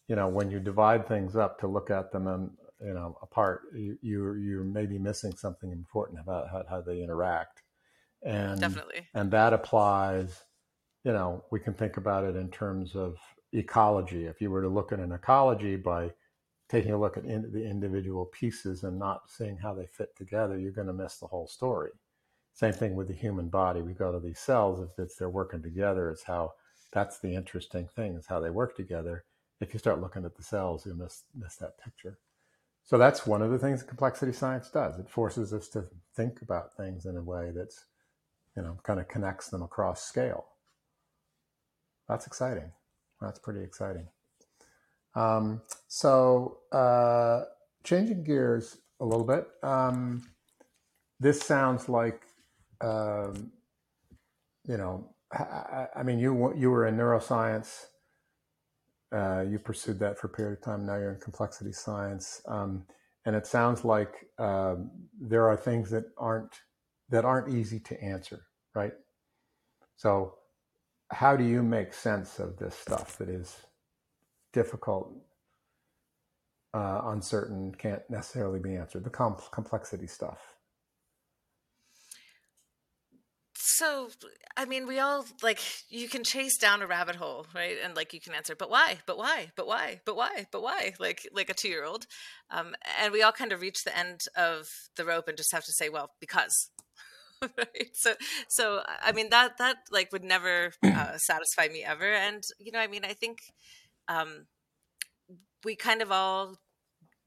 you 0.10 0.16
know 0.16 0.28
when 0.28 0.51
you 0.51 0.60
divide 0.60 1.07
things 1.07 1.38
up 1.38 1.60
to 1.60 1.68
look 1.68 1.89
at 1.89 2.12
them 2.12 2.28
and 2.28 2.49
you 2.82 2.93
know 2.93 3.18
apart 3.22 3.62
you 3.74 3.97
you 4.01 4.34
you're 4.34 4.64
maybe 4.64 4.97
missing 4.97 5.34
something 5.36 5.72
important 5.72 6.20
about 6.20 6.49
how, 6.49 6.64
how 6.70 6.82
they 6.82 7.01
interact. 7.01 7.62
And 8.22 8.60
definitely. 8.60 9.07
and 9.14 9.32
that 9.32 9.53
applies 9.53 10.43
you 11.05 11.14
know 11.14 11.45
we 11.51 11.60
can 11.62 11.74
think 11.74 11.95
about 11.95 12.26
it 12.26 12.36
in 12.36 12.49
terms 12.49 12.95
of 12.95 13.18
ecology. 13.53 14.26
If 14.26 14.41
you 14.41 14.51
were 14.51 14.62
to 14.62 14.68
look 14.68 14.91
at 14.91 14.99
an 14.99 15.14
ecology 15.14 15.78
by 15.78 16.12
taking 16.68 16.91
a 16.91 16.99
look 16.99 17.18
at 17.18 17.26
in, 17.26 17.51
the 17.51 17.64
individual 17.64 18.26
pieces 18.26 18.84
and 18.84 18.99
not 18.99 19.22
seeing 19.30 19.57
how 19.57 19.74
they 19.74 19.88
fit 19.88 20.16
together 20.16 20.60
you're 20.60 20.72
going 20.72 20.88
to 20.88 20.93
miss 20.93 21.18
the 21.18 21.28
whole 21.28 21.47
story. 21.47 21.91
Same 22.53 22.74
thing 22.74 22.95
with 22.95 23.07
the 23.07 23.14
human 23.14 23.47
body. 23.47 23.82
We 23.82 23.93
go 23.93 24.12
to 24.12 24.20
these 24.20 24.39
cells 24.39 24.82
if 24.82 24.97
it's 24.97 25.16
they're 25.16 25.30
working 25.30 25.62
together 25.62 26.10
it's 26.10 26.24
how 26.24 26.53
that's 26.91 27.20
the 27.20 27.36
interesting 27.36 27.88
thing 27.95 28.16
is 28.16 28.26
how 28.26 28.39
they 28.39 28.49
work 28.49 28.76
together 28.76 29.24
if 29.60 29.74
you 29.74 29.80
start 29.80 30.01
looking 30.01 30.26
at 30.26 30.36
the 30.36 30.43
cells 30.43 30.86
you 30.86 30.93
miss 30.93 31.24
miss 31.36 31.55
that 31.55 31.78
picture 31.84 32.18
so 32.89 32.97
that's 32.97 33.28
one 33.28 33.43
of 33.43 33.51
the 33.51 33.60
things 33.60 33.82
that 33.82 33.88
complexity 33.88 34.34
science 34.34 34.72
does. 34.72 34.97
It 34.97 35.07
forces 35.07 35.53
us 35.53 35.68
to 35.70 35.86
think 36.16 36.41
about 36.41 36.76
things 36.76 37.05
in 37.05 37.18
a 37.18 37.22
way 37.22 37.51
that's, 37.55 37.86
you 38.57 38.64
know, 38.64 38.80
kind 38.82 38.99
of 38.99 39.07
connects 39.07 39.49
them 39.49 39.62
across 39.62 40.03
scale. 40.03 40.45
That's 42.07 42.26
exciting. 42.26 42.72
That's 43.22 43.38
pretty 43.38 43.62
exciting. 43.62 44.07
Um, 45.14 45.62
so 45.88 46.62
uh, 46.72 47.43
changing 47.84 48.24
gears 48.24 48.80
a 48.99 49.05
little 49.05 49.24
bit. 49.24 49.47
Um, 49.62 50.24
this 51.20 51.39
sounds 51.41 51.89
like, 51.89 52.24
um, 52.82 53.51
you 54.68 54.78
know, 54.78 55.14
I, 55.32 55.89
I 55.95 56.01
mean, 56.01 56.18
you 56.18 56.55
you 56.57 56.72
were 56.72 56.88
in 56.88 56.97
neuroscience 56.97 57.86
uh, 59.16 59.41
you 59.41 59.60
pursued 59.60 59.99
that 59.99 60.18
for 60.18 60.28
a 60.28 60.30
period 60.30 60.57
of 60.60 60.64
time. 60.64 60.86
Now 60.86 60.97
you're 60.97 61.14
in 61.14 61.20
complexity 61.20 61.72
science, 61.72 62.41
um, 62.47 62.86
and 63.26 63.36
it 63.36 63.47
sounds 63.47 63.84
like 63.84 64.28
um, 64.38 64.91
there 65.20 65.47
are 65.47 65.57
things 65.57 65.89
that 65.91 66.05
aren't 66.18 66.53
that 67.10 67.26
aren't 67.26 67.53
easy 67.53 67.80
to 67.80 68.03
answer, 68.03 68.43
right? 68.76 68.93
So, 69.95 70.36
how 71.12 71.36
do 71.36 71.43
you 71.43 71.64
make 71.64 71.93
sense 71.93 72.39
of 72.39 72.57
this 72.57 72.76
stuff 72.76 73.18
that 73.18 73.30
is 73.30 73.57
difficult, 74.53 75.12
uh, 76.74 77.01
uncertain, 77.05 77.74
can't 77.76 78.03
necessarily 78.10 78.60
be 78.60 78.76
answered? 78.76 79.03
The 79.03 79.10
com- 79.10 79.38
complexity 79.51 80.07
stuff. 80.07 80.39
So 83.62 84.10
i 84.55 84.64
mean 84.64 84.88
we 84.88 84.99
all 84.99 85.26
like 85.43 85.60
you 85.89 86.07
can 86.07 86.24
chase 86.24 86.57
down 86.57 86.82
a 86.82 86.88
rabbit 86.88 87.18
hole 87.18 87.45
right? 87.53 87.76
And 87.84 87.95
like 87.95 88.14
you 88.14 88.22
can 88.22 88.34
answer 88.34 88.55
but 88.55 88.70
why? 88.70 88.99
But 89.05 89.18
why? 89.18 89.51
But 89.55 89.68
why? 89.68 89.99
But 90.05 90.16
why? 90.16 90.47
But 90.51 90.62
why? 90.62 90.93
Like 90.99 91.28
like 91.34 91.49
a 91.49 91.53
two 91.53 91.68
year 91.68 91.84
old 91.84 92.05
um, 92.49 92.76
and 93.01 93.12
we 93.12 93.22
all 93.22 93.32
kind 93.32 93.51
of 93.51 93.62
reach 93.62 93.84
the 93.84 93.97
end 93.97 94.22
of 94.36 94.70
the 94.95 95.05
rope 95.05 95.28
and 95.28 95.38
just 95.38 95.51
have 95.51 95.66
to 95.66 95.74
say 95.74 95.89
well 95.89 96.12
because. 96.20 96.70
Right? 97.57 97.91
So 97.93 98.16
so 98.49 98.82
i 99.01 99.14
mean 99.14 99.30
that 99.30 99.60
that 99.60 99.78
like 99.91 100.12
would 100.12 100.26
never 100.26 100.74
uh, 100.84 101.18
satisfy 101.18 101.70
me 101.72 101.86
ever. 101.86 102.12
And 102.12 102.43
you 102.60 102.74
know 102.74 102.80
i 102.80 102.88
mean 102.88 103.05
i 103.05 103.14
think 103.14 103.38
um 104.10 104.47
we 105.64 105.76
kind 105.78 106.01
of 106.01 106.12
all 106.12 106.57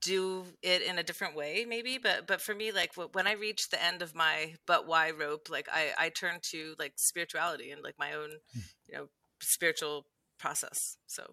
do 0.02 0.44
it 0.62 0.82
in 0.82 0.98
a 0.98 1.02
different 1.02 1.34
way 1.34 1.64
maybe 1.66 1.96
but 1.96 2.26
but 2.26 2.40
for 2.40 2.54
me 2.54 2.72
like 2.72 2.92
when 3.12 3.26
i 3.26 3.32
reach 3.32 3.70
the 3.70 3.82
end 3.82 4.02
of 4.02 4.14
my 4.14 4.52
but 4.66 4.86
why 4.86 5.10
rope 5.10 5.48
like 5.48 5.68
i 5.72 5.92
i 5.96 6.08
turn 6.08 6.38
to 6.42 6.74
like 6.78 6.92
spirituality 6.96 7.70
and 7.70 7.82
like 7.82 7.94
my 7.98 8.12
own 8.12 8.30
hmm. 8.52 8.60
you 8.88 8.94
know 8.96 9.06
spiritual 9.40 10.06
process 10.38 10.96
so 11.06 11.24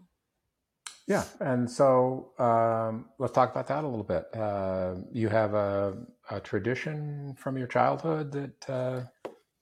Yeah, 1.08 1.26
and 1.40 1.68
so 1.70 2.34
um, 2.38 3.10
let's 3.18 3.34
talk 3.34 3.50
about 3.50 3.66
that 3.68 3.84
a 3.84 3.88
little 3.88 4.04
bit. 4.04 4.26
Uh, 4.32 4.94
you 5.12 5.28
have 5.28 5.56
a, 5.56 5.98
a, 6.30 6.40
tradition 6.40 7.34
from 7.36 7.58
your 7.58 7.66
childhood 7.66 8.32
that 8.32 8.70
uh, 8.70 9.02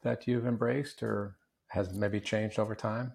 that 0.03 0.28
you've 0.28 0.45
embraced, 0.45 1.01
or 1.01 1.38
has 1.68 1.93
maybe 1.93 2.20
changed 2.20 2.60
over 2.60 2.76
time. 2.76 3.14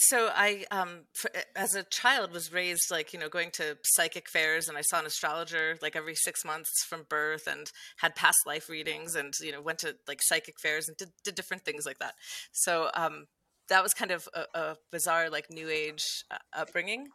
So 0.00 0.30
I, 0.32 0.64
um, 0.70 1.06
for, 1.12 1.30
as 1.56 1.74
a 1.74 1.82
child, 1.82 2.32
was 2.32 2.52
raised 2.52 2.90
like 2.90 3.12
you 3.12 3.18
know 3.18 3.28
going 3.28 3.50
to 3.54 3.76
psychic 3.82 4.28
fairs, 4.30 4.68
and 4.68 4.78
I 4.78 4.82
saw 4.82 5.00
an 5.00 5.06
astrologer 5.06 5.76
like 5.82 5.96
every 5.96 6.14
six 6.14 6.44
months 6.44 6.70
from 6.88 7.04
birth, 7.08 7.46
and 7.46 7.70
had 7.98 8.14
past 8.14 8.38
life 8.46 8.68
readings, 8.68 9.14
and 9.14 9.34
you 9.42 9.52
know 9.52 9.60
went 9.60 9.80
to 9.80 9.96
like 10.06 10.20
psychic 10.22 10.60
fairs 10.60 10.88
and 10.88 10.96
did, 10.96 11.08
did 11.24 11.34
different 11.34 11.64
things 11.64 11.84
like 11.84 11.98
that. 11.98 12.14
So 12.52 12.90
um, 12.94 13.26
that 13.68 13.82
was 13.82 13.94
kind 13.94 14.10
of 14.10 14.28
a, 14.34 14.58
a 14.58 14.76
bizarre 14.90 15.30
like 15.30 15.50
new 15.50 15.68
age 15.68 16.04
uh, 16.30 16.38
upbringing 16.56 17.08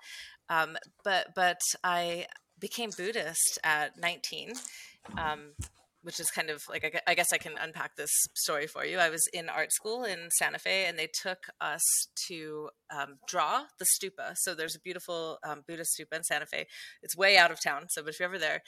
um, 0.49 0.77
but 1.03 1.27
but 1.36 1.59
i 1.84 2.25
became 2.59 2.91
buddhist 2.95 3.59
at 3.63 3.99
19 3.99 4.53
um, 5.17 5.53
which 6.04 6.20
is 6.20 6.30
kind 6.30 6.49
of 6.49 6.62
like 6.70 7.01
I 7.08 7.16
guess 7.16 7.34
I 7.34 7.38
can 7.38 7.54
unpack 7.60 7.95
this 7.95 8.12
story 8.36 8.68
for 8.68 8.86
you. 8.86 8.99
I 8.99 9.10
was 9.10 9.28
in 9.34 9.49
art 9.49 9.72
school 9.74 10.04
in 10.04 10.30
Santa 10.38 10.60
Fe, 10.60 10.86
and 10.86 10.99
they 10.99 11.08
took 11.08 11.45
us 11.60 11.82
to 12.28 12.70
um, 12.95 13.16
draw 13.28 13.64
the 13.80 13.86
stupa. 13.86 14.36
So 14.36 14.54
there's 14.54 14.76
a 14.76 14.82
beautiful 14.82 15.39
um, 15.43 15.64
Buddhist 15.68 15.97
stupa 15.97 16.18
in 16.18 16.24
Santa 16.24 16.45
Fe. 16.45 16.68
It's 17.01 17.18
way 17.18 17.38
out 17.38 17.51
of 17.51 17.62
town, 17.62 17.86
so 17.89 18.06
if 18.06 18.20
you're 18.20 18.30
ever 18.30 18.38
there, 18.38 18.62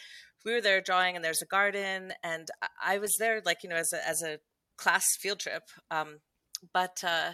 we 0.46 0.54
were 0.54 0.62
there 0.62 0.82
drawing, 0.82 1.16
and 1.16 1.24
there's 1.24 1.42
a 1.42 1.48
garden, 1.48 2.14
and 2.24 2.48
I 2.84 2.98
was 2.98 3.14
there 3.20 3.42
like 3.46 3.64
you 3.64 3.70
know 3.70 3.76
as 3.76 3.92
a 3.94 4.08
as 4.08 4.24
a 4.24 4.40
class 4.78 5.06
field 5.20 5.40
trip. 5.40 5.64
Um, 5.92 6.20
but 6.74 6.98
uh, 7.04 7.32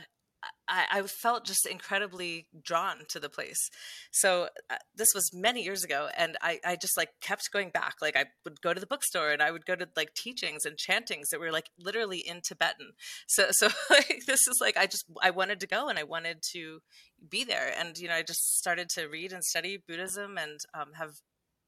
I, 0.68 0.86
I, 0.92 1.02
felt 1.04 1.46
just 1.46 1.68
incredibly 1.68 2.48
drawn 2.64 3.06
to 3.10 3.20
the 3.20 3.30
place. 3.30 3.70
So 4.12 4.48
uh, 4.70 4.78
this 4.96 5.10
was 5.14 5.30
many 5.34 5.64
years 5.64 5.84
ago, 5.84 6.10
and 6.18 6.38
I, 6.42 6.60
I 6.66 6.76
just 6.76 6.98
like 6.98 7.10
kept 7.22 7.52
going 7.52 7.70
back. 7.70 7.96
Like 8.02 8.16
I 8.16 8.26
would 8.44 8.62
go 8.62 8.74
to 8.74 8.80
the 8.80 8.88
bookstore 8.88 9.32
and 9.32 9.42
I 9.42 9.52
would 9.52 9.66
go 9.66 9.76
to 9.76 9.88
like 9.96 10.14
teachings 10.16 10.66
and 10.66 10.78
chantings 10.78 11.30
that 11.30 11.40
were 11.40 11.52
like 11.52 11.70
literally 11.78 12.20
in 12.20 12.42
Tibetan. 12.42 12.94
So 13.28 13.48
so 13.52 13.68
like, 13.90 14.24
this 14.26 14.48
is 14.48 14.58
like 14.62 14.78
I 14.78 14.88
just 14.88 15.06
I 15.22 15.30
wanted 15.30 15.60
to 15.60 15.68
go 15.68 15.90
and 15.90 16.00
I 16.00 16.04
wanted 16.04 16.42
to 16.54 16.82
be 17.30 17.44
there, 17.44 17.74
and 17.78 17.98
you 17.98 18.08
know 18.08 18.16
I 18.16 18.24
just 18.24 18.58
started 18.58 18.90
to 18.90 19.08
read 19.08 19.34
and 19.34 19.44
study 19.44 19.84
Buddhism 19.86 20.38
and 20.38 20.60
um, 20.74 20.94
have 20.96 21.12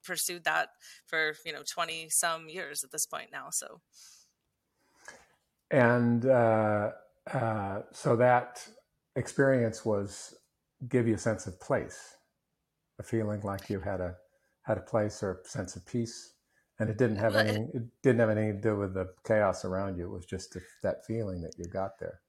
pursued 0.04 0.46
that 0.46 0.70
for 1.06 1.36
you 1.46 1.54
know 1.54 1.64
twenty 1.72 2.08
some 2.10 2.50
years 2.50 2.82
at 2.84 2.92
this 2.92 3.06
point 3.06 3.30
now. 3.32 3.48
So 3.52 3.82
and. 5.70 6.26
Uh 6.26 6.92
uh, 7.32 7.82
so 7.92 8.16
that 8.16 8.68
experience 9.16 9.86
was 9.86 10.36
give 10.90 11.08
you 11.08 11.16
a 11.16 11.20
sense 11.20 11.48
of 11.48 11.60
place, 11.60 12.18
a 13.00 13.04
feeling 13.04 13.42
like 13.42 13.70
you 13.70 13.80
had 13.80 14.02
a 14.02 14.16
had 14.64 14.78
a 14.78 14.82
place 14.82 15.22
or 15.22 15.42
a 15.44 15.48
sense 15.48 15.76
of 15.76 15.86
peace, 15.86 16.34
and 16.80 16.90
it 16.90 16.98
didn't 16.98 17.18
have 17.18 17.36
any 17.36 17.68
it 17.74 17.84
didn't 18.02 18.20
have 18.20 18.30
anything 18.30 18.56
to 18.56 18.62
do 18.62 18.78
with 18.78 18.94
the 18.94 19.08
chaos 19.26 19.66
around 19.66 19.98
you. 19.98 20.06
It 20.06 20.12
was 20.12 20.26
just 20.26 20.58
that 20.82 21.06
feeling 21.06 21.42
that 21.42 21.54
you 21.58 21.66
got 21.66 22.00
there. 22.00 22.20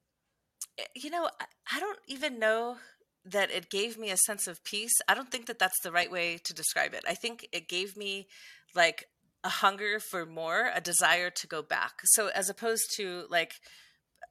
Eh, 0.79 0.85
you 0.95 1.11
know, 1.11 1.29
I 1.73 1.81
don't 1.81 1.99
even 2.07 2.39
know 2.39 2.77
that 3.25 3.51
it 3.51 3.71
gave 3.71 3.99
me 3.99 4.11
a 4.11 4.17
sense 4.17 4.47
of 4.47 4.63
peace. 4.65 4.93
I 5.09 5.15
don't 5.15 5.31
think 5.31 5.47
that 5.47 5.59
that's 5.59 5.81
the 5.83 5.93
right 5.93 6.11
way 6.11 6.39
to 6.45 6.53
describe 6.53 6.93
it. 6.93 7.05
I 7.09 7.15
think 7.15 7.49
it 7.53 7.69
gave 7.69 7.97
me 7.97 8.29
like 8.75 9.07
a 9.43 9.49
hunger 9.49 9.99
for 9.99 10.27
more, 10.27 10.71
a 10.75 10.81
desire 10.81 11.31
to 11.31 11.47
go 11.47 11.63
back. 11.63 12.01
So 12.05 12.29
as 12.29 12.49
opposed 12.49 12.95
to 12.97 13.25
like 13.31 13.53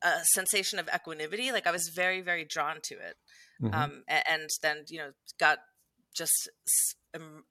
a 0.03 0.21
sensation 0.33 0.79
of 0.79 0.89
equanimity. 0.93 1.51
Like 1.51 1.67
I 1.67 1.71
was 1.71 1.89
very, 1.95 2.21
very 2.21 2.45
drawn 2.45 2.77
to 2.83 2.95
it. 2.95 3.15
Mm-hmm. 3.61 3.73
Um, 3.73 4.03
and, 4.07 4.23
and, 4.29 4.49
then, 4.61 4.83
you 4.89 4.99
know, 4.99 5.11
got 5.39 5.59
just 6.15 6.49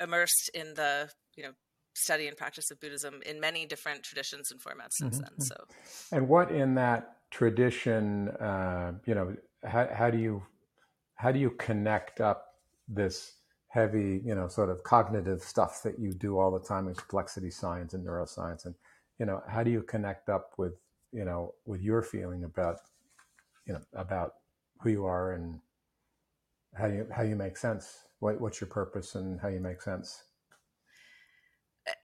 immersed 0.00 0.50
in 0.54 0.74
the, 0.74 1.08
you 1.36 1.42
know, 1.42 1.52
study 1.94 2.26
and 2.26 2.36
practice 2.36 2.70
of 2.70 2.80
Buddhism 2.80 3.20
in 3.26 3.40
many 3.40 3.66
different 3.66 4.02
traditions 4.02 4.50
and 4.50 4.60
formats 4.60 4.92
since 4.92 5.16
mm-hmm. 5.16 5.34
then. 5.38 5.46
So, 5.46 5.56
and 6.12 6.28
what 6.28 6.50
in 6.50 6.74
that 6.74 7.16
tradition, 7.30 8.28
uh, 8.28 8.92
you 9.06 9.14
know, 9.14 9.34
how, 9.64 9.88
how 9.92 10.10
do 10.10 10.18
you, 10.18 10.42
how 11.14 11.32
do 11.32 11.38
you 11.38 11.50
connect 11.50 12.20
up 12.20 12.54
this 12.88 13.34
heavy, 13.72 14.20
you 14.24 14.34
know, 14.34 14.48
sort 14.48 14.68
of 14.68 14.82
cognitive 14.82 15.40
stuff 15.40 15.82
that 15.82 15.98
you 15.98 16.12
do 16.12 16.38
all 16.38 16.50
the 16.50 16.60
time 16.60 16.88
in 16.88 16.94
complexity 16.94 17.50
science 17.50 17.94
and 17.94 18.06
neuroscience, 18.06 18.66
and 18.66 18.74
you 19.18 19.26
know, 19.26 19.42
how 19.48 19.62
do 19.62 19.70
you 19.70 19.82
connect 19.82 20.28
up 20.28 20.52
with 20.58 20.74
you 21.12 21.24
know, 21.24 21.54
with 21.66 21.82
your 21.82 22.02
feeling 22.02 22.44
about, 22.44 22.76
you 23.66 23.74
know, 23.74 23.80
about 23.94 24.34
who 24.80 24.90
you 24.90 25.04
are 25.04 25.32
and 25.32 25.60
how 26.74 26.86
you 26.86 27.06
how 27.14 27.22
you 27.22 27.36
make 27.36 27.56
sense. 27.56 28.04
What, 28.20 28.40
what's 28.40 28.60
your 28.60 28.68
purpose 28.68 29.14
and 29.14 29.40
how 29.40 29.48
you 29.48 29.60
make 29.60 29.82
sense? 29.82 30.24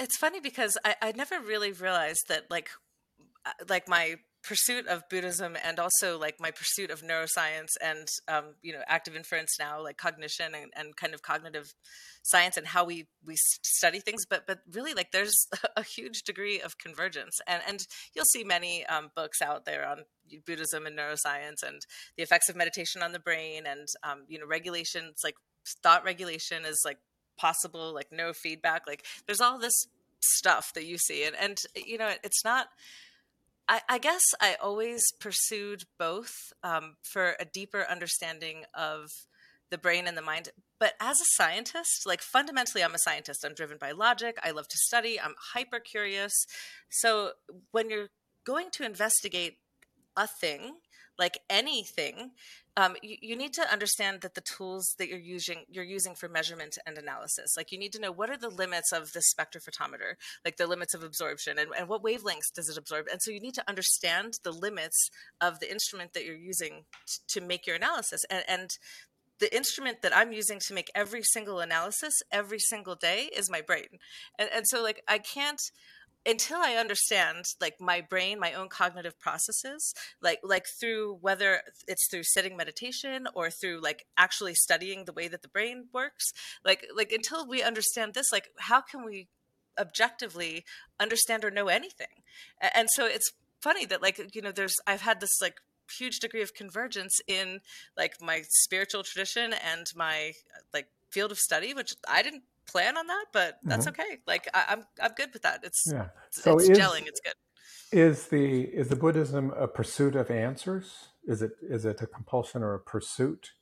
It's 0.01 0.17
funny 0.17 0.41
because 0.41 0.77
I, 0.85 0.97
I 1.01 1.13
never 1.13 1.41
really 1.41 1.73
realized 1.73 2.29
that 2.29 2.51
like 2.51 2.71
uh, 3.47 3.53
like 3.69 3.89
my 3.89 4.17
pursuit 4.43 4.87
of 4.87 5.03
Buddhism 5.11 5.57
and 5.65 5.79
also 5.79 6.19
like 6.19 6.41
my 6.41 6.51
pursuit 6.51 6.91
of 6.91 7.03
neuroscience 7.03 7.69
and 7.83 8.07
um, 8.29 8.55
you 8.63 8.73
know 8.73 8.81
active 8.87 9.17
inference 9.17 9.57
now 9.59 9.83
like 9.83 9.97
cognition 9.97 10.55
and, 10.55 10.73
and 10.77 10.97
kind 10.97 11.13
of 11.13 11.23
cognitive 11.23 11.75
science 12.23 12.57
and 12.57 12.67
how 12.67 12.85
we 12.85 13.07
we 13.27 13.35
study 13.37 14.01
things. 14.01 14.25
But 14.29 14.47
but 14.47 14.61
really 14.73 14.95
like 14.95 15.13
there's 15.13 15.35
a 15.77 15.83
huge 15.83 16.23
degree 16.23 16.61
of 16.61 16.79
convergence. 16.79 17.39
And 17.47 17.63
and 17.67 17.87
you'll 18.15 18.25
see 18.27 18.45
many 18.45 18.87
um, 18.87 19.11
books 19.15 19.43
out 19.43 19.65
there 19.65 19.87
on 19.87 20.05
Buddhism 20.47 20.87
and 20.87 20.97
neuroscience 20.97 21.63
and 21.67 21.83
the 22.17 22.23
effects 22.23 22.49
of 22.49 22.57
meditation 22.57 23.03
on 23.03 23.13
the 23.13 23.19
brain 23.19 23.65
and 23.67 23.89
um, 24.03 24.25
you 24.29 24.39
know 24.39 24.47
regulations 24.47 25.17
like 25.25 25.37
thought 25.83 26.05
regulation 26.05 26.65
is 26.65 26.81
like 26.85 26.99
possible 27.37 27.93
like 27.93 28.11
neurofeedback. 28.11 28.81
Like 28.87 29.05
there's 29.27 29.41
all 29.41 29.59
this 29.59 29.87
stuff 30.21 30.73
that 30.75 30.85
you 30.87 30.99
see. 30.99 31.25
And 31.25 31.37
and 31.37 31.59
you 31.75 31.99
know 31.99 32.13
it's 32.23 32.45
not 32.45 32.69
I, 33.69 33.81
I 33.89 33.99
guess 33.99 34.23
I 34.41 34.57
always 34.63 35.03
pursued 35.21 35.85
both 35.99 36.33
um, 36.63 36.97
for 37.03 37.35
a 37.39 37.45
deeper 37.45 37.87
understanding 37.89 38.65
of 38.75 39.09
the 39.71 39.79
brain 39.79 40.07
and 40.07 40.17
the 40.17 40.23
mind. 40.23 40.49
But 40.81 40.95
as 41.01 41.21
a 41.21 41.35
scientist, 41.37 42.05
like 42.07 42.23
fundamentally, 42.23 42.83
I'm 42.83 42.95
a 42.95 42.99
scientist. 42.99 43.45
I'm 43.45 43.55
driven 43.55 43.77
by 43.79 43.93
logic. 43.93 44.39
I 44.43 44.51
love 44.53 44.69
to 44.69 44.79
study. 44.79 45.21
I'm 45.21 45.35
hyper 45.53 45.81
curious. 45.81 46.33
So 46.89 47.33
when 47.71 47.91
you're 47.91 48.09
going 48.47 48.69
to 48.73 48.87
investigate 48.87 49.59
a 50.17 50.27
thing, 50.27 50.77
like 51.19 51.39
anything, 51.51 52.33
um, 52.77 52.95
you, 53.03 53.17
you, 53.21 53.37
need 53.37 53.53
to 53.55 53.73
understand 53.73 54.21
that 54.21 54.35
the 54.35 54.41
tools 54.41 54.95
that 54.99 55.09
you're 55.09 55.19
using 55.19 55.65
you're 55.69 55.85
using 55.85 56.15
for 56.15 56.29
measurement 56.29 56.79
and 56.87 56.97
analysis. 56.97 57.55
Like 57.57 57.73
you 57.73 57.79
need 57.79 57.93
to 57.93 58.01
know 58.01 58.13
what 58.13 58.31
are 58.31 58.37
the 58.37 58.49
limits 58.49 58.93
of 58.93 59.13
the 59.13 59.21
spectrophotometer 59.21 60.15
like 60.45 60.59
the 60.59 60.67
limits 60.69 60.95
of 60.95 61.03
absorption 61.03 61.59
and, 61.59 61.71
and 61.77 61.89
what 61.89 62.05
wavelengths 62.05 62.53
does 62.55 62.69
it 62.69 62.79
absorb? 62.79 63.07
And 63.11 63.21
so 63.21 63.33
you 63.33 63.41
need 63.41 63.55
to 63.55 63.69
understand 63.69 64.35
the 64.45 64.53
limits 64.53 65.11
of 65.41 65.59
the 65.59 65.71
instrument 65.71 66.13
that 66.13 66.25
you're 66.25 66.37
using 66.37 66.85
t- 67.07 67.41
to 67.41 67.41
make 67.41 67.67
your 67.67 67.75
analysis. 67.75 68.25
And, 68.31 68.45
and 68.47 68.71
the 69.41 69.55
instrument 69.55 70.03
that 70.03 70.17
I'm 70.17 70.33
using 70.33 70.61
to 70.67 70.75
make 70.75 70.91
every 70.95 71.23
single 71.23 71.61
analysis 71.61 72.15
every 72.31 72.59
single 72.59 72.95
day 72.95 73.29
is 73.37 73.51
my 73.51 73.61
brain. 73.61 73.99
And, 74.39 74.49
and 74.55 74.65
so 74.69 74.83
like 74.83 75.03
I 75.09 75.19
can't 75.19 75.61
until 76.27 76.59
I 76.59 76.75
understand 76.75 77.45
like 77.61 77.81
my 77.81 78.01
brain, 78.01 78.39
my 78.39 78.53
own 78.53 78.69
cognitive 78.69 79.19
processes, 79.19 79.95
like 80.21 80.41
like 80.43 80.67
through 80.81 81.19
whether 81.21 81.63
it's 81.87 82.09
through 82.11 82.25
sitting 82.25 82.57
meditation 82.57 83.27
or 83.35 83.51
through 83.51 83.81
like 83.81 84.07
actually 84.17 84.55
studying 84.55 85.05
the 85.05 85.13
way 85.13 85.29
that 85.29 85.43
the 85.43 85.49
brain 85.49 85.87
works, 85.93 86.33
like 86.65 86.87
like 86.95 87.13
until 87.13 87.47
we 87.47 87.63
understand 87.63 88.15
this, 88.15 88.33
like 88.33 88.49
how 88.59 88.81
can 88.81 89.05
we 89.05 89.29
objectively 89.79 90.65
understand 91.01 91.45
or 91.45 91.51
know 91.51 91.69
anything? 91.69 92.23
And 92.75 92.89
so 92.95 93.07
it's 93.07 93.33
funny 93.61 93.87
that 93.87 94.03
like 94.03 94.35
you 94.35 94.43
know 94.43 94.53
there's 94.53 94.75
I've 94.87 95.03
had 95.03 95.21
this 95.21 95.41
like 95.41 95.61
huge 95.99 96.19
degree 96.19 96.43
of 96.43 96.55
convergence 96.55 97.19
in 97.27 97.61
like 97.97 98.21
my 98.21 98.43
spiritual 98.49 99.03
tradition 99.03 99.55
and 99.55 99.87
my 99.97 100.33
like 100.75 100.89
field 101.11 101.33
of 101.33 101.39
study, 101.39 101.75
which 101.75 101.95
I 102.09 102.23
didn't 102.23 102.43
plan 102.69 102.97
on 102.97 103.07
that, 103.07 103.27
but 103.33 103.59
that's 103.65 103.87
mm-hmm. 103.87 104.01
okay. 104.01 104.19
Like 104.27 104.49
I, 104.55 104.73
am 104.73 104.79
I'm, 105.01 105.07
I'm 105.07 105.13
good 105.17 105.31
with 105.33 105.43
that. 105.43 105.61
It's 105.65 105.85
yeah. 105.91 106.09
So 106.31 106.59
it's 106.59 106.69
is, 106.69 106.79
gelling. 106.79 107.07
It's 107.07 107.21
good. 107.21 107.35
Is 107.91 108.27
the 108.29 108.63
is 108.63 108.89
the 108.89 108.97
Buddhism 108.97 109.51
a 109.53 109.67
pursuit 109.67 110.15
of 110.15 110.31
answers? 110.31 111.09
Is 111.27 111.43
it 111.43 111.53
is 111.63 111.85
it 111.85 112.01
a 112.03 112.07
compulsion 112.07 112.63
or 112.63 112.75
a 112.75 112.81
pursuit, 112.81 113.53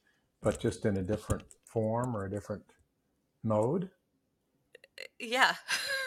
but 0.42 0.60
just 0.60 0.84
in 0.84 0.96
a 0.96 1.02
different 1.02 1.44
form 1.64 2.16
or 2.16 2.24
a 2.24 2.30
different 2.30 2.64
mode? 3.42 3.90
Eh, 4.98 5.02
yeah, 5.20 5.54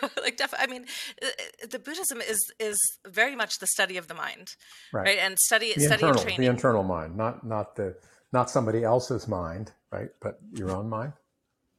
like 0.21 0.37
definitely. 0.37 0.67
I 0.67 0.67
mean, 0.67 0.85
eh, 1.21 1.27
eh, 1.39 1.65
the 1.71 1.79
Buddhism 1.79 2.21
is 2.21 2.39
is 2.59 2.77
very 3.07 3.35
much 3.35 3.59
the 3.59 3.67
study 3.67 3.97
of 3.97 4.07
the 4.07 4.15
mind, 4.15 4.55
right? 4.91 5.05
right? 5.05 5.19
And 5.19 5.39
study 5.39 5.73
the 5.73 5.81
study 5.81 5.93
internal, 5.93 6.09
and 6.09 6.21
training. 6.21 6.41
The 6.41 6.51
internal 6.51 6.83
mind, 6.83 7.15
not 7.15 7.45
not 7.45 7.75
the 7.77 7.95
not 8.33 8.49
somebody 8.49 8.83
else's 8.83 9.27
mind, 9.27 9.71
right? 9.91 10.09
But 10.19 10.39
your 10.53 10.71
own 10.71 10.89
mind 10.89 11.13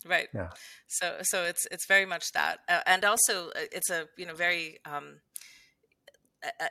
right 0.07 0.29
yeah 0.35 0.49
so 0.87 1.17
so 1.23 1.45
it's 1.45 1.67
it's 1.71 1.87
very 1.87 2.07
much 2.07 2.33
that 2.33 2.59
uh, 2.69 2.81
and 2.87 3.05
also 3.05 3.49
uh, 3.49 3.67
it's 3.73 3.91
a 3.91 4.07
you 4.17 4.27
know 4.27 4.35
very 4.35 4.79
um 4.85 5.21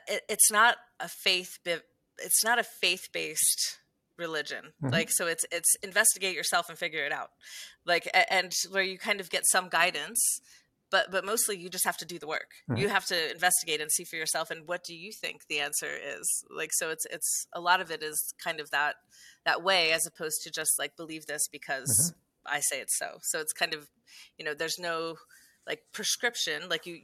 it, 0.08 0.22
it's 0.28 0.50
not 0.50 0.76
a 0.98 1.08
faith 1.08 1.58
it's 1.64 2.44
not 2.44 2.58
a 2.58 2.64
faith 2.64 3.08
based 3.12 3.78
religion 4.18 4.72
mm-hmm. 4.82 4.92
like 4.92 5.10
so 5.10 5.26
it's 5.26 5.44
it's 5.50 5.74
investigate 5.82 6.34
yourself 6.34 6.68
and 6.68 6.78
figure 6.78 7.04
it 7.04 7.12
out 7.12 7.30
like 7.86 8.08
and 8.30 8.52
where 8.70 8.82
you 8.82 8.98
kind 8.98 9.20
of 9.20 9.30
get 9.30 9.46
some 9.46 9.68
guidance 9.68 10.40
but 10.90 11.10
but 11.10 11.24
mostly 11.24 11.56
you 11.56 11.68
just 11.68 11.84
have 11.84 11.96
to 11.96 12.04
do 12.04 12.18
the 12.18 12.26
work 12.26 12.50
mm-hmm. 12.68 12.80
you 12.80 12.88
have 12.88 13.06
to 13.06 13.30
investigate 13.32 13.80
and 13.80 13.90
see 13.90 14.04
for 14.04 14.16
yourself 14.16 14.50
and 14.50 14.68
what 14.68 14.84
do 14.84 14.94
you 14.94 15.10
think 15.12 15.42
the 15.48 15.58
answer 15.58 15.88
is 15.88 16.44
like 16.54 16.70
so 16.72 16.90
it's 16.90 17.06
it's 17.10 17.46
a 17.54 17.60
lot 17.60 17.80
of 17.80 17.90
it 17.90 18.02
is 18.02 18.34
kind 18.42 18.60
of 18.60 18.70
that 18.70 18.96
that 19.44 19.62
way 19.62 19.92
as 19.92 20.06
opposed 20.06 20.42
to 20.42 20.50
just 20.50 20.72
like 20.78 20.96
believe 20.96 21.26
this 21.26 21.48
because 21.50 22.12
mm-hmm. 22.12 22.18
I 22.46 22.60
say 22.60 22.80
it's 22.80 22.98
so. 22.98 23.18
So 23.22 23.40
it's 23.40 23.52
kind 23.52 23.74
of 23.74 23.88
you 24.38 24.44
know 24.44 24.54
there's 24.54 24.78
no 24.78 25.16
like 25.66 25.82
prescription 25.92 26.68
like 26.68 26.86
you, 26.86 26.98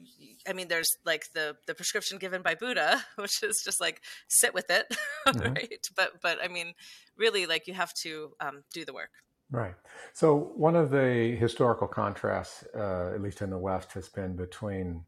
i 0.49 0.53
mean 0.53 0.69
there's 0.69 0.89
like 1.05 1.25
the 1.35 1.57
the 1.67 1.75
prescription 1.75 2.19
given 2.19 2.41
by 2.41 2.55
buddha 2.55 3.05
which 3.17 3.43
is 3.43 3.61
just 3.63 3.81
like 3.81 4.01
sit 4.29 4.55
with 4.55 4.71
it 4.71 4.87
mm-hmm. 5.29 5.53
right? 5.53 5.87
But 5.95 6.23
but 6.23 6.43
i 6.43 6.49
mean 6.49 6.73
really 7.17 7.47
like 7.47 7.67
you 7.67 7.75
have 7.75 7.93
to 8.03 8.33
um, 8.41 8.65
do 8.73 8.85
the 8.85 8.93
work. 8.93 9.11
Right. 9.51 9.75
So 10.13 10.53
one 10.57 10.75
of 10.75 10.91
the 10.91 11.37
historical 11.39 11.87
contrasts 11.87 12.65
uh, 12.75 13.13
at 13.15 13.23
least 13.23 13.43
in 13.43 13.51
the 13.51 13.59
west 13.59 13.93
has 13.93 14.09
been 14.09 14.35
between 14.35 15.05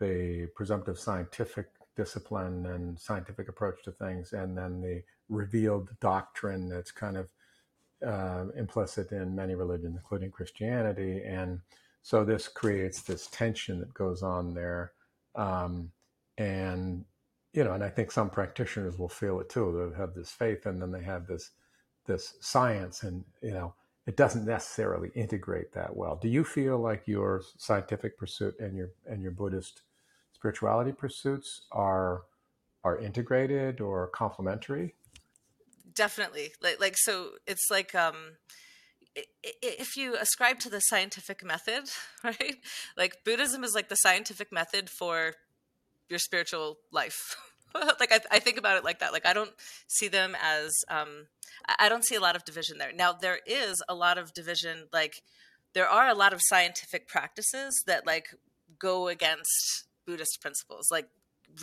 the 0.00 0.48
presumptive 0.56 0.98
scientific 0.98 1.66
discipline 1.96 2.66
and 2.66 2.98
scientific 2.98 3.48
approach 3.48 3.82
to 3.84 3.92
things 3.92 4.32
and 4.32 4.56
then 4.56 4.80
the 4.80 5.02
revealed 5.28 5.90
doctrine 6.00 6.68
that's 6.68 6.92
kind 6.92 7.16
of 7.16 7.28
uh, 8.06 8.44
implicit 8.56 9.12
in 9.12 9.34
many 9.34 9.54
religions 9.54 9.96
including 9.96 10.30
christianity 10.30 11.22
and 11.26 11.60
so 12.08 12.24
this 12.24 12.48
creates 12.48 13.02
this 13.02 13.26
tension 13.26 13.80
that 13.80 13.92
goes 13.92 14.22
on 14.22 14.54
there. 14.54 14.92
Um, 15.34 15.90
and, 16.38 17.04
you 17.52 17.64
know, 17.64 17.72
and 17.72 17.84
I 17.84 17.90
think 17.90 18.10
some 18.10 18.30
practitioners 18.30 18.98
will 18.98 19.10
feel 19.10 19.40
it 19.40 19.50
too. 19.50 19.90
They 19.92 20.00
have 20.00 20.14
this 20.14 20.30
faith 20.30 20.66
and 20.66 20.80
then 20.80 20.90
they 20.90 21.02
have 21.02 21.26
this, 21.26 21.50
this 22.06 22.36
science 22.40 23.02
and, 23.02 23.24
you 23.42 23.50
know, 23.50 23.74
it 24.06 24.16
doesn't 24.16 24.46
necessarily 24.46 25.10
integrate 25.14 25.70
that 25.72 25.94
well. 25.94 26.16
Do 26.16 26.28
you 26.28 26.44
feel 26.44 26.78
like 26.78 27.02
your 27.06 27.42
scientific 27.58 28.16
pursuit 28.16 28.58
and 28.58 28.74
your, 28.74 28.88
and 29.06 29.20
your 29.20 29.32
Buddhist 29.32 29.82
spirituality 30.32 30.92
pursuits 30.92 31.66
are, 31.72 32.22
are 32.84 32.98
integrated 32.98 33.82
or 33.82 34.06
complementary? 34.08 34.94
Definitely. 35.98 36.52
Like, 36.62 36.80
like, 36.80 36.94
so 36.96 37.30
it's 37.44 37.66
like, 37.72 37.92
um, 37.92 38.14
if 39.42 39.96
you 39.96 40.14
ascribe 40.16 40.60
to 40.60 40.70
the 40.70 40.78
scientific 40.78 41.44
method, 41.44 41.90
right? 42.24 42.56
Like 42.96 43.24
Buddhism 43.24 43.64
is 43.64 43.74
like 43.74 43.88
the 43.88 43.96
scientific 43.96 44.52
method 44.52 44.88
for 44.88 45.34
your 46.08 46.20
spiritual 46.20 46.78
life. 46.92 47.36
like 47.74 48.12
I, 48.12 48.20
I, 48.30 48.38
think 48.38 48.58
about 48.58 48.76
it 48.76 48.84
like 48.84 49.00
that. 49.00 49.12
Like 49.12 49.26
I 49.26 49.32
don't 49.32 49.50
see 49.88 50.06
them 50.06 50.36
as 50.40 50.72
um, 50.88 51.26
I 51.80 51.88
don't 51.88 52.04
see 52.04 52.14
a 52.14 52.20
lot 52.20 52.36
of 52.36 52.44
division 52.44 52.78
there. 52.78 52.92
Now 52.92 53.12
there 53.12 53.40
is 53.44 53.82
a 53.88 53.94
lot 53.94 54.18
of 54.18 54.32
division. 54.32 54.86
Like 54.92 55.22
there 55.74 55.88
are 55.88 56.08
a 56.08 56.14
lot 56.14 56.32
of 56.32 56.40
scientific 56.44 57.08
practices 57.08 57.82
that 57.88 58.06
like 58.06 58.28
go 58.78 59.08
against 59.08 59.86
Buddhist 60.06 60.38
principles, 60.40 60.86
like 60.92 61.08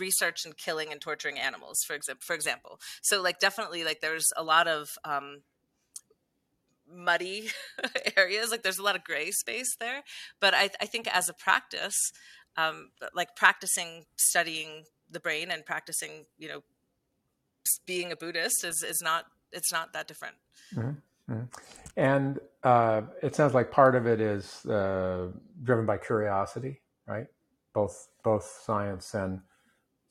research 0.00 0.44
and 0.44 0.56
killing 0.56 0.92
and 0.92 1.00
torturing 1.00 1.38
animals, 1.38 1.78
for 1.86 1.94
example. 1.94 2.22
For 2.24 2.34
example, 2.34 2.80
so 3.02 3.22
like 3.22 3.38
definitely 3.38 3.84
like 3.84 4.00
there's 4.00 4.26
a 4.36 4.42
lot 4.42 4.68
of 4.68 4.90
um, 5.04 5.42
muddy 6.90 7.48
areas. 8.16 8.50
Like 8.50 8.62
there's 8.62 8.78
a 8.78 8.82
lot 8.82 8.96
of 8.96 9.04
gray 9.04 9.30
space 9.30 9.76
there. 9.78 10.02
But 10.40 10.54
I, 10.54 10.70
I 10.80 10.86
think 10.86 11.08
as 11.14 11.28
a 11.28 11.34
practice, 11.34 11.96
um, 12.56 12.90
like 13.14 13.36
practicing 13.36 14.04
studying 14.16 14.84
the 15.10 15.20
brain 15.20 15.50
and 15.50 15.64
practicing, 15.64 16.26
you 16.38 16.48
know, 16.48 16.62
being 17.84 18.12
a 18.12 18.16
Buddhist 18.16 18.64
is, 18.64 18.82
is 18.82 19.00
not, 19.02 19.26
it's 19.52 19.72
not 19.72 19.92
that 19.92 20.06
different. 20.08 20.36
Mm-hmm. 20.74 21.32
Mm-hmm. 21.32 21.44
And 21.96 22.38
uh, 22.62 23.02
it 23.22 23.34
sounds 23.34 23.54
like 23.54 23.70
part 23.70 23.96
of 23.96 24.06
it 24.06 24.20
is 24.20 24.64
uh, 24.66 25.28
driven 25.62 25.86
by 25.86 25.98
curiosity, 25.98 26.80
right? 27.06 27.26
Both 27.72 28.08
both 28.22 28.44
science 28.64 29.14
and 29.14 29.40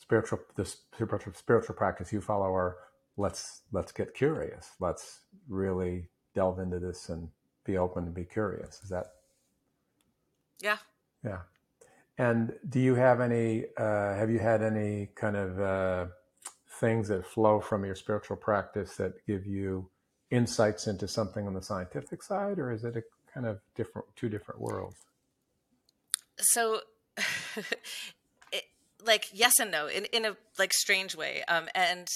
spiritual 0.05 0.39
the 0.55 0.65
spiritual 0.65 1.33
spiritual 1.33 1.75
practice 1.75 2.13
you 2.13 2.21
follow 2.21 2.53
are 2.53 2.77
let's 3.17 3.61
let's 3.71 3.91
get 3.91 4.13
curious. 4.13 4.71
Let's 4.79 5.21
really 5.47 6.09
delve 6.33 6.59
into 6.59 6.79
this 6.79 7.09
and 7.09 7.29
be 7.63 7.77
open 7.77 8.05
and 8.05 8.13
be 8.13 8.25
curious. 8.25 8.81
Is 8.83 8.89
that? 8.89 9.07
Yeah. 10.61 10.77
Yeah. 11.23 11.39
And 12.17 12.53
do 12.69 12.79
you 12.79 12.95
have 12.95 13.19
any? 13.19 13.65
Uh, 13.77 14.15
have 14.15 14.29
you 14.29 14.39
had 14.39 14.61
any 14.61 15.09
kind 15.15 15.35
of 15.35 15.59
uh, 15.59 16.05
things 16.79 17.07
that 17.09 17.25
flow 17.25 17.59
from 17.59 17.83
your 17.83 17.95
spiritual 17.95 18.37
practice 18.37 18.95
that 18.97 19.25
give 19.25 19.45
you 19.45 19.89
insights 20.31 20.87
into 20.87 21.07
something 21.07 21.47
on 21.47 21.53
the 21.53 21.61
scientific 21.61 22.23
side, 22.23 22.59
or 22.59 22.71
is 22.71 22.83
it 22.83 22.95
a 22.95 23.03
kind 23.33 23.45
of 23.45 23.59
different, 23.75 24.07
two 24.15 24.29
different 24.29 24.61
worlds? 24.61 24.95
So, 26.37 26.81
like 29.05 29.29
yes 29.33 29.53
and 29.59 29.71
no, 29.71 29.87
in 29.87 30.05
in 30.05 30.25
a 30.25 30.35
like 30.57 30.73
strange 30.73 31.15
way, 31.15 31.43
um, 31.47 31.67
and 31.75 32.07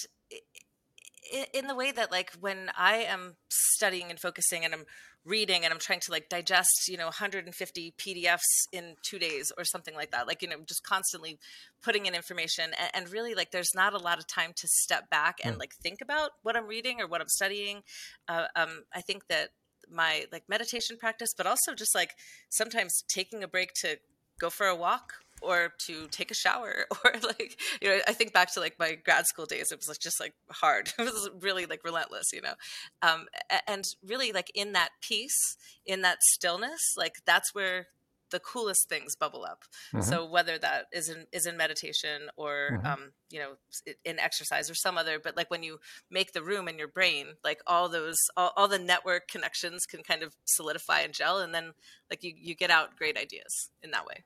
in 1.53 1.67
the 1.67 1.75
way 1.75 1.91
that 1.91 2.11
like 2.11 2.31
when 2.39 2.69
i 2.77 2.97
am 2.97 3.35
studying 3.49 4.09
and 4.09 4.19
focusing 4.19 4.65
and 4.65 4.73
i'm 4.73 4.85
reading 5.25 5.63
and 5.63 5.73
i'm 5.73 5.79
trying 5.79 5.99
to 5.99 6.11
like 6.11 6.29
digest 6.29 6.87
you 6.87 6.97
know 6.97 7.05
150 7.05 7.93
pdfs 7.97 8.39
in 8.71 8.95
two 9.03 9.19
days 9.19 9.51
or 9.57 9.63
something 9.63 9.93
like 9.95 10.11
that 10.11 10.27
like 10.27 10.41
you 10.41 10.47
know 10.47 10.57
just 10.65 10.83
constantly 10.83 11.37
putting 11.83 12.05
in 12.05 12.15
information 12.15 12.71
and, 12.79 12.91
and 12.93 13.13
really 13.13 13.35
like 13.35 13.51
there's 13.51 13.71
not 13.75 13.93
a 13.93 13.97
lot 13.97 14.17
of 14.17 14.27
time 14.27 14.53
to 14.55 14.67
step 14.67 15.09
back 15.09 15.39
and 15.43 15.55
mm. 15.55 15.59
like 15.59 15.73
think 15.83 15.99
about 16.01 16.31
what 16.43 16.55
i'm 16.55 16.65
reading 16.65 17.01
or 17.01 17.07
what 17.07 17.21
i'm 17.21 17.27
studying 17.27 17.81
uh, 18.27 18.45
um, 18.55 18.83
i 18.93 19.01
think 19.01 19.27
that 19.27 19.49
my 19.91 20.25
like 20.31 20.43
meditation 20.47 20.97
practice 20.97 21.29
but 21.37 21.45
also 21.45 21.73
just 21.75 21.93
like 21.93 22.15
sometimes 22.49 23.03
taking 23.07 23.43
a 23.43 23.47
break 23.47 23.71
to 23.73 23.99
go 24.39 24.49
for 24.49 24.67
a 24.67 24.75
walk 24.75 25.13
or 25.41 25.73
to 25.77 26.07
take 26.07 26.31
a 26.31 26.35
shower 26.35 26.85
or 27.03 27.13
like 27.23 27.59
you 27.81 27.89
know 27.89 27.99
i 28.07 28.13
think 28.13 28.33
back 28.33 28.51
to 28.53 28.59
like 28.59 28.77
my 28.79 28.95
grad 28.95 29.25
school 29.25 29.45
days 29.45 29.71
it 29.71 29.77
was 29.77 29.87
like 29.87 29.99
just 29.99 30.19
like 30.19 30.33
hard 30.51 30.91
it 30.99 31.03
was 31.03 31.29
really 31.41 31.65
like 31.65 31.83
relentless 31.83 32.25
you 32.33 32.41
know 32.41 32.53
um, 33.01 33.25
and 33.67 33.83
really 34.05 34.31
like 34.31 34.51
in 34.53 34.73
that 34.73 34.89
peace 35.01 35.57
in 35.85 36.01
that 36.01 36.17
stillness 36.21 36.79
like 36.97 37.15
that's 37.25 37.53
where 37.53 37.87
the 38.31 38.39
coolest 38.39 38.87
things 38.87 39.15
bubble 39.15 39.43
up 39.43 39.63
mm-hmm. 39.93 40.01
so 40.01 40.25
whether 40.25 40.57
that 40.57 40.85
is 40.93 41.09
in 41.09 41.25
is 41.31 41.45
in 41.45 41.57
meditation 41.57 42.29
or 42.37 42.71
mm-hmm. 42.73 42.85
um, 42.85 43.11
you 43.29 43.39
know 43.39 43.51
in 44.05 44.19
exercise 44.19 44.69
or 44.69 44.75
some 44.75 44.97
other 44.97 45.19
but 45.19 45.35
like 45.35 45.49
when 45.49 45.63
you 45.63 45.79
make 46.09 46.33
the 46.33 46.43
room 46.43 46.67
in 46.67 46.77
your 46.77 46.87
brain 46.87 47.27
like 47.43 47.61
all 47.67 47.89
those 47.89 48.17
all, 48.37 48.51
all 48.55 48.67
the 48.67 48.79
network 48.79 49.27
connections 49.27 49.85
can 49.85 50.03
kind 50.03 50.23
of 50.23 50.35
solidify 50.45 50.99
and 50.99 51.13
gel 51.13 51.39
and 51.39 51.53
then 51.53 51.73
like 52.09 52.23
you 52.23 52.33
you 52.37 52.55
get 52.55 52.69
out 52.69 52.95
great 52.95 53.17
ideas 53.17 53.69
in 53.81 53.91
that 53.91 54.05
way 54.05 54.23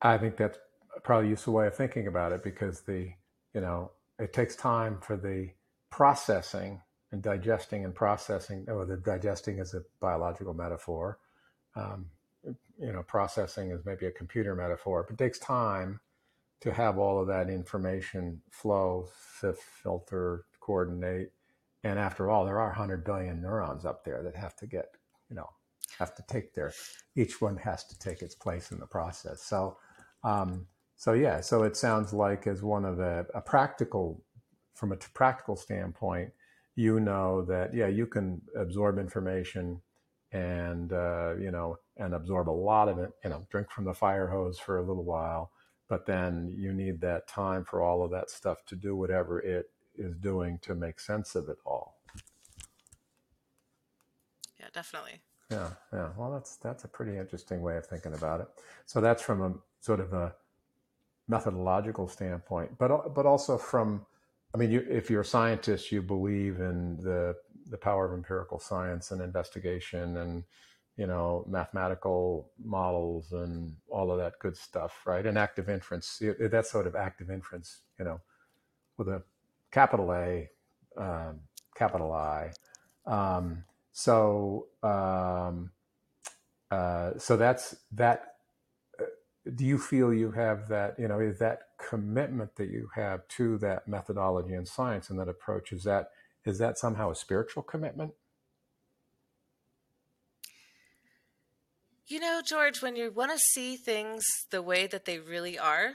I 0.00 0.18
think 0.18 0.36
that's 0.36 0.58
probably 1.02 1.28
a 1.28 1.30
useful 1.30 1.54
way 1.54 1.66
of 1.66 1.74
thinking 1.74 2.06
about 2.06 2.32
it 2.32 2.42
because 2.42 2.80
the, 2.82 3.10
you 3.54 3.60
know, 3.60 3.90
it 4.18 4.32
takes 4.32 4.56
time 4.56 4.98
for 5.00 5.16
the 5.16 5.50
processing 5.90 6.80
and 7.12 7.22
digesting 7.22 7.84
and 7.84 7.94
processing. 7.94 8.66
Oh, 8.68 8.84
the 8.84 8.96
digesting 8.96 9.58
is 9.58 9.74
a 9.74 9.82
biological 10.00 10.54
metaphor. 10.54 11.18
Um, 11.74 12.06
you 12.44 12.92
know, 12.92 13.02
processing 13.02 13.70
is 13.70 13.84
maybe 13.84 14.06
a 14.06 14.10
computer 14.10 14.54
metaphor, 14.54 15.04
but 15.08 15.14
it 15.14 15.24
takes 15.24 15.38
time 15.38 16.00
to 16.60 16.72
have 16.72 16.98
all 16.98 17.20
of 17.20 17.28
that 17.28 17.48
information 17.48 18.40
flow, 18.50 19.08
filter, 19.82 20.44
coordinate. 20.60 21.32
And 21.84 21.98
after 21.98 22.30
all, 22.30 22.44
there 22.44 22.58
are 22.58 22.68
100 22.68 23.04
billion 23.04 23.40
neurons 23.40 23.84
up 23.84 24.04
there 24.04 24.22
that 24.22 24.36
have 24.36 24.56
to 24.56 24.66
get, 24.66 24.86
you 25.30 25.36
know, 25.36 25.48
have 25.98 26.14
to 26.16 26.22
take 26.28 26.54
their, 26.54 26.72
each 27.16 27.40
one 27.40 27.56
has 27.56 27.84
to 27.84 27.98
take 27.98 28.22
its 28.22 28.34
place 28.34 28.70
in 28.72 28.78
the 28.78 28.86
process. 28.86 29.42
So 29.42 29.76
um, 30.24 30.66
so 30.96 31.12
yeah, 31.12 31.40
so 31.40 31.62
it 31.62 31.76
sounds 31.76 32.12
like 32.12 32.46
as 32.46 32.62
one 32.62 32.84
of 32.84 32.96
the 32.96 33.26
a 33.34 33.40
practical, 33.40 34.22
from 34.74 34.92
a 34.92 34.96
practical 34.96 35.56
standpoint, 35.56 36.30
you 36.74 37.00
know 37.00 37.42
that 37.42 37.74
yeah, 37.74 37.86
you 37.86 38.06
can 38.06 38.40
absorb 38.56 38.98
information 38.98 39.80
and 40.32 40.92
uh, 40.92 41.34
you 41.40 41.50
know 41.50 41.78
and 41.96 42.14
absorb 42.14 42.48
a 42.48 42.50
lot 42.50 42.88
of 42.88 42.98
it. 42.98 43.10
You 43.24 43.30
know, 43.30 43.46
drink 43.50 43.70
from 43.70 43.84
the 43.84 43.94
fire 43.94 44.26
hose 44.26 44.58
for 44.58 44.78
a 44.78 44.82
little 44.82 45.04
while, 45.04 45.52
but 45.88 46.06
then 46.06 46.52
you 46.56 46.72
need 46.72 47.00
that 47.00 47.28
time 47.28 47.64
for 47.64 47.82
all 47.82 48.04
of 48.04 48.10
that 48.10 48.30
stuff 48.30 48.64
to 48.66 48.76
do 48.76 48.96
whatever 48.96 49.40
it 49.40 49.70
is 49.96 50.16
doing 50.16 50.58
to 50.62 50.74
make 50.74 51.00
sense 51.00 51.34
of 51.34 51.48
it 51.48 51.58
all. 51.64 51.96
Yeah, 54.58 54.66
definitely. 54.72 55.22
Yeah, 55.50 55.70
yeah. 55.92 56.08
Well, 56.16 56.32
that's 56.32 56.56
that's 56.56 56.84
a 56.84 56.88
pretty 56.88 57.16
interesting 57.16 57.62
way 57.62 57.76
of 57.76 57.86
thinking 57.86 58.14
about 58.14 58.40
it. 58.40 58.48
So 58.86 59.00
that's 59.00 59.22
from 59.22 59.42
a 59.42 59.54
sort 59.80 60.00
of 60.00 60.12
a 60.12 60.34
methodological 61.28 62.08
standpoint, 62.08 62.78
but 62.78 63.14
but 63.14 63.26
also 63.26 63.58
from, 63.58 64.04
I 64.54 64.58
mean, 64.58 64.70
you, 64.70 64.84
if 64.88 65.10
you're 65.10 65.20
a 65.20 65.24
scientist, 65.24 65.92
you 65.92 66.02
believe 66.02 66.60
in 66.60 66.96
the 67.02 67.36
the 67.70 67.78
power 67.78 68.06
of 68.06 68.14
empirical 68.14 68.58
science 68.58 69.10
and 69.10 69.20
investigation 69.20 70.16
and 70.16 70.42
you 70.96 71.06
know 71.06 71.44
mathematical 71.48 72.50
models 72.64 73.32
and 73.32 73.76
all 73.88 74.10
of 74.10 74.18
that 74.18 74.38
good 74.40 74.56
stuff, 74.56 75.02
right? 75.06 75.26
And 75.26 75.38
active 75.38 75.68
inference, 75.68 76.20
that 76.20 76.66
sort 76.66 76.86
of 76.86 76.96
active 76.96 77.30
inference, 77.30 77.82
you 77.98 78.04
know, 78.04 78.20
with 78.96 79.08
a 79.08 79.22
capital 79.70 80.12
A, 80.12 80.48
um, 80.96 81.40
capital 81.74 82.12
I. 82.12 82.50
Um, 83.06 83.64
so 83.92 84.66
um, 84.82 85.70
uh, 86.70 87.12
so 87.18 87.36
that's 87.36 87.76
that. 87.92 88.34
Do 89.54 89.64
you 89.64 89.78
feel 89.78 90.12
you 90.12 90.32
have 90.32 90.68
that? 90.68 90.98
You 90.98 91.08
know, 91.08 91.20
is 91.20 91.38
that 91.38 91.60
commitment 91.78 92.56
that 92.56 92.70
you 92.70 92.88
have 92.94 93.26
to 93.28 93.58
that 93.58 93.88
methodology 93.88 94.54
and 94.54 94.66
science 94.66 95.10
and 95.10 95.18
that 95.18 95.28
approach 95.28 95.72
is 95.72 95.84
that 95.84 96.10
is 96.44 96.58
that 96.58 96.78
somehow 96.78 97.10
a 97.10 97.14
spiritual 97.14 97.62
commitment? 97.62 98.12
You 102.06 102.20
know, 102.20 102.40
George, 102.44 102.80
when 102.80 102.96
you 102.96 103.10
want 103.10 103.32
to 103.32 103.38
see 103.52 103.76
things 103.76 104.24
the 104.50 104.62
way 104.62 104.86
that 104.86 105.04
they 105.04 105.18
really 105.18 105.58
are, 105.58 105.92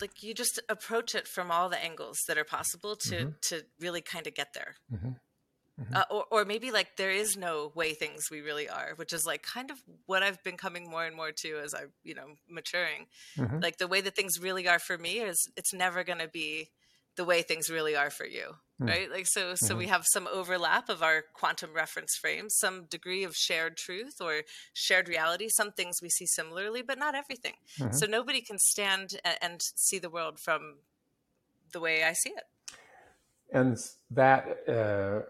like 0.00 0.22
you 0.22 0.32
just 0.32 0.60
approach 0.68 1.14
it 1.14 1.28
from 1.28 1.50
all 1.50 1.68
the 1.68 1.82
angles 1.82 2.16
that 2.28 2.38
are 2.38 2.44
possible 2.44 2.96
to 2.96 3.14
mm-hmm. 3.14 3.30
to 3.42 3.64
really 3.78 4.00
kind 4.00 4.26
of 4.26 4.34
get 4.34 4.54
there. 4.54 4.76
Mm-hmm. 4.92 5.10
Mm-hmm. 5.80 5.94
Uh, 5.94 6.02
or, 6.10 6.24
or 6.30 6.44
maybe 6.44 6.70
like 6.70 6.96
there 6.96 7.10
is 7.10 7.36
no 7.36 7.70
way 7.74 7.94
things 7.94 8.24
we 8.30 8.40
really 8.40 8.68
are, 8.68 8.94
which 8.96 9.12
is 9.12 9.24
like 9.24 9.42
kind 9.42 9.70
of 9.70 9.78
what 10.06 10.22
I've 10.22 10.42
been 10.42 10.56
coming 10.56 10.90
more 10.90 11.04
and 11.04 11.14
more 11.14 11.30
to 11.30 11.60
as 11.62 11.72
I, 11.72 11.84
you 12.02 12.14
know, 12.14 12.26
maturing. 12.50 13.06
Mm-hmm. 13.36 13.60
Like 13.60 13.78
the 13.78 13.86
way 13.86 14.00
that 14.00 14.16
things 14.16 14.40
really 14.40 14.66
are 14.66 14.80
for 14.80 14.98
me 14.98 15.18
is 15.20 15.36
it's 15.56 15.72
never 15.72 16.02
going 16.02 16.18
to 16.18 16.28
be 16.28 16.70
the 17.18 17.24
way 17.24 17.42
things 17.42 17.68
really 17.68 17.96
are 17.96 18.10
for 18.10 18.24
you 18.24 18.54
mm. 18.80 18.88
right 18.88 19.10
like 19.10 19.26
so 19.26 19.54
so 19.56 19.70
mm-hmm. 19.70 19.78
we 19.78 19.86
have 19.86 20.04
some 20.12 20.28
overlap 20.32 20.88
of 20.88 21.02
our 21.02 21.24
quantum 21.34 21.74
reference 21.74 22.16
frames 22.16 22.54
some 22.56 22.84
degree 22.84 23.24
of 23.24 23.34
shared 23.34 23.76
truth 23.76 24.14
or 24.20 24.42
shared 24.72 25.08
reality 25.08 25.48
some 25.48 25.72
things 25.72 25.96
we 26.00 26.08
see 26.08 26.26
similarly 26.26 26.80
but 26.80 26.96
not 26.96 27.16
everything 27.16 27.54
mm-hmm. 27.78 27.92
so 27.92 28.06
nobody 28.06 28.40
can 28.40 28.56
stand 28.56 29.18
and, 29.24 29.36
and 29.42 29.60
see 29.74 29.98
the 29.98 30.08
world 30.08 30.38
from 30.38 30.76
the 31.72 31.80
way 31.80 32.04
i 32.04 32.12
see 32.12 32.30
it 32.30 32.44
and 33.52 33.76
that 34.12 34.44
uh, 34.68 35.26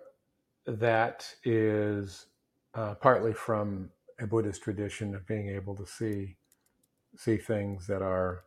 that 0.68 1.34
is 1.44 2.26
uh, 2.74 2.94
partly 2.96 3.34
from 3.34 3.90
a 4.20 4.28
buddhist 4.28 4.62
tradition 4.62 5.14
of 5.16 5.26
being 5.26 5.50
able 5.50 5.76
to 5.76 5.86
see 5.86 6.36
see 7.16 7.36
things 7.38 7.86
that 7.88 8.02
are 8.02 8.44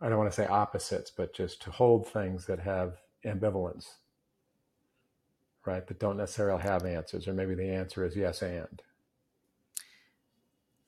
I 0.00 0.08
don't 0.10 0.18
want 0.18 0.30
to 0.30 0.36
say 0.36 0.46
opposites, 0.46 1.10
but 1.10 1.34
just 1.34 1.62
to 1.62 1.70
hold 1.72 2.06
things 2.08 2.46
that 2.46 2.60
have 2.60 2.98
ambivalence, 3.24 3.86
right? 5.66 5.86
That 5.86 6.00
don't 6.00 6.18
necessarily 6.18 6.62
have 6.62 6.84
answers, 6.86 7.28
or 7.28 7.34
maybe 7.34 7.54
the 7.54 7.70
answer 7.70 8.04
is 8.04 8.16
yes 8.16 8.42
and. 8.42 8.82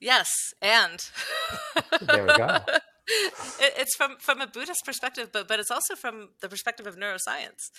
Yes, 0.00 0.54
and. 0.62 1.04
there 2.02 2.26
we 2.26 2.34
go. 2.34 2.60
it's 3.09 3.94
from 3.96 4.16
from 4.18 4.40
a 4.40 4.46
Buddhist 4.46 4.84
perspective, 4.84 5.30
but 5.32 5.48
but 5.48 5.61
it's 5.61 5.70
also 5.70 5.94
from 5.94 6.30
the 6.40 6.48
perspective 6.48 6.86
of 6.86 6.96
neuroscience. 6.96 7.70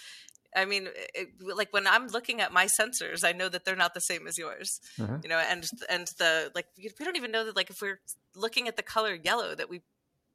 I 0.55 0.65
mean, 0.65 0.87
it, 1.13 1.29
like 1.41 1.73
when 1.73 1.85
I'm 1.85 2.07
looking 2.07 2.41
at 2.41 2.53
my 2.53 2.67
sensors, 2.79 3.23
I 3.23 3.31
know 3.33 3.49
that 3.49 3.65
they're 3.65 3.75
not 3.75 3.93
the 3.93 3.99
same 3.99 4.27
as 4.27 4.37
yours. 4.37 4.79
Mm-hmm. 4.97 5.17
You 5.23 5.29
know, 5.29 5.37
and 5.37 5.65
and 5.89 6.07
the 6.17 6.51
like 6.55 6.67
we 6.77 7.05
don't 7.05 7.17
even 7.17 7.31
know 7.31 7.45
that 7.45 7.55
like 7.55 7.69
if 7.69 7.81
we're 7.81 7.99
looking 8.35 8.67
at 8.67 8.77
the 8.77 8.83
color 8.83 9.13
yellow 9.13 9.55
that 9.55 9.69
we 9.69 9.81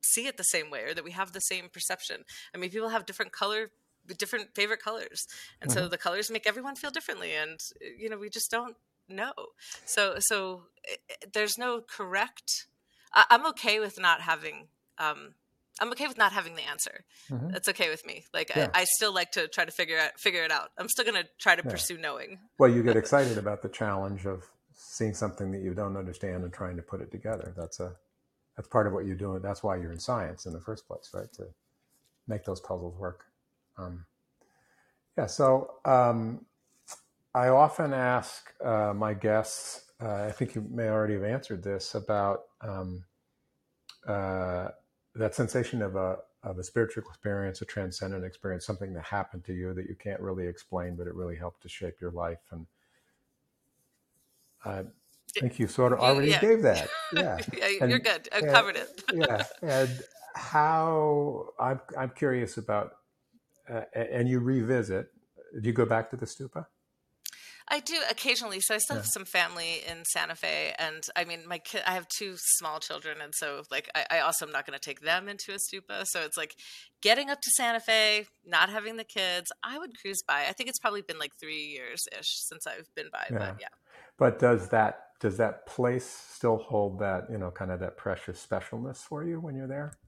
see 0.02 0.26
it 0.26 0.36
the 0.36 0.44
same 0.44 0.70
way 0.70 0.82
or 0.82 0.94
that 0.94 1.04
we 1.04 1.12
have 1.12 1.32
the 1.32 1.40
same 1.40 1.68
perception. 1.68 2.24
I 2.54 2.58
mean, 2.58 2.70
people 2.70 2.90
have 2.90 3.06
different 3.06 3.32
color 3.32 3.70
different 4.18 4.54
favorite 4.54 4.82
colors 4.82 5.26
and 5.60 5.70
mm-hmm. 5.70 5.78
so 5.78 5.88
the 5.88 5.96
colors 5.96 6.28
make 6.28 6.44
everyone 6.44 6.74
feel 6.74 6.90
differently 6.90 7.32
and 7.34 7.60
you 7.96 8.10
know 8.10 8.18
we 8.18 8.28
just 8.28 8.50
don't 8.50 8.76
know 9.08 9.32
so 9.84 10.16
so 10.18 10.64
it, 10.82 11.00
eh, 11.08 11.14
eh, 11.22 11.26
there's 11.32 11.56
no 11.56 11.80
correct 11.80 12.66
I, 13.14 13.26
am 13.30 13.46
okay 13.46 13.78
with 13.78 14.00
not 14.00 14.22
having 14.22 14.68
um 14.98 15.34
i'm 15.80 15.90
okay 15.90 16.06
with 16.06 16.18
not 16.18 16.32
having 16.32 16.54
the 16.54 16.68
answer 16.68 17.04
mm-hmm. 17.30 17.50
that's 17.50 17.68
okay 17.68 17.90
with 17.90 18.04
me 18.06 18.24
like 18.34 18.50
yeah. 18.54 18.68
I, 18.74 18.80
I, 18.80 18.84
still 18.84 19.12
like 19.12 19.32
to 19.32 19.48
try 19.48 19.64
to 19.64 19.72
figure 19.72 19.98
out 19.98 20.18
figure 20.18 20.44
it 20.44 20.50
out 20.50 20.70
i'm 20.78 20.88
still 20.88 21.04
going 21.04 21.22
to 21.22 21.28
try 21.38 21.56
to 21.56 21.62
yeah. 21.64 21.70
pursue 21.70 21.98
knowing 21.98 22.38
well 22.58 22.70
you 22.70 22.82
get 22.82 22.96
excited 23.02 23.38
about 23.38 23.62
the 23.62 23.68
challenge 23.68 24.26
of 24.26 24.44
seeing 24.74 25.14
something 25.14 25.50
that 25.52 25.62
you 25.62 25.74
don't 25.74 25.96
understand 25.96 26.44
and 26.44 26.52
trying 26.52 26.76
to 26.76 26.82
put 26.82 27.00
it 27.00 27.10
together 27.10 27.52
that's 27.56 27.80
a 27.80 27.94
that's 28.56 28.68
part 28.68 28.86
of 28.86 28.92
what 28.92 29.06
you're 29.06 29.16
doing. 29.16 29.40
That's 29.42 29.62
why 29.62 29.76
you're 29.76 29.92
in 29.92 29.98
science 29.98 30.46
in 30.46 30.52
the 30.52 30.60
first 30.60 30.86
place, 30.86 31.10
right? 31.14 31.32
To 31.34 31.46
make 32.28 32.44
those 32.44 32.60
puzzles 32.60 32.96
work. 32.98 33.24
Um, 33.78 34.04
yeah. 35.16 35.26
So 35.26 35.74
um, 35.84 36.44
I 37.34 37.48
often 37.48 37.92
ask 37.92 38.52
uh, 38.62 38.92
my 38.94 39.14
guests. 39.14 39.92
Uh, 40.00 40.24
I 40.24 40.32
think 40.32 40.54
you 40.54 40.66
may 40.70 40.88
already 40.88 41.14
have 41.14 41.24
answered 41.24 41.62
this 41.62 41.94
about 41.94 42.44
um, 42.60 43.04
uh, 44.06 44.68
that 45.14 45.34
sensation 45.34 45.82
of 45.82 45.96
a 45.96 46.18
of 46.44 46.58
a 46.58 46.64
spiritual 46.64 47.04
experience, 47.08 47.62
a 47.62 47.64
transcendent 47.64 48.24
experience, 48.24 48.66
something 48.66 48.92
that 48.94 49.04
happened 49.04 49.44
to 49.44 49.52
you 49.52 49.72
that 49.74 49.86
you 49.88 49.94
can't 49.94 50.20
really 50.20 50.46
explain, 50.46 50.96
but 50.96 51.06
it 51.06 51.14
really 51.14 51.36
helped 51.36 51.62
to 51.62 51.68
shape 51.68 52.00
your 52.00 52.10
life. 52.10 52.40
And 52.50 52.66
uh, 54.64 54.82
I 55.36 55.40
think 55.40 55.58
you 55.60 55.68
sort 55.68 55.92
of 55.92 56.00
already 56.00 56.30
yeah. 56.30 56.40
gave 56.40 56.62
that. 56.62 56.88
Yeah, 57.14 57.38
yeah 57.56 57.68
and, 57.80 57.90
you're 57.90 57.98
good. 57.98 58.28
I 58.32 58.40
covered 58.40 58.76
it. 58.76 59.04
yeah, 59.12 59.44
and 59.62 60.02
how 60.34 61.50
I'm 61.60 61.80
I'm 61.96 62.10
curious 62.10 62.56
about, 62.56 62.96
uh, 63.68 63.82
and 63.94 64.28
you 64.28 64.40
revisit. 64.40 65.10
Do 65.60 65.66
you 65.68 65.74
go 65.74 65.84
back 65.84 66.10
to 66.10 66.16
the 66.16 66.26
stupa? 66.26 66.66
I 67.68 67.80
do 67.80 67.94
occasionally. 68.10 68.60
So 68.60 68.74
I 68.74 68.78
still 68.78 68.96
yeah. 68.96 69.02
have 69.02 69.06
some 69.06 69.24
family 69.24 69.82
in 69.88 70.04
Santa 70.04 70.34
Fe, 70.34 70.74
and 70.78 71.02
I 71.16 71.24
mean, 71.24 71.46
my 71.46 71.58
kid. 71.58 71.82
I 71.86 71.92
have 71.92 72.06
two 72.08 72.34
small 72.36 72.80
children, 72.80 73.18
and 73.22 73.32
so 73.34 73.62
like 73.70 73.90
I, 73.94 74.04
I 74.10 74.18
also 74.20 74.46
am 74.46 74.52
not 74.52 74.66
going 74.66 74.78
to 74.78 74.84
take 74.84 75.00
them 75.00 75.28
into 75.28 75.52
a 75.52 75.56
stupa. 75.56 76.04
So 76.06 76.22
it's 76.22 76.36
like 76.36 76.54
getting 77.02 77.30
up 77.30 77.40
to 77.40 77.50
Santa 77.56 77.80
Fe, 77.80 78.26
not 78.44 78.68
having 78.68 78.96
the 78.96 79.04
kids. 79.04 79.50
I 79.62 79.78
would 79.78 79.98
cruise 80.00 80.22
by. 80.26 80.46
I 80.48 80.52
think 80.52 80.68
it's 80.68 80.78
probably 80.78 81.02
been 81.02 81.18
like 81.18 81.32
three 81.40 81.64
years 81.64 82.04
ish 82.18 82.28
since 82.48 82.66
I've 82.66 82.88
been 82.94 83.08
by, 83.12 83.26
yeah. 83.30 83.38
but 83.38 83.56
yeah. 83.60 83.68
But 84.18 84.38
does 84.38 84.68
that 84.68 85.06
does 85.20 85.36
that 85.36 85.66
place 85.66 86.06
still 86.06 86.58
hold 86.58 86.98
that 86.98 87.26
you 87.30 87.38
know 87.38 87.50
kind 87.50 87.70
of 87.70 87.80
that 87.80 87.96
precious 87.96 88.44
specialness 88.44 88.98
for 88.98 89.24
you 89.24 89.40
when 89.40 89.54
you're 89.54 89.68
there? 89.68 89.98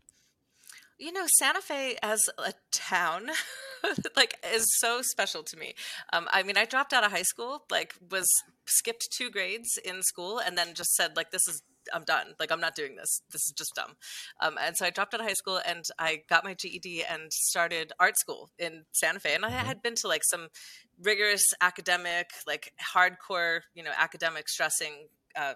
You 0.99 1.12
know, 1.12 1.24
Santa 1.38 1.61
Fe 1.61 1.97
as 2.03 2.20
a 2.38 2.53
town, 2.70 3.28
like, 4.16 4.38
is 4.55 4.64
so 4.78 5.01
special 5.03 5.42
to 5.42 5.57
me. 5.57 5.74
Um, 6.12 6.28
I 6.32 6.42
mean, 6.42 6.57
I 6.57 6.64
dropped 6.64 6.92
out 6.92 7.05
of 7.05 7.11
high 7.11 7.22
school, 7.22 7.64
like, 7.70 7.95
was 8.11 8.26
skipped 8.66 9.09
two 9.11 9.30
grades 9.30 9.78
in 9.84 10.03
school, 10.03 10.38
and 10.38 10.57
then 10.57 10.74
just 10.74 10.95
said, 10.95 11.16
like, 11.16 11.30
this 11.30 11.47
is 11.49 11.62
I'm 11.92 12.05
done. 12.05 12.28
Like 12.40 12.51
I'm 12.51 12.61
not 12.61 12.74
doing 12.74 12.97
this. 12.97 13.20
This 13.30 13.42
is 13.42 13.53
just 13.55 13.74
dumb. 13.74 13.97
Um, 14.40 14.57
and 14.59 14.74
so 14.74 14.86
I 14.86 14.90
dropped 14.90 15.12
out 15.12 15.20
of 15.20 15.26
high 15.26 15.34
school 15.34 15.61
and 15.66 15.84
I 15.99 16.22
got 16.30 16.42
my 16.42 16.55
GED 16.55 17.05
and 17.05 17.30
started 17.30 17.92
art 18.01 18.18
school 18.18 18.49
in 18.59 18.84
Santa 18.92 19.20
Fe. 19.20 19.34
And 19.34 19.45
I 19.45 19.51
mm-hmm. 19.51 19.66
had 19.66 19.82
been 19.82 19.95
to 19.97 20.09
like 20.09 20.22
some 20.24 20.49
rigorous 21.03 21.45
academic, 21.61 22.30
like 22.47 22.72
hardcore, 22.95 23.61
you 23.74 23.82
know, 23.82 23.90
academic 23.99 24.49
stressing 24.49 25.09
uh, 25.36 25.55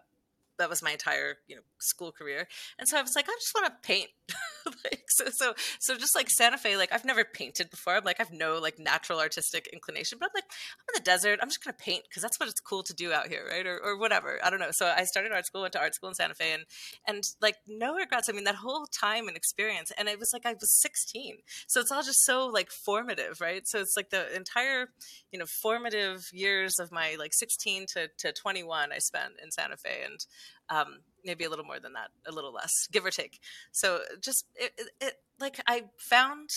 that 0.59 0.69
was 0.69 0.83
my 0.83 0.93
entire 0.93 1.37
you 1.47 1.57
know 1.57 1.63
school 1.79 2.13
career 2.13 2.47
and 2.79 2.89
so 2.89 2.99
i 2.99 3.03
was 3.03 3.13
like 3.17 3.27
i 3.29 3.37
just 3.39 3.53
want 3.55 3.67
to 3.67 3.87
paint 3.87 4.09
like 4.85 5.05
so 5.09 5.25
so 5.35 5.55
so 5.81 5.97
just 5.97 6.15
like 6.15 6.29
santa 6.31 6.59
fe 6.59 6.77
like 6.77 6.93
i've 6.93 7.05
never 7.05 7.25
painted 7.25 7.71
before. 7.71 7.97
I'm 7.97 8.05
like 8.05 8.21
i've 8.21 8.33
no 8.33 8.59
like 8.59 8.79
natural 8.79 9.19
artistic 9.19 9.69
inclination 9.73 10.19
but 10.19 10.27
i'm 10.27 10.33
like 10.35 10.45
i'm 10.45 10.95
in 10.95 11.03
the 11.03 11.05
desert. 11.05 11.39
I'm 11.43 11.49
just 11.49 11.65
gonna 11.65 11.77
paint 11.79 12.05
because 12.09 12.23
that's 12.23 12.39
what 12.39 12.49
it's 12.49 12.61
cool 12.61 12.83
to 12.83 12.95
do 12.95 13.13
out 13.13 13.29
here 13.29 13.45
right? 13.51 13.67
Or, 13.67 13.79
or 13.79 13.99
whatever. 13.99 14.39
I 14.45 14.51
don't 14.51 14.61
know. 14.61 14.71
So 14.73 14.87
i 14.87 15.05
started 15.05 15.33
art 15.33 15.47
school 15.47 15.63
went 15.63 15.73
to 15.73 15.81
art 15.81 15.95
school 15.95 16.09
in 16.09 16.15
santa 16.15 16.35
fe 16.35 16.53
and 16.53 16.65
and 17.07 17.23
like 17.41 17.57
no 17.67 17.95
regrets. 17.95 18.29
I 18.29 18.33
mean 18.33 18.45
that 18.45 18.57
whole 18.57 18.87
time 18.87 19.29
and 19.29 19.37
experience 19.37 19.93
and 19.97 20.09
it 20.09 20.19
was 20.19 20.31
like 20.33 20.47
i 20.47 20.53
was 20.53 20.81
16 20.81 21.37
so 21.67 21.81
it's 21.81 21.93
all 21.93 22.03
just 22.03 22.25
so 22.25 22.47
like 22.47 22.71
formative 22.71 23.41
right? 23.41 23.67
So 23.67 23.81
it's 23.81 23.95
like 23.97 24.11
the 24.11 24.35
entire 24.35 24.89
you 25.33 25.39
know 25.39 25.47
formative 25.47 26.29
years 26.33 26.79
of 26.79 26.93
my 26.93 27.17
like 27.19 27.33
16 27.35 27.87
to, 27.95 28.09
to 28.19 28.33
21 28.33 28.93
i 28.93 28.99
spent 28.99 29.35
in 29.43 29.51
santa 29.51 29.77
fe 29.77 30.03
and 30.05 30.25
um, 30.71 31.01
maybe 31.25 31.45
a 31.45 31.51
little 31.51 31.65
more 31.65 31.81
than 31.81 31.93
that, 31.95 32.11
a 32.27 32.33
little 32.33 32.53
less, 32.53 32.87
give 32.91 33.05
or 33.05 33.11
take. 33.11 33.41
So 33.73 34.01
just 34.21 34.47
it, 34.55 34.73
it, 34.79 34.89
it 35.01 35.15
like 35.39 35.61
I 35.67 35.85
found 35.99 36.51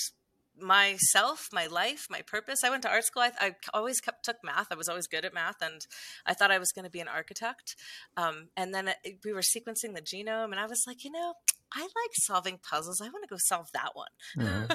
myself, 0.61 1.49
my 1.51 1.67
life, 1.67 2.07
my 2.09 2.21
purpose. 2.21 2.63
I 2.63 2.69
went 2.69 2.83
to 2.83 2.89
art 2.89 3.05
school. 3.05 3.23
I, 3.23 3.31
I, 3.39 3.55
always 3.73 3.99
kept 3.99 4.25
took 4.25 4.37
math. 4.43 4.67
I 4.71 4.75
was 4.75 4.89
always 4.89 5.07
good 5.07 5.25
at 5.25 5.33
math, 5.33 5.61
and 5.61 5.85
I 6.25 6.33
thought 6.33 6.51
I 6.51 6.59
was 6.59 6.71
going 6.71 6.85
to 6.85 6.91
be 6.91 6.99
an 6.99 7.07
architect. 7.07 7.75
Um, 8.17 8.49
and 8.55 8.73
then 8.73 8.89
it, 9.03 9.19
we 9.23 9.33
were 9.33 9.41
sequencing 9.41 9.95
the 9.95 10.01
genome, 10.01 10.51
and 10.51 10.59
I 10.59 10.65
was 10.65 10.83
like, 10.87 11.03
you 11.03 11.11
know, 11.11 11.33
I 11.73 11.81
like 11.81 12.11
solving 12.13 12.59
puzzles. 12.61 12.99
I 13.01 13.05
want 13.05 13.23
to 13.23 13.29
go 13.29 13.37
solve 13.39 13.69
that 13.73 13.91
one. 13.93 14.09
Mm-hmm. 14.37 14.73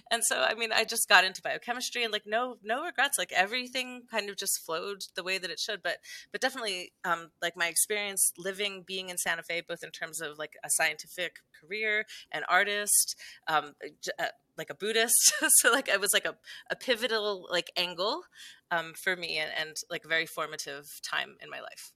and 0.10 0.22
so, 0.24 0.40
I 0.40 0.54
mean, 0.54 0.72
I 0.72 0.84
just 0.84 1.06
got 1.08 1.24
into 1.24 1.42
biochemistry 1.42 2.02
and 2.02 2.12
like 2.12 2.26
no, 2.26 2.56
no 2.62 2.82
regrets. 2.82 3.18
Like 3.18 3.32
everything 3.32 4.04
kind 4.10 4.30
of 4.30 4.36
just 4.36 4.64
flowed 4.64 5.02
the 5.16 5.22
way 5.22 5.36
that 5.36 5.50
it 5.50 5.60
should. 5.60 5.82
But, 5.82 5.98
but 6.32 6.40
definitely, 6.40 6.92
um, 7.04 7.30
like 7.42 7.56
my 7.56 7.66
experience 7.66 8.32
living, 8.38 8.84
being 8.86 9.10
in 9.10 9.18
Santa 9.18 9.42
Fe, 9.42 9.62
both 9.68 9.84
in 9.84 9.90
terms 9.90 10.22
of 10.22 10.38
like 10.38 10.54
a 10.64 10.70
scientific 10.70 11.36
career, 11.60 12.06
an 12.32 12.42
artist, 12.48 13.16
um, 13.46 13.74
uh, 14.18 14.26
like 14.58 14.70
a 14.70 14.74
Buddhist. 14.74 15.32
so 15.60 15.72
like 15.72 15.88
it 15.88 16.00
was 16.00 16.10
like 16.12 16.26
a, 16.26 16.36
a 16.70 16.76
pivotal 16.76 17.46
like 17.50 17.70
angle 17.76 18.22
um, 18.70 18.92
for 19.02 19.16
me 19.16 19.38
and, 19.38 19.50
and 19.58 19.76
like 19.90 20.02
very 20.04 20.26
formative 20.26 20.84
time 21.08 21.36
in 21.40 21.48
my 21.48 21.60
life. 21.60 21.92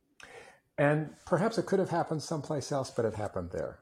And 0.78 1.10
perhaps 1.26 1.58
it 1.58 1.66
could 1.66 1.78
have 1.78 1.90
happened 1.90 2.22
someplace 2.22 2.72
else, 2.72 2.90
but 2.90 3.04
it 3.04 3.14
happened 3.14 3.50
there 3.52 3.80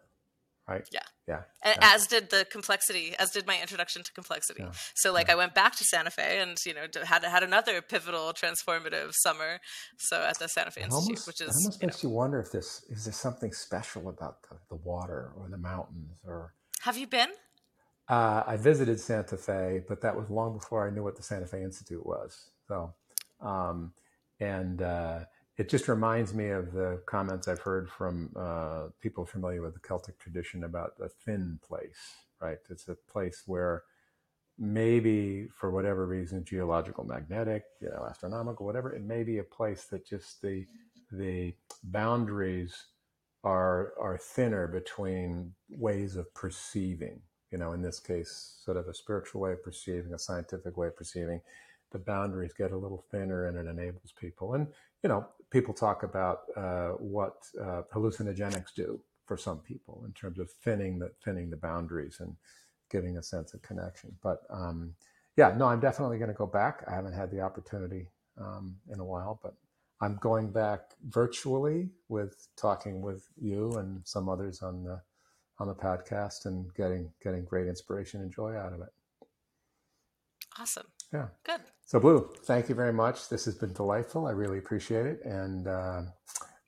right? 0.71 0.89
Yeah. 0.93 1.01
Yeah. 1.27 1.43
And 1.63 1.77
yeah. 1.81 1.93
as 1.95 2.07
did 2.07 2.31
the 2.31 2.47
complexity, 2.51 3.15
as 3.19 3.31
did 3.31 3.47
my 3.47 3.61
introduction 3.61 4.03
to 4.03 4.13
complexity. 4.13 4.63
Yeah. 4.63 4.73
So 4.95 5.13
like 5.13 5.29
I 5.29 5.35
went 5.35 5.55
back 5.55 5.77
to 5.77 5.85
Santa 5.85 6.11
Fe 6.11 6.41
and 6.41 6.57
you 6.65 6.75
know 6.75 6.87
had 7.05 7.25
had 7.25 7.43
another 7.43 7.83
pivotal 7.83 8.33
transformative 8.33 9.13
summer. 9.13 9.59
So 9.99 10.23
at 10.23 10.39
the 10.39 10.49
Santa 10.49 10.71
Fe 10.71 10.83
it 10.83 10.85
Institute, 10.85 11.09
almost, 11.09 11.27
which 11.27 11.41
is 11.41 11.57
almost 11.57 11.83
you 11.83 11.87
makes 11.87 12.03
know, 12.03 12.11
you 12.11 12.17
wonder 12.17 12.41
if 12.41 12.51
this 12.51 12.85
is 12.89 13.05
there 13.05 13.13
something 13.13 13.53
special 13.53 14.09
about 14.09 14.43
the, 14.49 14.57
the 14.71 14.77
water 14.77 15.33
or 15.37 15.49
the 15.49 15.59
mountains 15.59 16.19
or. 16.25 16.55
Have 16.83 16.97
you 16.97 17.07
been? 17.07 17.29
Uh, 18.11 18.45
I 18.47 18.57
visited 18.59 19.01
Santa 19.01 19.39
Fe, 19.39 19.83
but 19.89 20.03
that 20.03 20.17
was 20.17 20.31
long 20.31 20.55
before 20.59 20.87
I 20.89 20.91
knew 20.93 21.05
what 21.05 21.17
the 21.17 21.25
Santa 21.25 21.47
Fe 21.47 21.65
Institute 21.65 22.07
was. 22.07 22.51
So, 22.69 22.95
um, 23.41 23.95
and 24.41 24.83
uh, 24.83 25.21
it 25.59 25.71
just 25.71 25.89
reminds 25.89 26.35
me 26.35 26.51
of 26.51 26.73
the 26.73 27.03
comments 27.07 27.49
I've 27.49 27.61
heard 27.61 27.91
from 27.91 28.33
uh, 28.37 28.89
people 29.01 29.27
familiar 29.27 29.63
with 29.63 29.75
the 29.75 29.81
Celtic 29.81 30.19
tradition 30.19 30.65
about 30.65 30.99
the 30.99 31.09
thin 31.09 31.61
place, 31.67 32.17
right? 32.43 32.59
It's 32.71 32.89
a 32.89 32.97
place 33.11 33.45
where 33.47 33.85
maybe 34.59 35.49
for 35.55 35.71
whatever 35.71 36.07
reason, 36.07 36.45
geological, 36.45 37.05
magnetic, 37.05 37.65
you 37.83 37.91
know, 37.91 38.07
astronomical, 38.11 38.67
whatever, 38.67 38.93
it 38.95 39.03
may 39.05 39.25
be 39.25 39.39
a 39.39 39.45
place 39.45 39.85
that 39.87 40.07
just 40.07 40.43
the 40.43 40.67
the 41.13 41.55
boundaries 41.85 42.87
are 43.45 43.95
are 44.01 44.19
thinner 44.19 44.69
between 44.69 45.55
ways 45.71 46.17
of 46.17 46.33
perceiving. 46.35 47.21
You 47.51 47.59
know, 47.59 47.73
in 47.73 47.83
this 47.83 47.99
case, 47.99 48.59
sort 48.65 48.77
of 48.77 48.89
a 48.89 48.95
spiritual 48.95 49.41
way 49.41 49.53
of 49.53 49.63
perceiving, 49.63 50.15
a 50.15 50.19
scientific 50.19 50.77
way 50.77 50.89
of 50.89 50.97
perceiving. 50.97 51.41
The 51.91 51.99
boundaries 51.99 52.53
get 52.53 52.71
a 52.71 52.77
little 52.77 53.05
thinner, 53.11 53.47
and 53.47 53.57
it 53.57 53.69
enables 53.69 54.13
people. 54.19 54.55
And 54.55 54.69
you 55.03 55.09
know, 55.09 55.27
people 55.51 55.75
talk 55.75 56.03
about 56.03 56.43
uh, 56.57 56.91
what 56.91 57.49
uh, 57.61 57.83
hallucinogenics 57.93 58.75
do 58.75 59.01
for 59.27 59.37
some 59.37 59.59
people 59.59 60.03
in 60.07 60.13
terms 60.13 60.39
of 60.39 60.51
thinning 60.65 60.99
the 60.99 61.11
thinning 61.25 61.51
the 61.51 61.57
boundaries 61.57 62.19
and 62.21 62.37
giving 62.91 63.17
a 63.17 63.23
sense 63.23 63.55
of 63.55 63.63
connection. 63.63 64.15
But 64.23 64.43
um, 64.51 64.95
yeah, 65.37 65.55
no, 65.57 65.67
I'm 65.67 65.81
definitely 65.81 66.19
going 66.19 66.31
to 66.31 66.35
go 66.35 66.47
back. 66.47 66.85
I 66.89 66.95
haven't 66.95 67.13
had 67.13 67.31
the 67.31 67.41
opportunity 67.41 68.09
um, 68.39 68.77
in 68.93 69.01
a 69.01 69.05
while, 69.05 69.39
but 69.43 69.55
I'm 70.01 70.17
going 70.21 70.51
back 70.51 70.81
virtually 71.09 71.91
with 72.09 72.49
talking 72.57 73.03
with 73.03 73.29
you 73.41 73.73
and 73.75 74.01
some 74.05 74.29
others 74.29 74.63
on 74.63 74.83
the 74.83 75.01
on 75.61 75.69
the 75.69 75.75
podcast 75.75 76.47
and 76.47 76.75
getting 76.75 77.13
getting 77.23 77.45
great 77.45 77.69
inspiration 77.69 78.23
and 78.23 78.33
joy 78.33 78.57
out 78.57 78.73
of 78.73 78.81
it. 78.81 78.89
Awesome. 80.59 80.87
Yeah. 81.13 81.29
Good. 81.45 81.61
So, 81.87 82.01
Bleu, 82.01 82.29
thank 82.45 82.69
you 82.69 82.75
very 82.75 82.93
much. 82.93 83.29
This 83.29 83.45
has 83.45 83.55
been 83.55 83.73
delightful. 83.73 84.27
I 84.27 84.31
really 84.33 84.59
appreciate 84.59 85.07
it. 85.07 85.21
And 85.25 85.67
uh, 85.69 86.03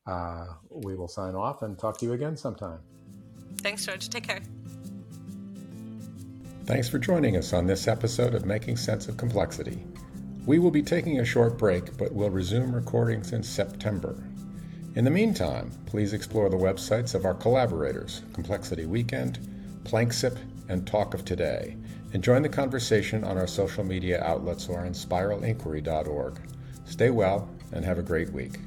uh, 0.06 0.46
we 0.70 0.94
will 0.94 1.08
sign 1.08 1.34
off 1.34 1.62
and 1.62 1.78
talk 1.78 1.98
to 1.98 2.06
you 2.06 2.12
again 2.12 2.36
sometime. 2.36 2.78
Thanks, 3.58 3.86
George. 3.86 4.08
Take 4.08 4.24
care. 4.24 4.40
Thanks 6.64 6.88
for 6.88 6.98
joining 6.98 7.36
us 7.36 7.52
on 7.52 7.66
this 7.66 7.88
episode 7.88 8.34
of 8.34 8.46
Making 8.46 8.76
Sense 8.76 9.08
of 9.08 9.16
Complexity. 9.16 9.84
We 10.46 10.58
will 10.58 10.70
be 10.70 10.82
taking 10.82 11.20
a 11.20 11.24
short 11.24 11.58
break, 11.58 11.96
but 11.96 12.12
will 12.12 12.30
resume 12.30 12.74
recordings 12.74 13.32
in 13.32 13.42
September. 13.42 14.16
In 14.94 15.06
the 15.06 15.10
meantime, 15.10 15.70
please 15.86 16.12
explore 16.12 16.50
the 16.50 16.58
websites 16.58 17.14
of 17.14 17.24
our 17.24 17.32
collaborators, 17.32 18.20
Complexity 18.34 18.84
Weekend, 18.84 19.38
Planksip, 19.84 20.36
and 20.68 20.86
Talk 20.86 21.14
of 21.14 21.24
Today, 21.24 21.78
and 22.12 22.22
join 22.22 22.42
the 22.42 22.50
conversation 22.50 23.24
on 23.24 23.38
our 23.38 23.46
social 23.46 23.84
media 23.84 24.22
outlets 24.22 24.68
or 24.68 24.80
on 24.80 24.92
spiralinquiry.org. 24.92 26.38
Stay 26.84 27.08
well 27.08 27.48
and 27.72 27.86
have 27.86 27.98
a 27.98 28.02
great 28.02 28.30
week. 28.32 28.58